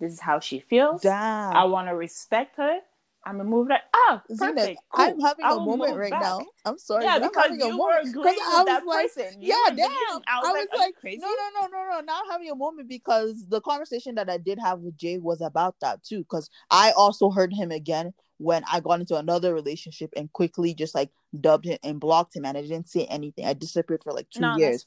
this 0.00 0.12
is 0.12 0.20
how 0.20 0.40
she 0.40 0.60
feels. 0.60 1.02
damn. 1.02 1.56
I 1.56 1.64
want 1.64 1.88
to 1.88 1.94
respect 1.94 2.56
her. 2.56 2.80
I'm 3.24 3.38
gonna 3.38 3.48
move 3.48 3.66
like 3.66 3.80
oh 3.92 4.06
ah, 4.08 4.22
Zena, 4.32 4.52
perfect. 4.54 4.80
Cool. 4.88 5.04
I'm 5.04 5.20
having 5.20 5.44
I 5.44 5.50
a 5.50 5.58
moment 5.58 5.96
right 5.96 6.12
back. 6.12 6.22
now. 6.22 6.46
I'm 6.64 6.78
sorry. 6.78 7.04
Yeah, 7.04 7.18
but 7.18 7.24
I'm 7.24 7.30
because 7.30 7.50
having 7.50 7.62
a 7.62 7.66
you 7.66 7.80
were 7.80 7.98
agreeing 7.98 8.38
I 8.40 8.58
with 8.58 8.66
that 8.66 8.86
like, 8.86 9.14
person. 9.14 9.42
You 9.42 9.48
yeah, 9.48 9.74
damn. 9.74 9.88
I 10.28 10.40
was, 10.42 10.54
"Are 10.54 10.58
you 10.60 10.78
like, 10.78 10.94
crazy? 10.94 11.18
no, 11.18 11.26
no, 11.26 11.60
no, 11.60 11.66
no, 11.66 11.90
no. 11.90 12.00
Now 12.02 12.20
I'm 12.24 12.30
having 12.30 12.50
a 12.50 12.54
moment 12.54 12.88
because 12.88 13.44
the 13.48 13.60
conversation 13.60 14.14
that 14.14 14.30
I 14.30 14.38
did 14.38 14.60
have 14.60 14.78
with 14.78 14.96
Jay 14.96 15.18
was 15.18 15.40
about 15.40 15.74
that 15.80 16.04
too. 16.04 16.18
Because 16.18 16.48
I 16.70 16.92
also 16.92 17.30
heard 17.30 17.52
him 17.52 17.72
again 17.72 18.14
when 18.38 18.62
I 18.70 18.80
got 18.80 19.00
into 19.00 19.16
another 19.16 19.54
relationship 19.54 20.10
and 20.16 20.32
quickly 20.32 20.74
just 20.74 20.94
like 20.94 21.10
dubbed 21.38 21.64
him 21.64 21.78
and 21.82 22.00
blocked 22.00 22.36
him, 22.36 22.44
and 22.44 22.56
I 22.56 22.62
didn't 22.62 22.88
say 22.88 23.04
anything. 23.06 23.46
I 23.46 23.54
disappeared 23.54 24.02
for 24.04 24.12
like 24.12 24.28
two 24.30 24.40
No, 24.40 24.56
years. 24.56 24.86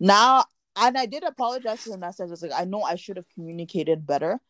Now, 0.00 0.44
and 0.76 0.96
I 0.96 1.06
did 1.06 1.22
apologize 1.22 1.84
to 1.84 1.92
him. 1.92 2.00
That 2.00 2.14
says, 2.14 2.42
like, 2.42 2.52
I 2.54 2.64
know 2.64 2.82
I 2.82 2.96
should 2.96 3.16
have 3.16 3.28
communicated 3.34 4.06
better, 4.06 4.40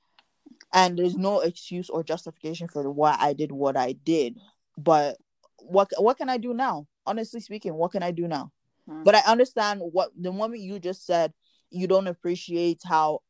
and 0.73 0.99
there's 0.99 1.17
no 1.17 1.41
excuse 1.41 1.91
or 1.91 2.05
justification 2.05 2.69
for 2.69 2.91
why 2.91 3.17
I 3.19 3.33
did 3.33 3.53
what 3.53 3.77
I 3.77 3.93
did. 3.93 4.39
But 4.79 5.17
what 5.59 5.91
what 5.99 6.19
can 6.19 6.29
I 6.29 6.37
do 6.37 6.55
now? 6.55 6.87
Honestly 7.07 7.41
speaking, 7.41 7.75
what 7.75 7.93
can 7.93 8.03
I 8.03 8.11
do 8.11 8.29
now? 8.29 8.53
Hmm. 8.89 9.03
But 9.03 9.15
I 9.15 9.21
understand 9.27 9.81
what 9.81 10.11
the 10.19 10.33
moment 10.33 10.63
you 10.63 10.79
just 10.79 11.07
said. 11.07 11.33
You 11.71 11.89
don't 11.89 12.07
appreciate 12.07 12.81
how, 12.85 13.23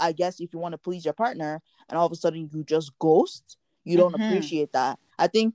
I 0.00 0.10
guess, 0.10 0.40
if 0.40 0.52
you 0.52 0.58
want 0.58 0.72
to 0.72 0.78
please 0.78 1.04
your 1.04 1.14
partner, 1.14 1.62
and 1.88 1.96
all 1.96 2.06
of 2.06 2.12
a 2.12 2.16
sudden 2.16 2.50
you 2.52 2.64
just 2.64 2.90
ghost. 2.98 3.56
You 3.86 3.96
don't 3.96 4.12
Mhm. 4.14 4.26
appreciate 4.26 4.72
that. 4.72 4.98
I 5.18 5.28
think 5.28 5.54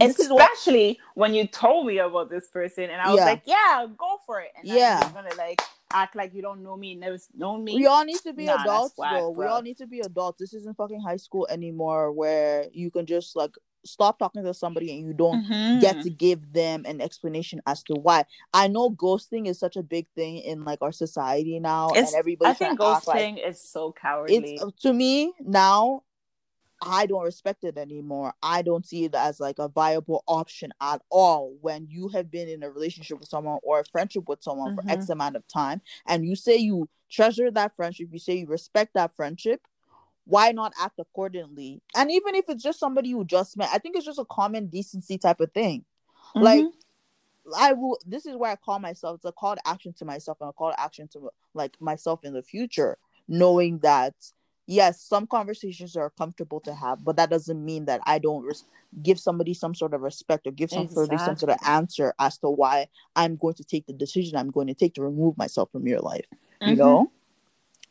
is 0.00 0.28
what 0.28 0.50
Especially 0.52 0.98
when 1.14 1.32
you 1.34 1.46
told 1.46 1.86
me 1.86 1.98
about 1.98 2.28
this 2.30 2.48
person, 2.48 2.84
and 2.90 3.00
I 3.00 3.08
was 3.10 3.18
Yeah. 3.18 3.24
like, 3.24 3.42
"Yeah, 3.46 3.86
go 3.96 4.18
for 4.26 4.40
it." 4.40 4.50
And 4.56 4.66
Yeah. 4.68 5.00
you're 5.02 5.12
gonna 5.12 5.34
like 5.36 5.60
act 5.94 6.14
like 6.16 6.32
you 6.34 6.40
don't 6.42 6.62
know 6.62 6.76
me, 6.76 6.94
never 6.94 7.18
known 7.34 7.64
me. 7.64 7.74
we 7.74 7.86
all 7.86 8.04
need 8.04 8.16
to 8.20 8.32
be 8.32 8.46
Nah, 8.46 8.62
adults 8.62 8.96
whack, 8.96 9.12
though 9.12 9.30
we 9.30 9.44
all 9.44 9.60
need 9.60 9.76
to 9.78 9.86
be 9.86 10.00
adults 10.00 10.38
this 10.38 10.54
isn't 10.54 10.74
fucking 10.76 11.00
high 11.02 11.16
school 11.18 11.46
anymore 11.50 12.12
where 12.12 12.66
you 12.72 12.90
can 12.90 13.04
just 13.04 13.36
like 13.36 13.54
stop 13.84 14.18
talking 14.18 14.42
to 14.42 14.54
somebody 14.54 14.90
and 14.90 15.00
you 15.06 15.12
don't 15.12 15.44
Mhm. 15.44 15.80
get 15.82 16.00
to 16.00 16.08
give 16.08 16.50
them 16.54 16.84
an 16.86 17.00
explanation 17.02 17.60
as 17.66 17.82
to 17.82 17.92
why 17.94 18.24
i 18.54 18.68
know 18.68 18.88
ghosting 18.90 19.46
is 19.46 19.58
such 19.58 19.76
a 19.76 19.82
big 19.82 20.06
thing 20.14 20.38
in 20.38 20.64
like 20.64 20.80
our 20.80 20.92
society 20.92 21.58
now 21.60 21.88
It's- 21.90 22.12
and 22.12 22.18
everybody. 22.18 22.50
I 22.52 22.54
think 22.54 22.78
to 22.80 22.86
act 22.86 23.06
like 23.06 23.18
ghosting 23.18 23.46
is 23.46 23.60
so 23.60 23.92
cowardly. 23.92 24.54
it's 24.54 24.82
to 24.82 24.92
me 24.94 25.34
now 25.40 26.04
i 26.82 27.06
don't 27.06 27.22
respect 27.22 27.64
it 27.64 27.78
anymore 27.78 28.34
i 28.42 28.60
don't 28.60 28.84
see 28.86 29.04
it 29.04 29.14
as 29.14 29.38
like 29.40 29.58
a 29.58 29.68
viable 29.68 30.24
option 30.26 30.72
at 30.80 31.00
all 31.10 31.54
when 31.60 31.86
you 31.88 32.08
have 32.08 32.30
been 32.30 32.48
in 32.48 32.62
a 32.62 32.70
relationship 32.70 33.18
with 33.20 33.28
someone 33.28 33.58
or 33.62 33.80
a 33.80 33.84
friendship 33.84 34.28
with 34.28 34.42
someone 34.42 34.74
for 34.74 34.84
x 34.88 35.08
amount 35.08 35.36
of 35.36 35.46
time 35.48 35.80
and 36.06 36.26
you 36.26 36.34
say 36.36 36.56
you 36.56 36.88
treasure 37.10 37.50
that 37.50 37.74
friendship 37.76 38.08
you 38.10 38.18
say 38.18 38.34
you 38.34 38.46
respect 38.46 38.94
that 38.94 39.14
friendship 39.14 39.60
why 40.24 40.50
not 40.50 40.72
act 40.80 40.98
accordingly 40.98 41.80
and 41.96 42.10
even 42.10 42.34
if 42.34 42.44
it's 42.48 42.62
just 42.62 42.78
somebody 42.80 43.10
you 43.10 43.24
just 43.24 43.56
met 43.56 43.68
i 43.72 43.78
think 43.78 43.96
it's 43.96 44.06
just 44.06 44.18
a 44.18 44.24
common 44.26 44.66
decency 44.66 45.16
type 45.18 45.40
of 45.40 45.50
thing 45.52 45.84
like 46.34 46.64
Mhm. 46.64 46.72
I 47.56 47.72
will. 47.72 47.98
This 48.06 48.26
is 48.26 48.36
where 48.36 48.52
I 48.52 48.56
call 48.56 48.78
myself. 48.78 49.16
It's 49.16 49.24
a 49.24 49.32
call 49.32 49.56
to 49.56 49.68
action 49.68 49.92
to 49.94 50.04
myself 50.04 50.38
and 50.40 50.50
a 50.50 50.52
call 50.52 50.70
to 50.70 50.80
action 50.80 51.08
to 51.08 51.30
like 51.54 51.76
myself 51.80 52.24
in 52.24 52.32
the 52.34 52.42
future, 52.42 52.98
knowing 53.26 53.78
that 53.80 54.14
yes, 54.66 55.00
some 55.02 55.26
conversations 55.26 55.96
are 55.96 56.10
comfortable 56.10 56.60
to 56.60 56.74
have, 56.74 57.04
but 57.04 57.16
that 57.16 57.30
doesn't 57.30 57.64
mean 57.64 57.84
that 57.86 58.00
I 58.06 58.18
don't 58.18 58.44
res- 58.44 58.64
give 59.02 59.18
somebody 59.18 59.54
some 59.54 59.74
sort 59.74 59.94
of 59.94 60.02
respect 60.02 60.46
or 60.46 60.52
give 60.52 60.70
somebody 60.70 61.18
some 61.18 61.36
sort 61.36 61.50
of 61.50 61.58
answer 61.66 62.14
as 62.18 62.38
to 62.38 62.48
why 62.50 62.88
I'm 63.16 63.36
going 63.36 63.54
to 63.54 63.64
take 63.64 63.86
the 63.86 63.92
decision 63.92 64.36
I'm 64.36 64.50
going 64.50 64.68
to 64.68 64.74
take 64.74 64.94
to 64.94 65.02
remove 65.02 65.36
myself 65.36 65.70
from 65.72 65.86
your 65.86 66.00
life. 66.00 66.26
You 66.60 66.74
Mhm. 66.74 66.78
know. 66.78 67.12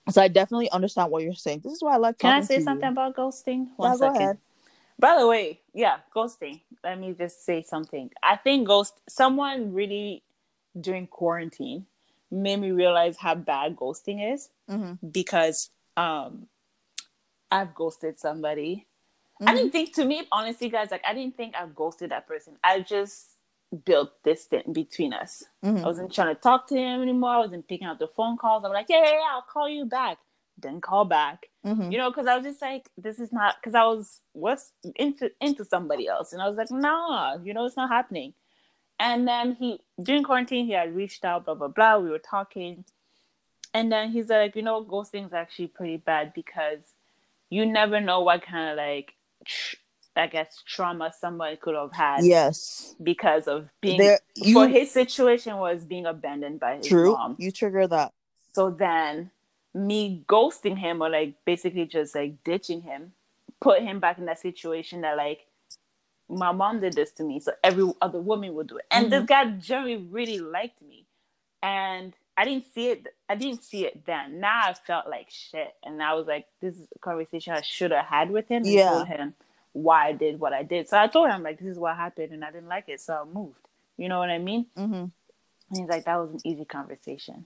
So 0.10 0.22
I 0.22 0.28
definitely 0.28 0.70
understand 0.72 1.12
what 1.12 1.24
you're 1.24 1.34
saying. 1.36 1.62
This 1.64 1.74
is 1.74 1.84
why 1.84 1.94
I 1.94 1.98
like. 1.98 2.18
Can 2.18 2.34
I 2.34 2.42
say 2.42 2.60
something 2.60 2.86
You. 2.88 2.92
about 2.92 3.16
ghosting? 3.16 3.68
Yeah, 3.68 3.74
One 3.78 3.92
go 3.92 3.98
second. 3.98 4.16
ahead. 4.22 4.38
By 5.00 5.18
the 5.18 5.28
way, 5.28 5.62
yeah, 5.74 5.98
ghosting. 6.16 6.62
Let 6.84 7.00
me 7.00 7.14
just 7.18 7.44
say 7.46 7.64
something. 7.64 8.12
I 8.22 8.36
think 8.36 8.68
ghost 8.68 9.00
someone 9.10 9.74
really 9.74 10.24
during 10.80 11.08
quarantine 11.08 11.86
made 12.30 12.58
me 12.58 12.72
realize 12.72 13.18
how 13.18 13.36
bad 13.36 13.76
ghosting 13.76 14.34
is 14.34 14.50
hmm 14.70 14.94
because 15.12 15.70
um 15.98 16.48
I've 17.52 17.76
ghosted 17.76 18.20
somebody. 18.20 18.88
I 19.42 19.46
Mhm. 19.46 19.56
didn't 19.56 19.72
think 19.72 19.94
to 19.96 20.06
me, 20.06 20.28
honestly, 20.32 20.70
guys, 20.70 20.92
like 20.92 21.04
I 21.06 21.14
didn't 21.14 21.36
think 21.36 21.56
I 21.56 21.66
ghosted 21.68 22.12
that 22.12 22.28
person. 22.28 22.58
I 22.64 22.80
just 22.82 23.38
built 23.86 24.22
distance 24.24 24.68
between 24.72 25.14
us. 25.14 25.44
Mhm. 25.64 25.82
I 25.82 25.86
wasn't 25.86 26.14
trying 26.14 26.36
to 26.36 26.42
talk 26.42 26.68
to 26.68 26.76
him 26.78 27.02
anymore. 27.02 27.32
I 27.32 27.38
wasn't 27.40 27.68
picking 27.68 27.88
up 27.88 28.00
the 28.00 28.08
phone 28.08 28.38
calls. 28.38 28.64
I'm 28.66 28.72
like, 28.72 28.88
yeah, 28.90 29.04
yeah, 29.04 29.12
yeah, 29.12 29.28
I'll 29.32 29.42
call 29.42 29.68
you 29.70 29.86
back. 29.86 30.18
Didn't 30.60 30.82
call 30.82 31.06
back. 31.06 31.50
Mhm. 31.66 31.92
You 31.92 31.98
know, 31.98 32.10
because 32.12 32.28
I 32.28 32.36
was 32.36 32.46
just 32.46 32.62
like, 32.62 32.90
this 32.98 33.20
is 33.20 33.32
not 33.32 33.56
because 33.56 33.74
I 33.74 33.84
was 33.86 34.22
was 34.34 34.74
into 34.96 35.32
into 35.40 35.66
somebody 35.66 36.08
else, 36.08 36.34
and 36.34 36.42
I 36.42 36.48
was 36.48 36.58
like, 36.58 36.70
nah, 36.70 37.38
you 37.42 37.54
know, 37.54 37.66
it's 37.66 37.78
not 37.78 37.90
happening. 37.90 38.34
And 39.00 39.28
then 39.28 39.54
he 39.56 39.82
during 40.00 40.24
quarantine, 40.24 40.66
he 40.66 40.74
had 40.74 40.96
reached 40.96 41.26
out, 41.26 41.46
blah 41.46 41.56
blah 41.56 41.70
blah. 41.70 41.98
We 41.98 42.10
were 42.12 42.20
talking, 42.20 42.86
and 43.74 43.92
then 43.92 44.12
he's 44.12 44.30
like, 44.30 44.56
you 44.56 44.62
know, 44.62 44.84
ghosting 44.84 45.26
is 45.26 45.34
actually 45.34 45.68
pretty 45.68 45.98
bad 45.98 46.34
because 46.34 46.94
you 47.52 47.66
never 47.66 48.02
know 48.02 48.22
what 48.22 48.42
kind 48.44 48.72
of 48.72 48.78
like, 48.78 49.14
tr- 49.46 49.76
I 50.16 50.28
guess, 50.28 50.64
trauma 50.66 51.14
somebody 51.18 51.58
could 51.58 51.76
have 51.76 51.92
had 51.92 52.26
Yes. 52.26 52.96
because 53.04 53.48
of 53.48 53.70
being. 53.82 54.00
There. 54.00 54.20
You. 54.36 54.54
for 54.54 54.68
his 54.68 54.90
situation 54.90 55.58
was 55.58 55.84
being 55.84 56.08
abandoned 56.08 56.60
by 56.60 56.78
his 56.78 56.88
true. 56.88 57.12
mom. 57.12 57.36
You 57.38 57.52
trigger 57.52 57.86
that. 57.88 58.14
So 58.54 58.72
then 58.72 59.32
me 59.74 60.24
ghosting 60.28 60.78
him 60.78 61.02
or 61.02 61.10
like 61.10 61.36
basically 61.46 61.86
just 61.86 62.16
like 62.16 62.44
ditching 62.44 62.82
him, 62.82 63.14
put 63.60 63.82
him 63.82 64.00
back 64.00 64.18
in 64.18 64.26
that 64.26 64.40
situation 64.40 65.02
that 65.02 65.18
like 65.18 65.46
my 66.30 66.52
mom 66.52 66.80
did 66.80 66.94
this 66.94 67.12
to 67.14 67.24
me, 67.24 67.40
so 67.40 67.52
every 67.64 67.92
other 68.02 68.20
woman 68.20 68.54
would 68.56 68.68
do 68.68 68.78
it. 68.78 68.86
And 68.90 69.12
this 69.12 69.24
mm-hmm. 69.24 69.26
guy 69.26 69.46
generally 69.58 69.98
really 69.98 70.40
liked 70.40 70.82
me. 70.82 71.06
And 71.62 72.14
I 72.38 72.46
didn't 72.46 72.66
see 72.74 72.88
it 72.90 73.08
I 73.30 73.36
didn't 73.36 73.64
see 73.64 73.86
it 73.86 74.06
then. 74.06 74.40
Now 74.40 74.62
I 74.66 74.74
felt 74.74 75.08
like 75.10 75.30
shit. 75.30 75.74
And 75.84 76.02
I 76.02 76.14
was 76.14 76.28
like, 76.28 76.46
this 76.62 76.76
is 76.76 76.88
a 76.96 77.00
conversation 77.00 77.54
I 77.54 77.62
should 77.62 77.92
have 77.92 78.06
had 78.06 78.32
with 78.32 78.48
him 78.48 78.64
Yeah. 78.66 78.90
told 78.90 79.08
him 79.08 79.34
why 79.74 80.08
I 80.08 80.12
did 80.14 80.40
what 80.40 80.54
I 80.54 80.64
did. 80.64 80.90
So 80.90 80.98
I 80.98 81.08
told 81.08 81.30
him 81.30 81.44
like 81.44 81.60
this 81.60 81.68
is 81.68 81.80
what 81.80 81.96
happened 81.96 82.32
and 82.34 82.44
I 82.44 82.52
didn't 82.52 82.68
like 82.68 82.90
it, 82.90 83.02
so 83.02 83.14
I 83.14 83.24
moved. 83.32 83.56
You 83.98 84.10
know 84.10 84.20
what 84.20 84.30
I 84.30 84.38
mean? 84.40 84.66
Mm-hmm. 84.78 84.94
And 84.94 85.12
he's 85.80 85.88
like, 85.88 86.06
that 86.06 86.18
was 86.18 86.32
an 86.32 86.42
easy 86.44 86.66
conversation, 86.66 87.46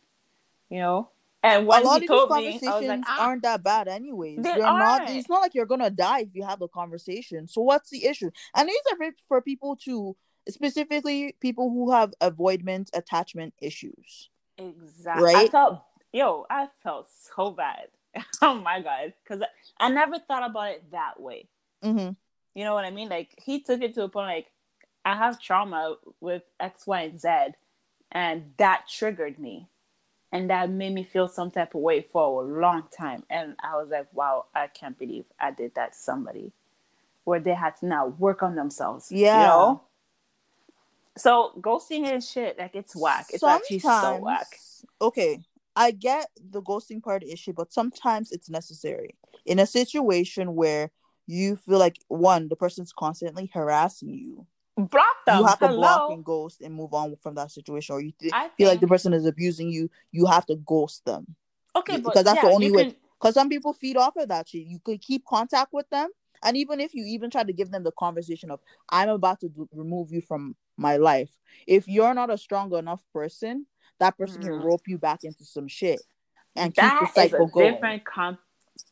you 0.69 0.79
know. 0.79 1.09
And 1.43 1.67
when 1.67 1.83
a 1.83 1.85
lot 1.85 1.91
he 1.91 1.97
of 1.97 2.01
these 2.01 2.09
told 2.09 2.31
me, 2.31 2.35
I 2.35 2.39
was 2.39 2.61
conversations 2.61 2.87
like, 2.87 2.99
ah, 3.05 3.25
aren't 3.27 3.43
that 3.43 3.63
bad 3.63 3.87
anyways 3.87 4.41
They 4.41 4.49
you're 4.49 4.61
not 4.61 5.01
aren't. 5.01 5.09
it's 5.11 5.29
not 5.29 5.41
like 5.41 5.53
you're 5.53 5.67
gonna 5.67 5.91
die 5.91 6.21
if 6.21 6.29
you 6.33 6.43
have 6.43 6.61
a 6.63 6.67
conversation 6.67 7.47
so 7.47 7.61
what's 7.61 7.91
the 7.91 8.05
issue 8.05 8.31
and 8.55 8.67
these 8.67 8.81
are 8.91 8.97
for, 8.97 9.11
for 9.27 9.41
people 9.43 9.75
to 9.85 10.15
specifically 10.49 11.35
people 11.41 11.69
who 11.69 11.91
have 11.91 12.13
avoidance 12.19 12.89
attachment 12.95 13.53
issues 13.61 14.29
exactly. 14.57 15.33
I 15.35 15.47
felt, 15.47 15.81
yo, 16.11 16.45
I 16.49 16.67
felt 16.83 17.07
so 17.35 17.51
bad. 17.51 17.87
oh 18.41 18.55
my 18.55 18.81
god, 18.81 19.13
because 19.23 19.41
I, 19.41 19.85
I 19.85 19.89
never 19.89 20.19
thought 20.19 20.49
about 20.49 20.71
it 20.71 20.91
that 20.91 21.19
way. 21.19 21.47
mm-hmm. 21.83 22.11
You 22.53 22.63
know 22.63 22.73
what 22.73 22.85
I 22.85 22.91
mean? 22.91 23.09
Like 23.09 23.37
he 23.43 23.59
took 23.59 23.81
it 23.81 23.93
to 23.95 24.03
a 24.03 24.09
point 24.09 24.27
like 24.27 24.51
I 25.03 25.15
have 25.15 25.41
trauma 25.41 25.97
with 26.21 26.43
X, 26.59 26.87
Y, 26.87 27.01
and 27.01 27.19
Z, 27.19 27.29
and 28.11 28.53
that 28.57 28.85
triggered 28.89 29.37
me, 29.37 29.67
and 30.31 30.49
that 30.49 30.69
made 30.69 30.93
me 30.93 31.03
feel 31.03 31.27
some 31.27 31.51
type 31.51 31.75
of 31.75 31.81
way 31.81 32.01
for 32.01 32.43
a 32.43 32.47
long 32.47 32.83
time. 32.97 33.23
And 33.29 33.55
I 33.61 33.75
was 33.75 33.89
like, 33.89 34.07
wow, 34.13 34.45
I 34.55 34.67
can't 34.67 34.97
believe 34.97 35.25
I 35.39 35.51
did 35.51 35.75
that 35.75 35.93
to 35.93 35.99
somebody, 35.99 36.53
where 37.25 37.39
they 37.39 37.53
had 37.53 37.75
to 37.77 37.85
now 37.85 38.07
work 38.07 38.41
on 38.41 38.55
themselves. 38.55 39.11
Yeah. 39.11 39.41
You 39.41 39.47
know? 39.47 39.81
So 41.17 41.51
ghosting 41.61 42.11
is 42.11 42.29
shit. 42.29 42.57
Like 42.59 42.75
it's 42.75 42.95
whack. 42.95 43.27
It's 43.31 43.43
actually 43.43 43.79
so 43.79 43.89
Sometimes- 43.89 44.23
whack. 44.23 44.47
okay 45.01 45.39
i 45.77 45.91
get 45.91 46.27
the 46.51 46.61
ghosting 46.61 47.03
part 47.03 47.21
issue 47.23 47.51
but 47.51 47.73
sometimes 47.73 48.31
it's 48.31 48.49
necessary 48.49 49.09
in 49.45 49.59
a 49.59 49.65
situation 49.65 50.55
where 50.55 50.89
you 51.27 51.57
feel 51.57 51.79
like 51.79 51.97
one 52.07 52.47
the 52.47 52.55
person's 52.55 52.93
constantly 52.93 53.51
harassing 53.53 54.13
you 54.13 54.45
Block 54.77 55.17
them. 55.25 55.39
you 55.39 55.45
have 55.45 55.59
to 55.59 55.67
Hello. 55.67 55.79
block 55.79 56.11
and 56.11 56.23
ghost 56.23 56.61
and 56.61 56.73
move 56.73 56.93
on 56.93 57.13
from 57.21 57.35
that 57.35 57.51
situation 57.51 57.93
or 57.95 57.99
you 58.01 58.13
th- 58.19 58.31
I 58.33 58.47
feel 58.57 58.69
like 58.69 58.79
the 58.79 58.87
person 58.87 59.11
is 59.13 59.25
abusing 59.25 59.69
you 59.69 59.89
you 60.13 60.25
have 60.27 60.45
to 60.45 60.55
ghost 60.55 61.03
them 61.03 61.35
Okay, 61.75 61.97
because 61.97 62.23
that's 62.23 62.39
the 62.41 62.47
only 62.47 62.71
way- 62.71 62.91
can- 62.91 62.95
because 63.19 63.33
some 63.33 63.49
people 63.49 63.73
feed 63.73 63.97
off 63.97 64.15
of 64.15 64.29
that 64.29 64.47
shit. 64.47 64.65
You 64.67 64.79
could 64.79 65.01
keep 65.01 65.25
contact 65.25 65.73
with 65.73 65.89
them, 65.89 66.09
and 66.43 66.55
even 66.55 66.79
if 66.79 66.93
you 66.93 67.03
even 67.05 67.29
try 67.29 67.43
to 67.43 67.51
give 67.51 67.69
them 67.71 67.83
the 67.83 67.91
conversation 67.91 68.49
of 68.51 68.59
"I'm 68.89 69.09
about 69.09 69.39
to 69.41 69.49
do- 69.49 69.67
remove 69.73 70.11
you 70.13 70.21
from 70.21 70.55
my 70.77 70.97
life," 70.97 71.29
if 71.67 71.87
you're 71.87 72.13
not 72.13 72.29
a 72.29 72.37
strong 72.37 72.73
enough 72.73 73.03
person, 73.13 73.67
that 73.99 74.17
person 74.17 74.41
can 74.41 74.51
Mhm. 74.51 74.63
rope 74.63 74.87
you 74.87 74.97
back 74.97 75.23
into 75.23 75.45
some 75.45 75.67
shit 75.67 76.01
and 76.55 76.73
That 76.75 76.99
keep 76.99 77.07
the 77.13 77.13
cycle 77.29 77.47
a 77.47 77.49
going. 77.49 77.73
different 77.73 78.03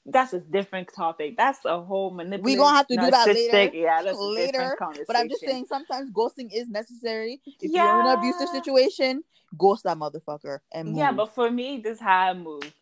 That's 0.06 0.34
a 0.34 0.40
different 0.42 0.90
topic. 0.94 1.38
That's 1.38 1.64
a 1.66 1.82
whole 1.82 2.12
manipulative. 2.12 2.44
We're 2.46 2.58
gonna 2.58 2.76
have 2.76 2.88
to 2.88 2.96
do 2.98 3.10
that 3.12 3.28
later. 3.28 3.72
Yeah, 3.78 4.02
that's 4.04 4.18
a 4.18 4.22
Later, 4.22 4.52
different 4.52 4.78
conversation. 4.80 5.06
But 5.08 5.16
I'm 5.16 5.30
just 5.30 5.42
saying, 5.42 5.66
sometimes 5.66 6.12
ghosting 6.12 6.50
is 6.54 6.70
necessary. 6.70 7.42
If 7.46 7.72
you're 7.72 8.00
in 8.02 8.06
an 8.06 8.08
abusive 8.08 8.50
situation, 8.50 9.24
ghost 9.58 9.84
that 9.86 9.98
motherfucker 9.98 10.60
and 10.74 10.90
move. 10.90 10.98
Yeah, 10.98 11.12
but 11.14 11.34
for 11.34 11.50
me, 11.50 11.78
this 11.78 11.98
is 11.98 12.02
how 12.02 12.18
I 12.30 12.34
move. 12.34 12.74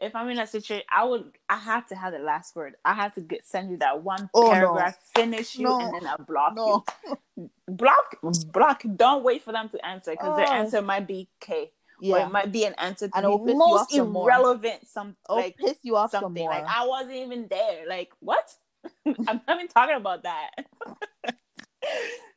if 0.00 0.16
I'm 0.16 0.28
in 0.30 0.38
a 0.38 0.46
situation, 0.46 0.84
I 0.90 1.04
would 1.04 1.32
I 1.48 1.56
have 1.56 1.86
to 1.88 1.94
have 1.94 2.12
the 2.12 2.18
last 2.18 2.56
word. 2.56 2.74
I 2.84 2.94
have 2.94 3.14
to 3.14 3.20
get 3.20 3.46
send 3.46 3.70
you 3.70 3.76
that 3.78 4.02
one 4.02 4.28
Oh, 4.34 4.42
no. 4.42 4.50
paragraph, 4.50 4.96
finish 5.14 5.54
you, 5.56 5.68
No. 5.68 5.78
and 5.78 5.94
then 5.94 6.06
I 6.06 6.16
block 6.16 6.54
No. 6.56 6.84
you. 7.06 7.16
Block, 7.76 8.16
block. 8.52 8.82
Don't 8.96 9.22
wait 9.24 9.42
for 9.42 9.52
them 9.52 9.68
to 9.70 9.84
answer 9.86 10.10
because 10.12 10.36
their 10.36 10.48
Oh. 10.48 10.52
answer 10.52 10.82
might 10.82 11.06
be 11.06 11.28
K, 11.40 11.64
or 11.64 12.18
Yeah. 12.18 12.26
it 12.26 12.32
might 12.32 12.52
be 12.52 12.64
an 12.64 12.74
answer 12.74 13.08
to 13.08 13.16
And 13.16 13.24
the 13.24 13.54
most 13.54 13.80
off 13.82 13.90
some 13.90 14.10
more. 14.10 14.28
irrelevant, 14.28 14.86
some 14.88 15.16
It'll 15.28 15.36
like 15.36 15.56
piss 15.56 15.78
you 15.82 15.96
off 15.96 16.10
some 16.10 16.22
something 16.22 16.46
like 16.46 16.64
I 16.66 16.86
wasn't 16.86 17.16
even 17.16 17.48
there. 17.48 17.86
Like 17.88 18.12
what? 18.20 18.54
I'm 19.06 19.40
not 19.46 19.56
even 19.56 19.68
talking 19.68 19.96
about 19.96 20.24
that. 20.24 20.50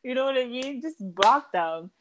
you 0.03 0.13
know 0.15 0.25
what 0.25 0.37
I 0.37 0.45
mean? 0.45 0.81
Just 0.81 0.97
block 0.99 1.51
them. 1.51 1.91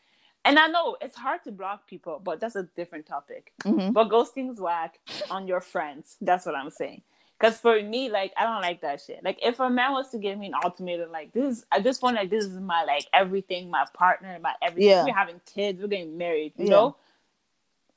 And 0.46 0.58
I 0.58 0.66
know 0.66 0.96
it's 1.00 1.16
hard 1.16 1.42
to 1.44 1.52
block 1.52 1.86
people, 1.86 2.20
but 2.22 2.38
that's 2.38 2.54
a 2.56 2.64
different 2.76 3.06
topic. 3.06 3.52
Mhm. 3.64 3.94
But 3.94 4.10
ghosting's 4.10 4.60
whack 4.60 4.98
on 5.30 5.48
your 5.48 5.60
friends. 5.62 6.16
That's 6.20 6.44
what 6.44 6.54
I'm 6.54 6.70
saying. 6.70 7.02
Because 7.38 7.58
for 7.58 7.80
me, 7.82 8.08
like 8.10 8.32
I 8.36 8.44
don't 8.44 8.62
like 8.62 8.80
that 8.82 9.00
shit. 9.00 9.22
Like 9.24 9.38
if 9.42 9.60
a 9.60 9.68
man 9.68 9.92
was 9.92 10.10
to 10.10 10.18
give 10.18 10.38
me 10.38 10.46
an 10.46 10.54
ultimatum, 10.62 11.10
like 11.10 11.32
this 11.32 11.58
is 11.58 11.66
at 11.72 11.82
this 11.82 11.98
point, 11.98 12.16
like 12.16 12.30
this 12.30 12.44
is 12.44 12.58
my 12.58 12.84
like 12.84 13.06
everything, 13.12 13.70
my 13.70 13.84
partner, 13.92 14.38
my 14.40 14.54
everything. 14.62 14.88
Yeah. 14.88 15.04
We're 15.04 15.14
having 15.14 15.40
kids, 15.52 15.80
we're 15.82 15.88
getting 15.88 16.16
married. 16.16 16.52
You 16.56 16.64
Yeah. 16.66 16.70
know, 16.70 16.96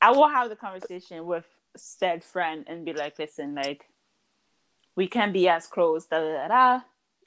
I 0.02 0.12
will 0.12 0.28
have 0.28 0.50
the 0.50 0.56
conversation 0.56 1.26
with 1.26 1.46
said 1.76 2.24
friend 2.24 2.66
and 2.68 2.84
be 2.84 2.94
like, 2.94 3.20
listen, 3.20 3.54
like 3.56 3.88
we 4.96 5.08
can 5.08 5.32
be 5.32 5.48
as 5.48 5.68
close. 5.68 6.06
Da 6.08 6.20
da 6.20 6.34
da. 6.34 6.48
da. 6.48 6.82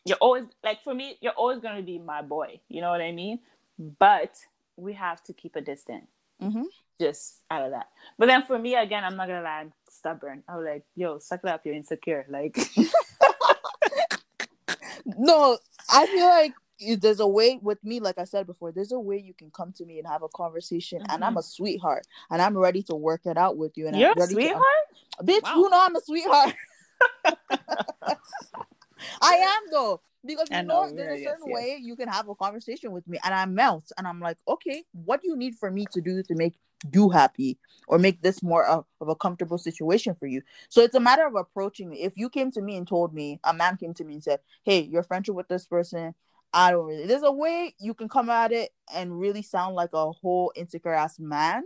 You're 0.04 0.18
always 0.18 0.44
like 0.64 0.82
for 0.82 0.94
me, 0.94 1.16
you're 1.20 1.32
always 1.32 1.60
gonna 1.60 1.82
be 1.82 1.98
my 1.98 2.22
boy. 2.22 2.60
You 2.68 2.80
know 2.80 2.90
what 2.90 3.00
I 3.00 3.12
mean? 3.12 3.38
But 3.78 4.34
we 4.76 4.94
have 4.94 5.22
to 5.24 5.32
keep 5.32 5.56
a 5.56 5.60
distance 5.60 6.08
Mhm. 6.40 6.64
just 7.00 7.40
out 7.50 7.62
of 7.64 7.70
that. 7.72 7.88
But 8.18 8.26
then 8.26 8.42
for 8.42 8.58
me, 8.58 8.74
again, 8.76 9.04
I'm 9.04 9.16
not 9.16 9.28
gonna 9.28 9.42
lie, 9.42 9.60
I'm 9.60 9.72
stubborn. 9.88 10.42
I 10.48 10.56
was 10.56 10.66
like, 10.66 10.84
yo, 10.96 11.18
suck 11.18 11.40
it 11.44 11.50
up, 11.50 11.64
you're 11.64 11.74
insecure. 11.74 12.26
Like, 12.28 12.58
No, 15.16 15.58
I 15.90 16.06
feel 16.06 16.26
like 16.26 16.52
there's 17.00 17.20
a 17.20 17.26
way 17.26 17.58
with 17.60 17.82
me, 17.84 18.00
like 18.00 18.18
I 18.18 18.24
said 18.24 18.46
before, 18.46 18.72
there's 18.72 18.92
a 18.92 18.98
way 19.00 19.18
you 19.18 19.34
can 19.34 19.50
come 19.50 19.72
to 19.74 19.84
me 19.84 19.98
and 19.98 20.06
have 20.08 20.22
a 20.22 20.28
conversation, 20.28 21.02
and 21.08 21.22
I'm 21.24 21.36
a 21.36 21.42
sweetheart, 21.42 22.06
and 22.30 22.40
I'm 22.40 22.56
ready 22.56 22.82
to 22.84 22.94
work 22.94 23.22
it 23.26 23.36
out 23.36 23.56
with 23.56 23.76
you. 23.76 23.86
And 23.86 23.94
Mm-hmm. 23.94 24.00
you're 24.02 24.10
I'm 24.12 24.16
a 24.16 24.20
ready 24.20 24.34
sweetheart? 24.34 24.64
To, 25.18 25.24
bitch, 25.24 25.42
Wow. 25.42 25.54
you 25.56 25.70
know 25.70 25.78
I'm 25.80 25.96
a 25.96 26.00
sweetheart. 26.00 26.54
I 29.22 29.34
am 29.34 29.62
though, 29.70 30.00
because 30.24 30.48
you 30.50 30.62
know, 30.62 30.84
know, 30.84 30.94
there's 30.94 31.12
a 31.12 31.22
yeah, 31.22 31.28
yes, 31.28 31.38
certain 31.38 31.48
yes. 31.48 31.54
way 31.54 31.78
you 31.80 31.96
can 31.96 32.08
have 32.08 32.28
a 32.28 32.34
conversation 32.34 32.92
with 32.92 33.06
me, 33.08 33.18
and 33.24 33.34
I 33.34 33.46
melt, 33.46 33.90
and 33.96 34.06
I'm 34.06 34.20
like, 34.20 34.38
okay, 34.46 34.84
what 34.92 35.22
do 35.22 35.28
you 35.28 35.36
need 35.36 35.56
for 35.56 35.70
me 35.70 35.86
to 35.92 36.00
do 36.00 36.22
to 36.22 36.34
make 36.34 36.54
you 36.92 37.10
happy 37.10 37.58
or 37.88 37.98
make 37.98 38.22
this 38.22 38.42
more 38.42 38.64
of, 38.66 38.84
of 39.00 39.08
a 39.08 39.14
comfortable 39.14 39.58
situation 39.58 40.14
for 40.14 40.26
you? 40.26 40.42
So 40.68 40.82
it's 40.82 40.94
a 40.94 41.00
matter 41.00 41.26
of 41.26 41.34
approaching 41.34 41.88
me. 41.88 42.02
If 42.02 42.16
you 42.16 42.28
came 42.28 42.50
to 42.52 42.62
me 42.62 42.76
and 42.76 42.86
told 42.86 43.14
me, 43.14 43.40
a 43.44 43.54
man 43.54 43.76
came 43.76 43.94
to 43.94 44.04
me 44.04 44.14
and 44.14 44.22
said, 44.22 44.40
hey, 44.64 44.80
you're 44.80 45.02
friendship 45.02 45.34
with 45.34 45.48
this 45.48 45.66
person. 45.66 46.14
I 46.52 46.72
don't 46.72 46.86
really. 46.86 47.06
There's 47.06 47.22
a 47.22 47.32
way 47.32 47.74
you 47.78 47.94
can 47.94 48.08
come 48.08 48.28
at 48.28 48.52
it 48.52 48.70
and 48.92 49.18
really 49.18 49.42
sound 49.42 49.76
like 49.76 49.90
a 49.92 50.10
whole 50.10 50.52
insecure 50.56 50.94
ass 50.94 51.18
man 51.18 51.64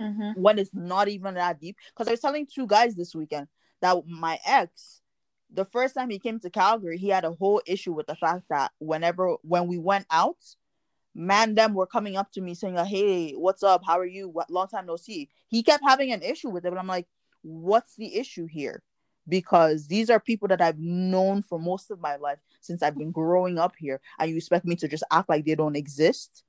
Mm-hmm. 0.00 0.40
when 0.40 0.58
it's 0.58 0.70
not 0.72 1.08
even 1.08 1.34
that 1.34 1.60
deep. 1.60 1.76
Because 1.92 2.08
I 2.08 2.12
was 2.12 2.20
telling 2.20 2.46
two 2.46 2.66
guys 2.66 2.94
this 2.94 3.14
weekend 3.14 3.48
that 3.82 3.96
my 4.06 4.38
ex, 4.46 4.99
the 5.52 5.64
first 5.64 5.94
time 5.94 6.10
he 6.10 6.18
came 6.18 6.38
to 6.40 6.50
Calgary, 6.50 6.98
he 6.98 7.08
had 7.08 7.24
a 7.24 7.32
whole 7.32 7.60
issue 7.66 7.92
with 7.92 8.06
the 8.06 8.16
fact 8.16 8.44
that 8.50 8.72
whenever 8.78 9.36
when 9.42 9.66
we 9.66 9.78
went 9.78 10.06
out, 10.10 10.36
man, 11.14 11.54
them 11.54 11.74
were 11.74 11.86
coming 11.86 12.16
up 12.16 12.30
to 12.32 12.40
me 12.40 12.54
saying, 12.54 12.76
"Hey, 12.86 13.32
what's 13.32 13.62
up? 13.62 13.82
How 13.84 13.98
are 13.98 14.06
you? 14.06 14.28
What 14.28 14.50
long 14.50 14.68
time 14.68 14.86
no 14.86 14.96
see?" 14.96 15.28
He 15.48 15.62
kept 15.62 15.84
having 15.86 16.12
an 16.12 16.22
issue 16.22 16.50
with 16.50 16.64
it, 16.64 16.70
but 16.70 16.78
I'm 16.78 16.86
like, 16.86 17.08
"What's 17.42 17.96
the 17.96 18.16
issue 18.16 18.46
here?" 18.46 18.82
Because 19.28 19.86
these 19.86 20.10
are 20.10 20.20
people 20.20 20.48
that 20.48 20.60
I've 20.60 20.78
known 20.78 21.42
for 21.42 21.58
most 21.58 21.90
of 21.90 22.00
my 22.00 22.16
life 22.16 22.38
since 22.60 22.82
I've 22.82 22.96
been 22.98 23.12
growing 23.12 23.58
up 23.58 23.74
here, 23.76 24.00
and 24.18 24.30
you 24.30 24.36
expect 24.36 24.64
me 24.66 24.76
to 24.76 24.88
just 24.88 25.04
act 25.10 25.28
like 25.28 25.44
they 25.44 25.54
don't 25.54 25.76
exist. 25.76 26.44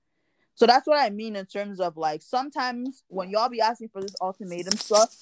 So 0.55 0.65
that's 0.67 0.87
what 0.87 0.99
I 0.99 1.09
mean 1.09 1.35
in 1.35 1.45
terms 1.45 1.79
of 1.79 1.97
like 1.97 2.21
sometimes 2.21 3.03
when 3.07 3.29
y'all 3.29 3.49
be 3.49 3.61
asking 3.61 3.89
for 3.89 4.01
this 4.01 4.15
ultimatum 4.21 4.77
stuff, 4.77 5.15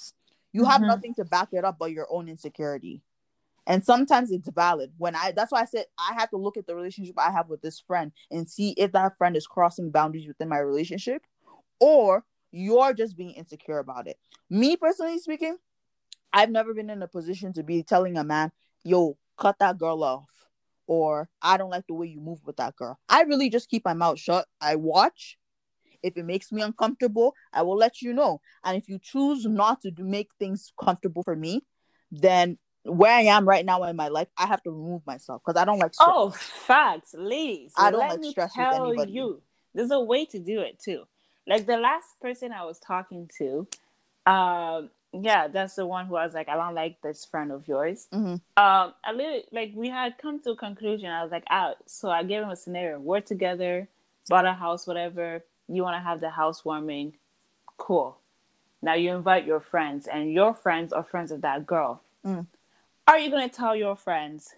you 0.52 0.66
have 0.66 0.82
Mhm. 0.82 0.88
nothing 0.88 1.14
to 1.16 1.26
back 1.26 1.50
it 1.54 1.64
up 1.64 1.78
but 1.80 1.92
your 1.92 2.08
own 2.12 2.28
insecurity. 2.30 3.02
And 3.70 3.86
sometimes 3.86 4.32
it's 4.32 4.50
valid. 4.50 4.92
When 4.98 5.16
I 5.16 5.32
that's 5.32 5.52
why 5.52 5.62
I 5.62 5.66
said 5.66 5.86
I 5.98 6.16
have 6.16 6.32
to 6.32 6.38
look 6.38 6.58
at 6.58 6.66
the 6.66 6.76
relationship 6.76 7.16
I 7.18 7.32
have 7.32 7.48
with 7.48 7.62
this 7.62 7.80
friend 7.80 8.12
and 8.32 8.50
see 8.50 8.72
if 8.72 8.92
that 8.94 9.16
friend 9.18 9.38
is 9.38 9.46
crossing 9.46 9.92
boundaries 9.92 10.28
within 10.28 10.50
my 10.50 10.58
relationship 10.58 11.22
or 11.80 12.26
you're 12.52 12.94
just 12.94 13.16
being 13.16 13.32
insecure 13.32 13.78
about 13.78 14.08
it. 14.08 14.18
Me 14.50 14.76
personally 14.76 15.20
speaking, 15.20 15.56
I've 16.34 16.50
never 16.50 16.74
been 16.74 16.90
in 16.90 17.04
a 17.04 17.08
position 17.08 17.54
to 17.54 17.64
be 17.64 17.84
telling 17.84 18.18
a 18.18 18.24
man, 18.24 18.52
yo, 18.84 19.18
cut 19.38 19.60
that 19.60 19.78
girl 19.78 20.04
off. 20.04 20.26
Or 20.88 21.30
I 21.40 21.58
don't 21.58 21.70
like 21.70 21.86
the 21.88 21.94
way 21.94 22.08
you 22.08 22.20
move 22.20 22.40
with 22.44 22.58
that 22.58 22.76
girl. 22.76 23.00
I 23.08 23.22
really 23.22 23.52
just 23.52 23.70
keep 23.70 23.86
my 23.86 23.94
mouth 23.94 24.20
shut. 24.20 24.48
I 24.60 24.76
watch. 24.78 25.38
If 26.02 26.18
it 26.18 26.26
makes 26.26 26.52
me 26.52 26.64
uncomfortable, 26.64 27.36
I 27.54 27.62
will 27.62 27.78
let 27.78 28.02
you 28.02 28.14
know. 28.14 28.42
And 28.64 28.76
if 28.76 28.90
you 28.90 28.98
choose 28.98 29.46
not 29.46 29.82
to 29.82 29.92
make 30.00 30.30
things 30.40 30.74
comfortable 30.82 31.22
for 31.22 31.36
me, 31.36 31.62
then 32.12 32.58
where 32.84 33.12
I 33.12 33.22
am 33.22 33.48
right 33.48 33.66
now 33.66 33.84
in 33.84 33.96
my 33.96 34.08
life, 34.08 34.28
I 34.38 34.46
have 34.48 34.64
to 34.64 34.72
remove 34.72 35.06
myself 35.06 35.42
because 35.46 35.60
I 35.60 35.66
don't 35.66 35.80
like 35.80 35.94
stress. 35.94 36.10
Oh, 36.12 36.30
facts, 36.32 37.14
ladies. 37.18 37.74
I 37.78 37.92
don't 37.92 38.08
like 38.08 38.24
stress 38.24 38.56
with 38.56 38.70
tell 38.70 38.88
anybody. 38.88 39.12
you. 39.12 39.42
There's 39.74 39.92
a 39.92 40.00
way 40.00 40.26
to 40.26 40.40
do 40.40 40.62
it 40.62 40.80
too. 40.80 41.04
Like 41.48 41.66
the 41.66 41.78
last 41.78 42.20
person 42.22 42.52
I 42.52 42.64
was 42.64 42.80
talking 42.80 43.30
to, 43.38 43.68
um, 44.26 44.90
yeah, 45.12 45.48
that's 45.48 45.76
the 45.76 45.86
one 45.86 46.06
who 46.06 46.16
I 46.16 46.24
was 46.24 46.34
like, 46.34 46.50
I 46.50 46.56
don't 46.56 46.76
like 46.76 47.02
this 47.02 47.26
friend 47.26 47.52
of 47.52 47.68
yours. 47.68 48.08
Mhm. 48.14 48.34
Um, 48.58 48.94
I 49.04 49.12
literally 49.12 49.46
like 49.52 49.72
we 49.76 49.90
had 49.90 50.18
come 50.18 50.40
to 50.42 50.52
a 50.52 50.56
conclusion. 50.56 51.10
I 51.10 51.24
was 51.24 51.32
like, 51.32 51.46
out. 51.50 51.78
So 51.88 52.10
I 52.10 52.24
gave 52.24 52.44
him 52.44 52.50
a 52.50 52.56
scenario. 52.56 53.00
We're 53.00 53.22
together, 53.22 53.88
bought 54.28 54.46
a 54.46 54.54
house, 54.54 54.86
whatever. 54.86 55.44
You 55.68 55.84
want 55.84 55.96
to 55.96 56.02
have 56.02 56.20
the 56.20 56.30
housewarming, 56.30 57.16
cool. 57.78 58.18
Now 58.82 58.94
you 58.94 59.16
invite 59.16 59.46
your 59.46 59.60
friends, 59.60 60.08
and 60.08 60.32
your 60.32 60.54
friends 60.54 60.94
are 60.94 61.04
friends 61.04 61.32
of 61.32 61.42
that 61.42 61.66
girl. 61.66 62.02
Mm. 62.26 62.46
Are 63.10 63.18
you 63.18 63.32
gonna 63.32 63.50
tell 63.50 63.76
your 63.76 63.96
friends, 63.96 64.54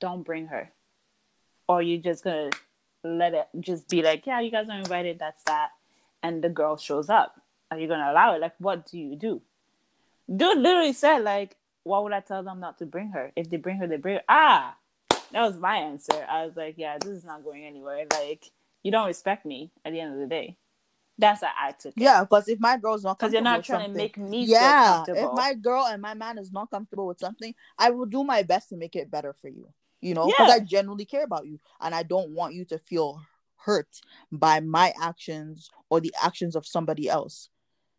don't 0.00 0.24
bring 0.24 0.48
her, 0.48 0.72
or 1.68 1.80
you 1.80 1.98
just 1.98 2.24
gonna 2.24 2.50
let 3.04 3.34
it 3.34 3.46
just 3.60 3.88
be 3.88 4.02
like, 4.02 4.26
yeah, 4.26 4.40
you 4.40 4.50
guys 4.50 4.68
are 4.68 4.76
invited. 4.76 5.20
That's 5.20 5.44
that, 5.44 5.70
and 6.20 6.42
the 6.42 6.48
girl 6.48 6.76
shows 6.76 7.08
up. 7.08 7.40
Are 7.70 7.78
you 7.78 7.86
gonna 7.86 8.10
allow 8.10 8.34
it? 8.34 8.40
Like, 8.40 8.54
what 8.58 8.90
do 8.90 8.98
you 8.98 9.14
do? 9.14 9.42
Dude 10.26 10.58
literally 10.58 10.92
said, 10.92 11.18
like, 11.18 11.54
why 11.84 12.00
would 12.00 12.12
I 12.12 12.18
tell 12.18 12.42
them 12.42 12.58
not 12.58 12.78
to 12.78 12.84
bring 12.84 13.10
her? 13.10 13.30
If 13.36 13.48
they 13.48 13.58
bring 13.58 13.76
her, 13.76 13.86
they 13.86 13.98
bring 13.98 14.16
her. 14.16 14.24
Ah, 14.28 14.74
that 15.30 15.42
was 15.42 15.60
my 15.60 15.76
answer. 15.76 16.26
I 16.28 16.46
was 16.46 16.56
like, 16.56 16.74
yeah, 16.76 16.98
this 16.98 17.12
is 17.12 17.24
not 17.24 17.44
going 17.44 17.64
anywhere. 17.64 18.06
Like, 18.10 18.50
you 18.82 18.90
don't 18.90 19.06
respect 19.06 19.46
me 19.46 19.70
at 19.84 19.92
the 19.92 20.00
end 20.00 20.14
of 20.14 20.18
the 20.18 20.26
day. 20.26 20.56
That's 21.18 21.42
how 21.42 21.50
I 21.58 21.72
took 21.72 21.96
it. 21.96 22.02
Yeah, 22.02 22.22
because 22.22 22.48
if 22.48 22.58
my 22.60 22.76
girl's 22.76 23.04
not 23.04 23.18
Because 23.18 23.32
you're 23.32 23.42
not 23.42 23.64
trying 23.64 23.90
to 23.90 23.96
make 23.96 24.18
me 24.18 24.44
yeah, 24.46 25.04
if 25.08 25.32
my 25.32 25.54
girl 25.54 25.86
and 25.86 26.02
my 26.02 26.14
man 26.14 26.38
is 26.38 26.52
not 26.52 26.70
comfortable 26.70 27.06
with 27.06 27.20
something, 27.20 27.54
I 27.78 27.90
will 27.90 28.06
do 28.06 28.24
my 28.24 28.42
best 28.42 28.70
to 28.70 28.76
make 28.76 28.96
it 28.96 29.10
better 29.10 29.32
for 29.32 29.48
you. 29.48 29.68
You 30.00 30.14
know, 30.14 30.26
because 30.26 30.48
Yeah. 30.48 30.54
I 30.56 30.60
genuinely 30.60 31.04
care 31.06 31.24
about 31.24 31.46
you, 31.46 31.60
and 31.80 31.94
I 31.94 32.02
don't 32.02 32.30
want 32.30 32.54
you 32.54 32.64
to 32.66 32.78
feel 32.78 33.20
hurt 33.56 34.00
by 34.30 34.60
my 34.60 34.92
actions 35.00 35.70
or 35.88 36.00
the 36.00 36.14
actions 36.22 36.56
of 36.56 36.66
somebody 36.66 37.08
else. 37.08 37.48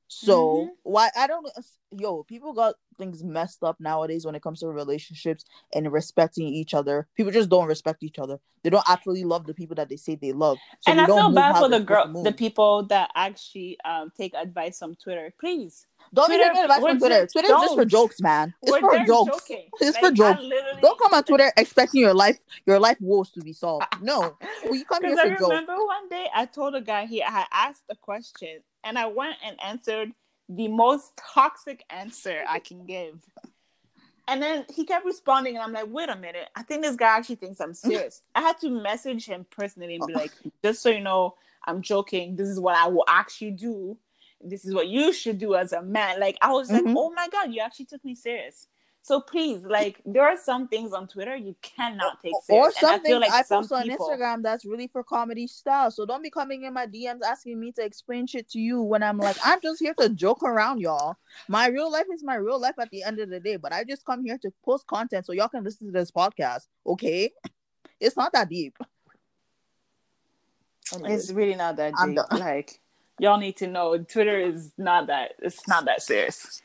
So 0.07 0.65
Mhm. 0.65 0.69
why 0.83 1.09
I 1.17 1.27
don't 1.27 1.47
yo 1.91 2.23
people 2.23 2.53
got 2.53 2.75
things 2.97 3.23
messed 3.23 3.63
up 3.63 3.77
nowadays 3.79 4.25
when 4.25 4.35
it 4.35 4.41
comes 4.41 4.59
to 4.61 4.67
relationships 4.67 5.43
and 5.73 5.91
respecting 5.91 6.47
each 6.47 6.73
other. 6.73 7.07
People 7.15 7.31
just 7.31 7.49
don't 7.49 7.67
respect 7.67 8.03
each 8.03 8.19
other. 8.19 8.39
They 8.63 8.69
don't 8.69 8.87
actually 8.89 9.23
love 9.25 9.45
the 9.45 9.53
people 9.53 9.75
that 9.75 9.89
they 9.89 9.97
say 9.97 10.15
they 10.15 10.31
love. 10.31 10.57
So 10.81 10.91
and 10.91 11.01
I 11.01 11.05
don't 11.05 11.17
feel 11.19 11.31
bad 11.35 11.57
for 11.59 11.69
the 11.69 11.79
girl, 11.79 12.23
the 12.23 12.31
people 12.31 12.83
that 12.87 13.11
actually 13.15 13.77
um, 13.85 14.11
take 14.17 14.33
advice 14.33 14.79
from 14.79 14.95
Twitter. 14.95 15.33
Please, 15.39 15.85
Don't 16.13 16.29
be 16.29 16.35
Twitter- 16.35 16.49
taking 16.49 16.63
advice 16.63 16.81
from 16.81 16.99
Twitter. 16.99 17.21
just- 17.23 17.33
Twitter's 17.33 17.49
just 17.49 17.75
for 17.75 17.85
jokes, 17.85 18.21
man. 18.21 18.53
It's 18.61 18.71
we're 18.71 18.79
for 18.79 19.05
jokes. 19.05 19.31
joking. 19.31 19.69
It's 19.81 19.95
Like, 19.95 20.05
for 20.05 20.11
jokes. 20.11 20.41
Don't 20.81 20.99
come 20.99 21.13
on 21.13 21.23
Twitter 21.29 21.51
expecting 21.57 22.01
your 22.01 22.13
life 22.13 22.39
your 22.65 22.79
life 22.79 22.97
woes 23.01 23.31
to 23.31 23.41
be 23.41 23.53
solved. 23.53 23.85
No, 24.01 24.37
we 24.69 24.83
come 24.83 25.03
here 25.05 25.17
for 25.17 25.29
jokes. 25.29 25.41
remember 25.41 25.75
one 25.85 26.07
day 26.09 26.27
I 26.33 26.45
told 26.45 26.75
a 26.75 26.81
guy 26.81 27.05
he 27.05 27.21
I 27.23 27.45
asked 27.51 27.83
a 27.89 27.95
question 27.95 28.61
and 28.85 28.97
I 28.97 29.07
went 29.07 29.35
and 29.43 29.57
answered 29.61 30.13
the 30.47 30.67
most 30.69 31.11
toxic 31.17 31.83
answer 31.89 32.43
I 32.47 32.59
can 32.59 32.85
give. 32.85 33.19
And 34.27 34.41
then 34.41 34.65
he 34.73 34.85
kept 34.85 35.05
responding, 35.05 35.55
and 35.55 35.63
I'm 35.63 35.73
like, 35.73 35.87
wait 35.87 36.09
a 36.09 36.15
minute. 36.15 36.49
I 36.55 36.63
think 36.63 36.81
this 36.81 36.95
guy 36.95 37.17
actually 37.17 37.35
thinks 37.35 37.59
I'm 37.59 37.73
serious. 37.73 38.21
I 38.33 38.41
had 38.41 38.57
to 38.59 38.69
message 38.69 39.25
him 39.25 39.45
personally 39.49 39.95
and 39.95 40.07
be 40.07 40.13
like, 40.13 40.31
just 40.63 40.81
so 40.81 40.89
you 40.89 41.01
know, 41.01 41.35
I'm 41.67 41.81
joking. 41.81 42.35
This 42.35 42.47
is 42.47 42.59
what 42.59 42.75
I 42.75 42.87
will 42.87 43.05
actually 43.07 43.51
do. 43.51 43.97
This 44.41 44.65
is 44.65 44.73
what 44.73 44.87
you 44.87 45.13
should 45.13 45.37
do 45.37 45.55
as 45.55 45.73
a 45.73 45.81
man. 45.81 46.19
Like, 46.19 46.37
I 46.41 46.51
was 46.51 46.69
Mhm. 46.69 46.85
like, 46.85 46.95
oh 46.95 47.11
my 47.11 47.27
God, 47.29 47.53
you 47.53 47.61
actually 47.61 47.85
took 47.85 48.03
me 48.03 48.15
serious. 48.15 48.67
So 49.05 49.21
please, 49.21 49.63
like, 49.65 50.01
there 50.03 50.23
are 50.23 50.35
some 50.35 50.67
things 50.67 50.91
on 50.91 51.07
Twitter 51.07 51.35
you 51.35 51.55
cannot 51.61 52.23
take 52.23 52.33
serious. 52.43 52.49
Or 52.49 52.65
And 52.69 52.75
I 52.77 52.79
something 52.93 53.11
feel 53.11 53.19
like 53.19 53.31
I 53.31 53.43
some 53.43 53.61
post 53.61 53.71
on 53.71 53.83
people- 53.83 54.09
Instagram 54.09 54.41
that's 54.41 54.65
really 54.65 54.87
for 54.87 55.03
comedy 55.03 55.45
style. 55.45 55.91
So 55.91 56.07
don't 56.07 56.23
be 56.23 56.31
coming 56.31 56.63
in 56.63 56.73
my 56.73 56.87
DMs 56.87 57.21
asking 57.21 57.59
me 57.59 57.71
to 57.73 57.85
explain 57.85 58.25
shit 58.25 58.49
to 58.49 58.59
you 58.59 58.81
when 58.81 59.03
I'm 59.03 59.19
like, 59.19 59.37
I'm 59.45 59.61
just 59.61 59.79
here 59.79 59.93
to 59.99 60.09
joke 60.09 60.41
around, 60.41 60.79
y'all. 60.79 61.17
My 61.47 61.67
real 61.67 61.91
life 61.91 62.07
is 62.11 62.23
my 62.23 62.33
real 62.33 62.59
life 62.59 62.79
at 62.79 62.89
the 62.89 63.03
end 63.03 63.19
of 63.19 63.29
the 63.29 63.39
day, 63.39 63.57
but 63.57 63.71
I 63.71 63.83
just 63.83 64.03
come 64.05 64.25
here 64.25 64.39
to 64.39 64.51
post 64.63 64.87
content 64.87 65.27
so 65.27 65.33
y'all 65.33 65.49
can 65.49 65.63
listen 65.63 65.85
to 65.85 65.93
this 65.93 66.09
podcast. 66.09 66.65
Okay, 66.87 67.31
it's 67.99 68.17
not 68.17 68.33
that 68.33 68.49
deep. 68.49 68.75
Oh 70.95 71.05
it's 71.05 71.29
really 71.29 71.53
not 71.53 71.75
that 71.75 71.93
deep. 72.03 72.17
Like, 72.31 72.81
y'all 73.19 73.37
need 73.37 73.57
to 73.57 73.67
know 73.67 73.99
Twitter 73.99 74.39
is 74.39 74.71
not 74.79 75.05
that. 75.07 75.33
It's 75.43 75.67
not 75.67 75.85
that 75.85 76.01
serious. 76.01 76.63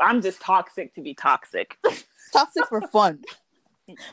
I'm 0.00 0.22
just 0.22 0.40
toxic 0.40 0.94
to 0.94 1.00
be 1.00 1.14
toxic. 1.14 1.78
toxic 2.32 2.66
for 2.66 2.80
fun. 2.82 3.22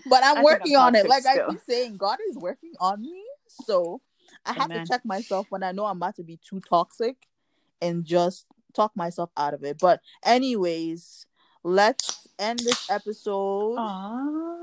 But 0.06 0.24
I'm 0.24 0.38
I 0.40 0.44
working 0.44 0.76
I'm 0.76 0.88
on 0.88 0.96
it. 0.96 1.06
toxic 1.06 1.26
Like 1.26 1.38
I 1.38 1.50
keep 1.50 1.62
saying, 1.68 1.98
God 1.98 2.18
is 2.30 2.38
working 2.38 2.74
on 2.80 3.02
me. 3.02 3.24
So 3.48 4.02
I 4.46 4.54
have 4.54 4.66
Amen. 4.66 4.86
to 4.86 4.88
check 4.92 5.06
myself 5.06 5.48
when 5.50 5.64
I 5.64 5.72
know 5.72 5.86
I'm 5.86 5.98
about 5.98 6.16
to 6.18 6.24
be 6.24 6.38
too 6.38 6.62
toxic 6.62 7.16
and 7.82 8.06
just 8.06 8.46
talk 8.74 8.92
myself 8.96 9.30
out 9.38 9.54
of 9.54 9.64
it. 9.64 9.78
But 9.80 10.02
anyways, 10.24 11.26
let's 11.64 12.28
end 12.38 12.60
this 12.60 12.90
episode. 12.90 13.78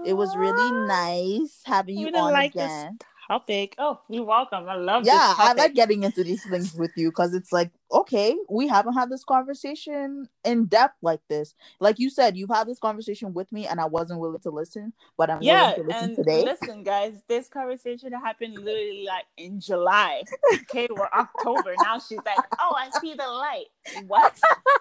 It 0.04 0.14
was 0.14 0.36
really 0.36 0.86
nice 0.86 1.62
having 1.64 1.98
you 1.98 2.06
We 2.06 2.12
didn't 2.12 2.24
on 2.24 2.32
like 2.32 2.50
again. 2.52 2.98
this 2.98 3.06
topic. 3.26 3.74
Oh, 3.78 4.00
you're 4.08 4.24
welcome. 4.24 4.68
I 4.68 4.74
love 4.76 5.04
Yeah, 5.04 5.34
I 5.36 5.52
like 5.52 5.74
getting 5.74 6.02
into 6.02 6.24
these 6.24 6.42
things 6.44 6.74
with 6.74 6.92
you 6.96 7.10
because 7.10 7.34
it's 7.34 7.52
like, 7.52 7.70
okay, 7.92 8.36
we 8.50 8.66
haven't 8.68 8.94
had 8.94 9.10
this 9.10 9.24
conversation 9.24 10.28
in 10.44 10.66
depth 10.66 10.96
like 11.02 11.20
this. 11.28 11.54
Like 11.80 11.98
you 11.98 12.10
said, 12.10 12.36
you've 12.36 12.50
had 12.50 12.66
this 12.66 12.78
conversation 12.78 13.34
with 13.34 13.50
me 13.52 13.66
and 13.66 13.80
I 13.80 13.86
wasn't 13.86 14.20
willing 14.20 14.40
to 14.40 14.50
listen, 14.50 14.92
but 15.18 15.30
I'm 15.30 15.40
yeah, 15.42 15.70
willing 15.70 15.74
to 15.74 15.82
listen 15.82 16.08
and 16.08 16.16
today. 16.16 16.44
listen, 16.44 16.82
guys, 16.82 17.22
this 17.28 17.48
conversation 17.48 18.12
happened 18.12 18.54
literally 18.58 19.04
like 19.06 19.24
in 19.36 19.60
July. 19.60 20.22
Okay, 20.62 20.88
we're 20.90 21.06
October 21.06 21.76
now. 21.76 21.98
She's 21.98 22.18
like, 22.26 22.38
"Oh, 22.58 22.74
I 22.76 22.90
see 23.00 23.14
the 23.14 23.26
light." 23.26 23.66
What? 24.06 24.36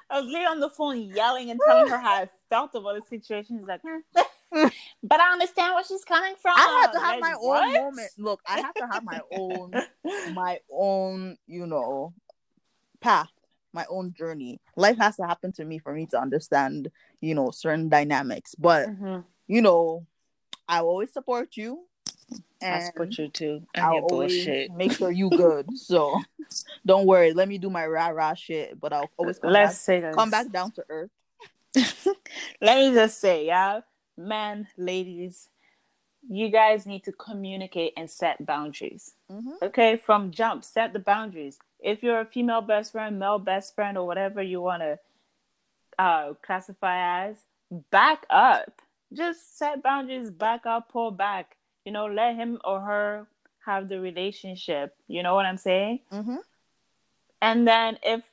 I 0.09 0.19
was 0.19 0.25
literally 0.25 0.45
on 0.47 0.59
the 0.59 0.69
phone 0.69 0.99
yelling 0.99 1.51
and 1.51 1.59
telling 1.61 1.87
her 1.87 1.99
how 1.99 2.13
I 2.13 2.29
felt 2.49 2.73
about 2.75 2.95
the 2.95 3.01
situation. 3.01 3.59
She's 3.59 3.67
like, 3.67 3.81
"Hmm." 3.85 3.99
"But 5.03 5.19
I 5.19 5.31
understand 5.33 5.73
where 5.75 5.83
she's 5.83 6.03
coming 6.05 6.35
from." 6.41 6.53
I 6.57 6.81
have 6.83 6.91
to 6.93 6.99
have 6.99 7.15
Like, 7.15 7.21
my 7.21 7.33
what? 7.39 7.63
own 7.67 7.73
moment. 7.73 8.11
Look, 8.17 8.41
I 8.47 8.59
have 8.59 8.75
to 8.77 8.87
have 8.87 9.03
my 9.03 9.19
own 9.31 9.73
my 10.33 10.59
own, 10.71 11.37
you 11.47 11.67
know, 11.67 12.13
path, 13.01 13.31
my 13.73 13.85
own 13.89 14.13
journey. 14.13 14.59
Life 14.75 14.97
has 14.97 15.15
to 15.17 15.25
happen 15.27 15.51
to 15.53 15.65
me 15.65 15.79
for 15.79 15.93
me 15.93 16.05
to 16.07 16.19
understand, 16.19 16.89
you 17.21 17.35
know, 17.35 17.51
certain 17.51 17.89
dynamics. 17.89 18.55
But 18.55 18.89
Mhm. 18.89 19.23
you 19.47 19.61
know, 19.61 20.05
I 20.67 20.79
always 20.79 21.13
support 21.13 21.57
you. 21.57 21.85
I 22.61 22.79
support 22.79 23.17
you 23.17 23.29
too. 23.29 23.61
And 23.75 23.85
I'll 23.85 23.93
your 23.95 24.03
always 24.03 24.31
bullshit. 24.45 24.71
make 24.71 24.93
sure 24.93 25.11
you 25.11 25.29
good. 25.29 25.69
So 25.75 26.19
don't 26.85 27.05
worry. 27.05 27.33
Let 27.33 27.47
me 27.47 27.57
do 27.59 27.69
my 27.69 27.85
rah 27.85 28.07
rah 28.07 28.33
shit. 28.33 28.79
But 28.79 28.93
I'll 28.93 29.11
always 29.17 29.37
come 29.37 29.51
Let's 29.51 29.73
back, 29.73 29.81
say 29.81 29.99
this. 30.01 30.15
come 30.15 30.31
back 30.31 30.51
down 30.51 30.71
to 30.71 30.85
earth. 30.89 31.11
Let 32.61 32.77
me 32.77 32.93
just 32.93 33.19
say, 33.19 33.45
yeah, 33.45 33.81
men, 34.17 34.67
ladies, 34.77 35.49
you 36.27 36.49
guys 36.49 36.85
need 36.85 37.03
to 37.03 37.11
communicate 37.11 37.93
and 37.97 38.09
set 38.09 38.45
boundaries. 38.45 39.15
Mhm. 39.29 39.61
Okay, 39.61 39.97
from 39.97 40.31
jump, 40.31 40.63
set 40.63 40.93
the 40.93 40.99
boundaries. 40.99 41.59
If 41.79 42.01
you're 42.03 42.21
a 42.21 42.25
female 42.25 42.61
best 42.61 42.91
friend, 42.91 43.19
male 43.19 43.39
best 43.39 43.75
friend, 43.75 43.97
or 43.97 44.07
whatever 44.07 44.41
you 44.41 44.61
want 44.61 44.81
to 44.81 44.99
uh, 45.97 46.33
classify 46.41 47.27
as, 47.27 47.45
back 47.89 48.25
up. 48.29 48.81
Just 49.13 49.57
set 49.57 49.81
boundaries, 49.81 50.29
back 50.31 50.65
up, 50.65 50.89
pull 50.89 51.11
back. 51.11 51.55
You 51.85 51.91
know, 51.91 52.07
let 52.07 52.35
him 52.35 52.59
or 52.65 52.81
her 52.81 53.27
have 53.65 53.87
the 53.87 53.99
relationship. 54.01 54.95
You 55.07 55.23
know 55.23 55.35
what 55.35 55.45
I'm 55.45 55.57
saying? 55.57 56.01
Mhm. 56.11 56.39
And 57.41 57.67
then 57.67 57.99
if 58.03 58.23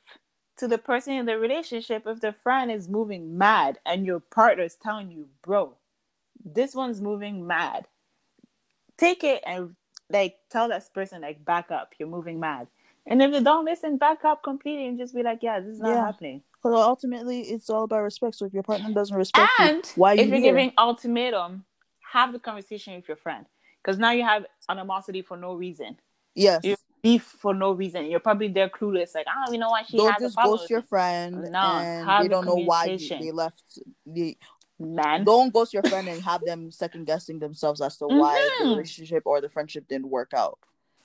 to 0.57 0.67
the 0.67 0.77
person 0.77 1.13
in 1.13 1.25
the 1.25 1.37
relationship, 1.37 2.03
if 2.05 2.21
the 2.21 2.33
friend 2.33 2.71
is 2.71 2.87
moving 2.89 3.37
mad 3.37 3.79
and 3.85 4.05
your 4.05 4.19
partner 4.19 4.63
is 4.63 4.75
telling 4.75 5.11
you, 5.11 5.27
bro, 5.41 5.75
this 6.43 6.75
one's 6.75 7.01
moving 7.01 7.47
mad, 7.47 7.87
take 8.97 9.23
it 9.23 9.43
and 9.45 9.75
like 10.09 10.37
tell 10.49 10.67
that 10.69 10.93
person 10.93 11.21
like 11.21 11.43
back 11.43 11.71
up, 11.71 11.93
you're 11.97 12.07
moving 12.09 12.39
mad. 12.39 12.67
And 13.05 13.21
if 13.21 13.31
they 13.31 13.41
don't 13.41 13.65
listen, 13.65 13.97
back 13.97 14.23
up 14.23 14.43
completely 14.43 14.87
and 14.87 14.97
just 14.97 15.13
be 15.13 15.23
like, 15.23 15.39
yeah, 15.41 15.59
this 15.59 15.69
is 15.75 15.79
not 15.81 15.89
Yeah. 15.89 16.05
happening. 16.05 16.41
Because 16.53 16.73
ultimately, 16.85 17.41
it's 17.41 17.69
all 17.69 17.83
about 17.83 18.03
respect. 18.03 18.35
So 18.35 18.45
if 18.45 18.53
your 18.53 18.63
partner 18.63 18.89
doesn't 18.93 19.17
respect 19.17 19.49
you, 19.59 19.81
why 19.95 20.13
are 20.13 20.15
if 20.15 20.27
you 20.27 20.31
you're 20.31 20.39
here? 20.39 20.51
giving 20.53 20.71
ultimatum, 20.77 21.65
have 22.13 22.31
the 22.31 22.39
conversation 22.39 22.95
with 22.95 23.07
your 23.07 23.17
friend. 23.17 23.45
Because 23.83 23.97
now 23.99 24.11
you 24.11 24.23
have 24.23 24.45
animosity 24.69 25.21
for 25.21 25.35
no 25.35 25.55
reason. 25.55 25.97
yes. 26.35 26.63
You 26.63 26.75
beef 27.03 27.35
for 27.39 27.53
no 27.53 27.73
reason. 27.73 28.05
You're 28.05 28.19
probably 28.21 28.47
there 28.47 28.69
clueless, 28.69 29.13
like, 29.13 29.27
I 29.27 29.45
don't 29.45 29.53
even 29.53 29.59
know 29.59 29.69
why 29.69 29.83
she 29.83 29.99
a 29.99 30.15
just 30.19 30.37
ghost 30.41 30.69
your 30.69 30.81
friend 30.81 31.51
No, 31.51 31.85
they 32.19 32.27
don't 32.27 32.45
know 32.45 32.55
why 32.55 32.97
they, 32.97 33.31
left 33.31 33.79
the 34.05 34.37
Man. 34.79 35.23
don't 35.23 35.53
ghost 35.53 35.73
your 35.73 35.83
friend 35.83 36.09
and 36.09 36.21
have 36.23 36.43
them 36.43 36.71
second 36.71 37.05
guessing 37.05 37.39
themselves 37.39 37.79
as 37.79 37.97
to 37.97 38.07
why 38.07 38.49
the 38.59 38.65
Mhm. 38.65 38.71
relationship 38.71 39.23
or 39.25 39.39
the 39.39 39.49
friendship 39.49 39.87
didn't 39.87 40.09
work 40.09 40.33
out 40.33 40.57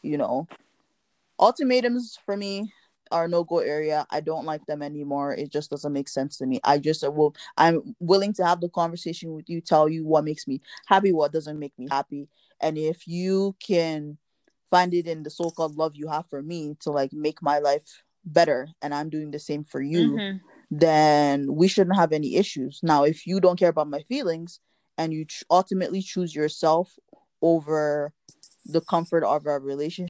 you 0.02 0.16
know? 0.16 0.46
Ultimatums 1.38 2.18
for 2.24 2.36
me 2.36 2.72
are 3.10 3.28
no 3.28 3.44
go 3.44 3.58
area. 3.58 4.06
I 4.10 4.20
don't 4.20 4.44
like 4.44 4.64
them 4.66 4.82
anymore. 4.82 5.34
It 5.34 5.50
just 5.50 5.70
doesn't 5.70 5.92
make 5.92 6.08
sense 6.08 6.36
to 6.38 6.46
me. 6.46 6.60
I 6.64 6.78
just 6.78 7.04
uh, 7.04 7.10
will 7.10 7.34
i'm 7.56 7.96
willing 8.00 8.32
to 8.34 8.44
have 8.44 8.60
the 8.60 8.68
conversation 8.68 9.32
with 9.34 9.48
you 9.48 9.60
tell 9.60 9.88
you 9.88 10.04
what 10.04 10.24
makes 10.24 10.46
me 10.46 10.60
happy 10.86 11.12
what 11.12 11.32
doesn't 11.32 11.58
make 11.58 11.72
me 11.78 11.88
happy. 11.90 12.28
And 12.60 12.76
if 12.76 13.06
you 13.08 13.56
can 13.60 14.18
find 14.70 14.92
it 14.94 15.06
in 15.06 15.22
the 15.22 15.30
so-called 15.30 15.76
love 15.76 15.94
you 15.94 16.08
have 16.08 16.26
for 16.28 16.42
me 16.42 16.76
to 16.80 16.90
like 16.90 17.12
make 17.12 17.40
my 17.42 17.58
life 17.58 18.02
better 18.24 18.68
and 18.82 18.94
i'm 18.94 19.08
doing 19.08 19.30
the 19.30 19.38
same 19.38 19.64
for 19.64 19.80
you 19.80 20.18
Mhm. 20.18 20.40
then 20.70 21.54
we 21.54 21.66
shouldn't 21.68 21.96
have 21.96 22.12
any 22.12 22.36
issues. 22.36 22.80
Now, 22.82 23.04
if 23.04 23.26
you 23.26 23.40
don't 23.40 23.58
care 23.58 23.70
about 23.70 23.88
my 23.88 24.02
feelings 24.02 24.60
and 24.98 25.12
you 25.14 25.24
ch- 25.24 25.44
ultimately 25.50 26.02
choose 26.02 26.34
yourself 26.34 26.92
over 27.40 28.12
the 28.66 28.80
comfort 28.82 29.24
of 29.24 29.46
our 29.46 29.60
relationship, 29.60 30.06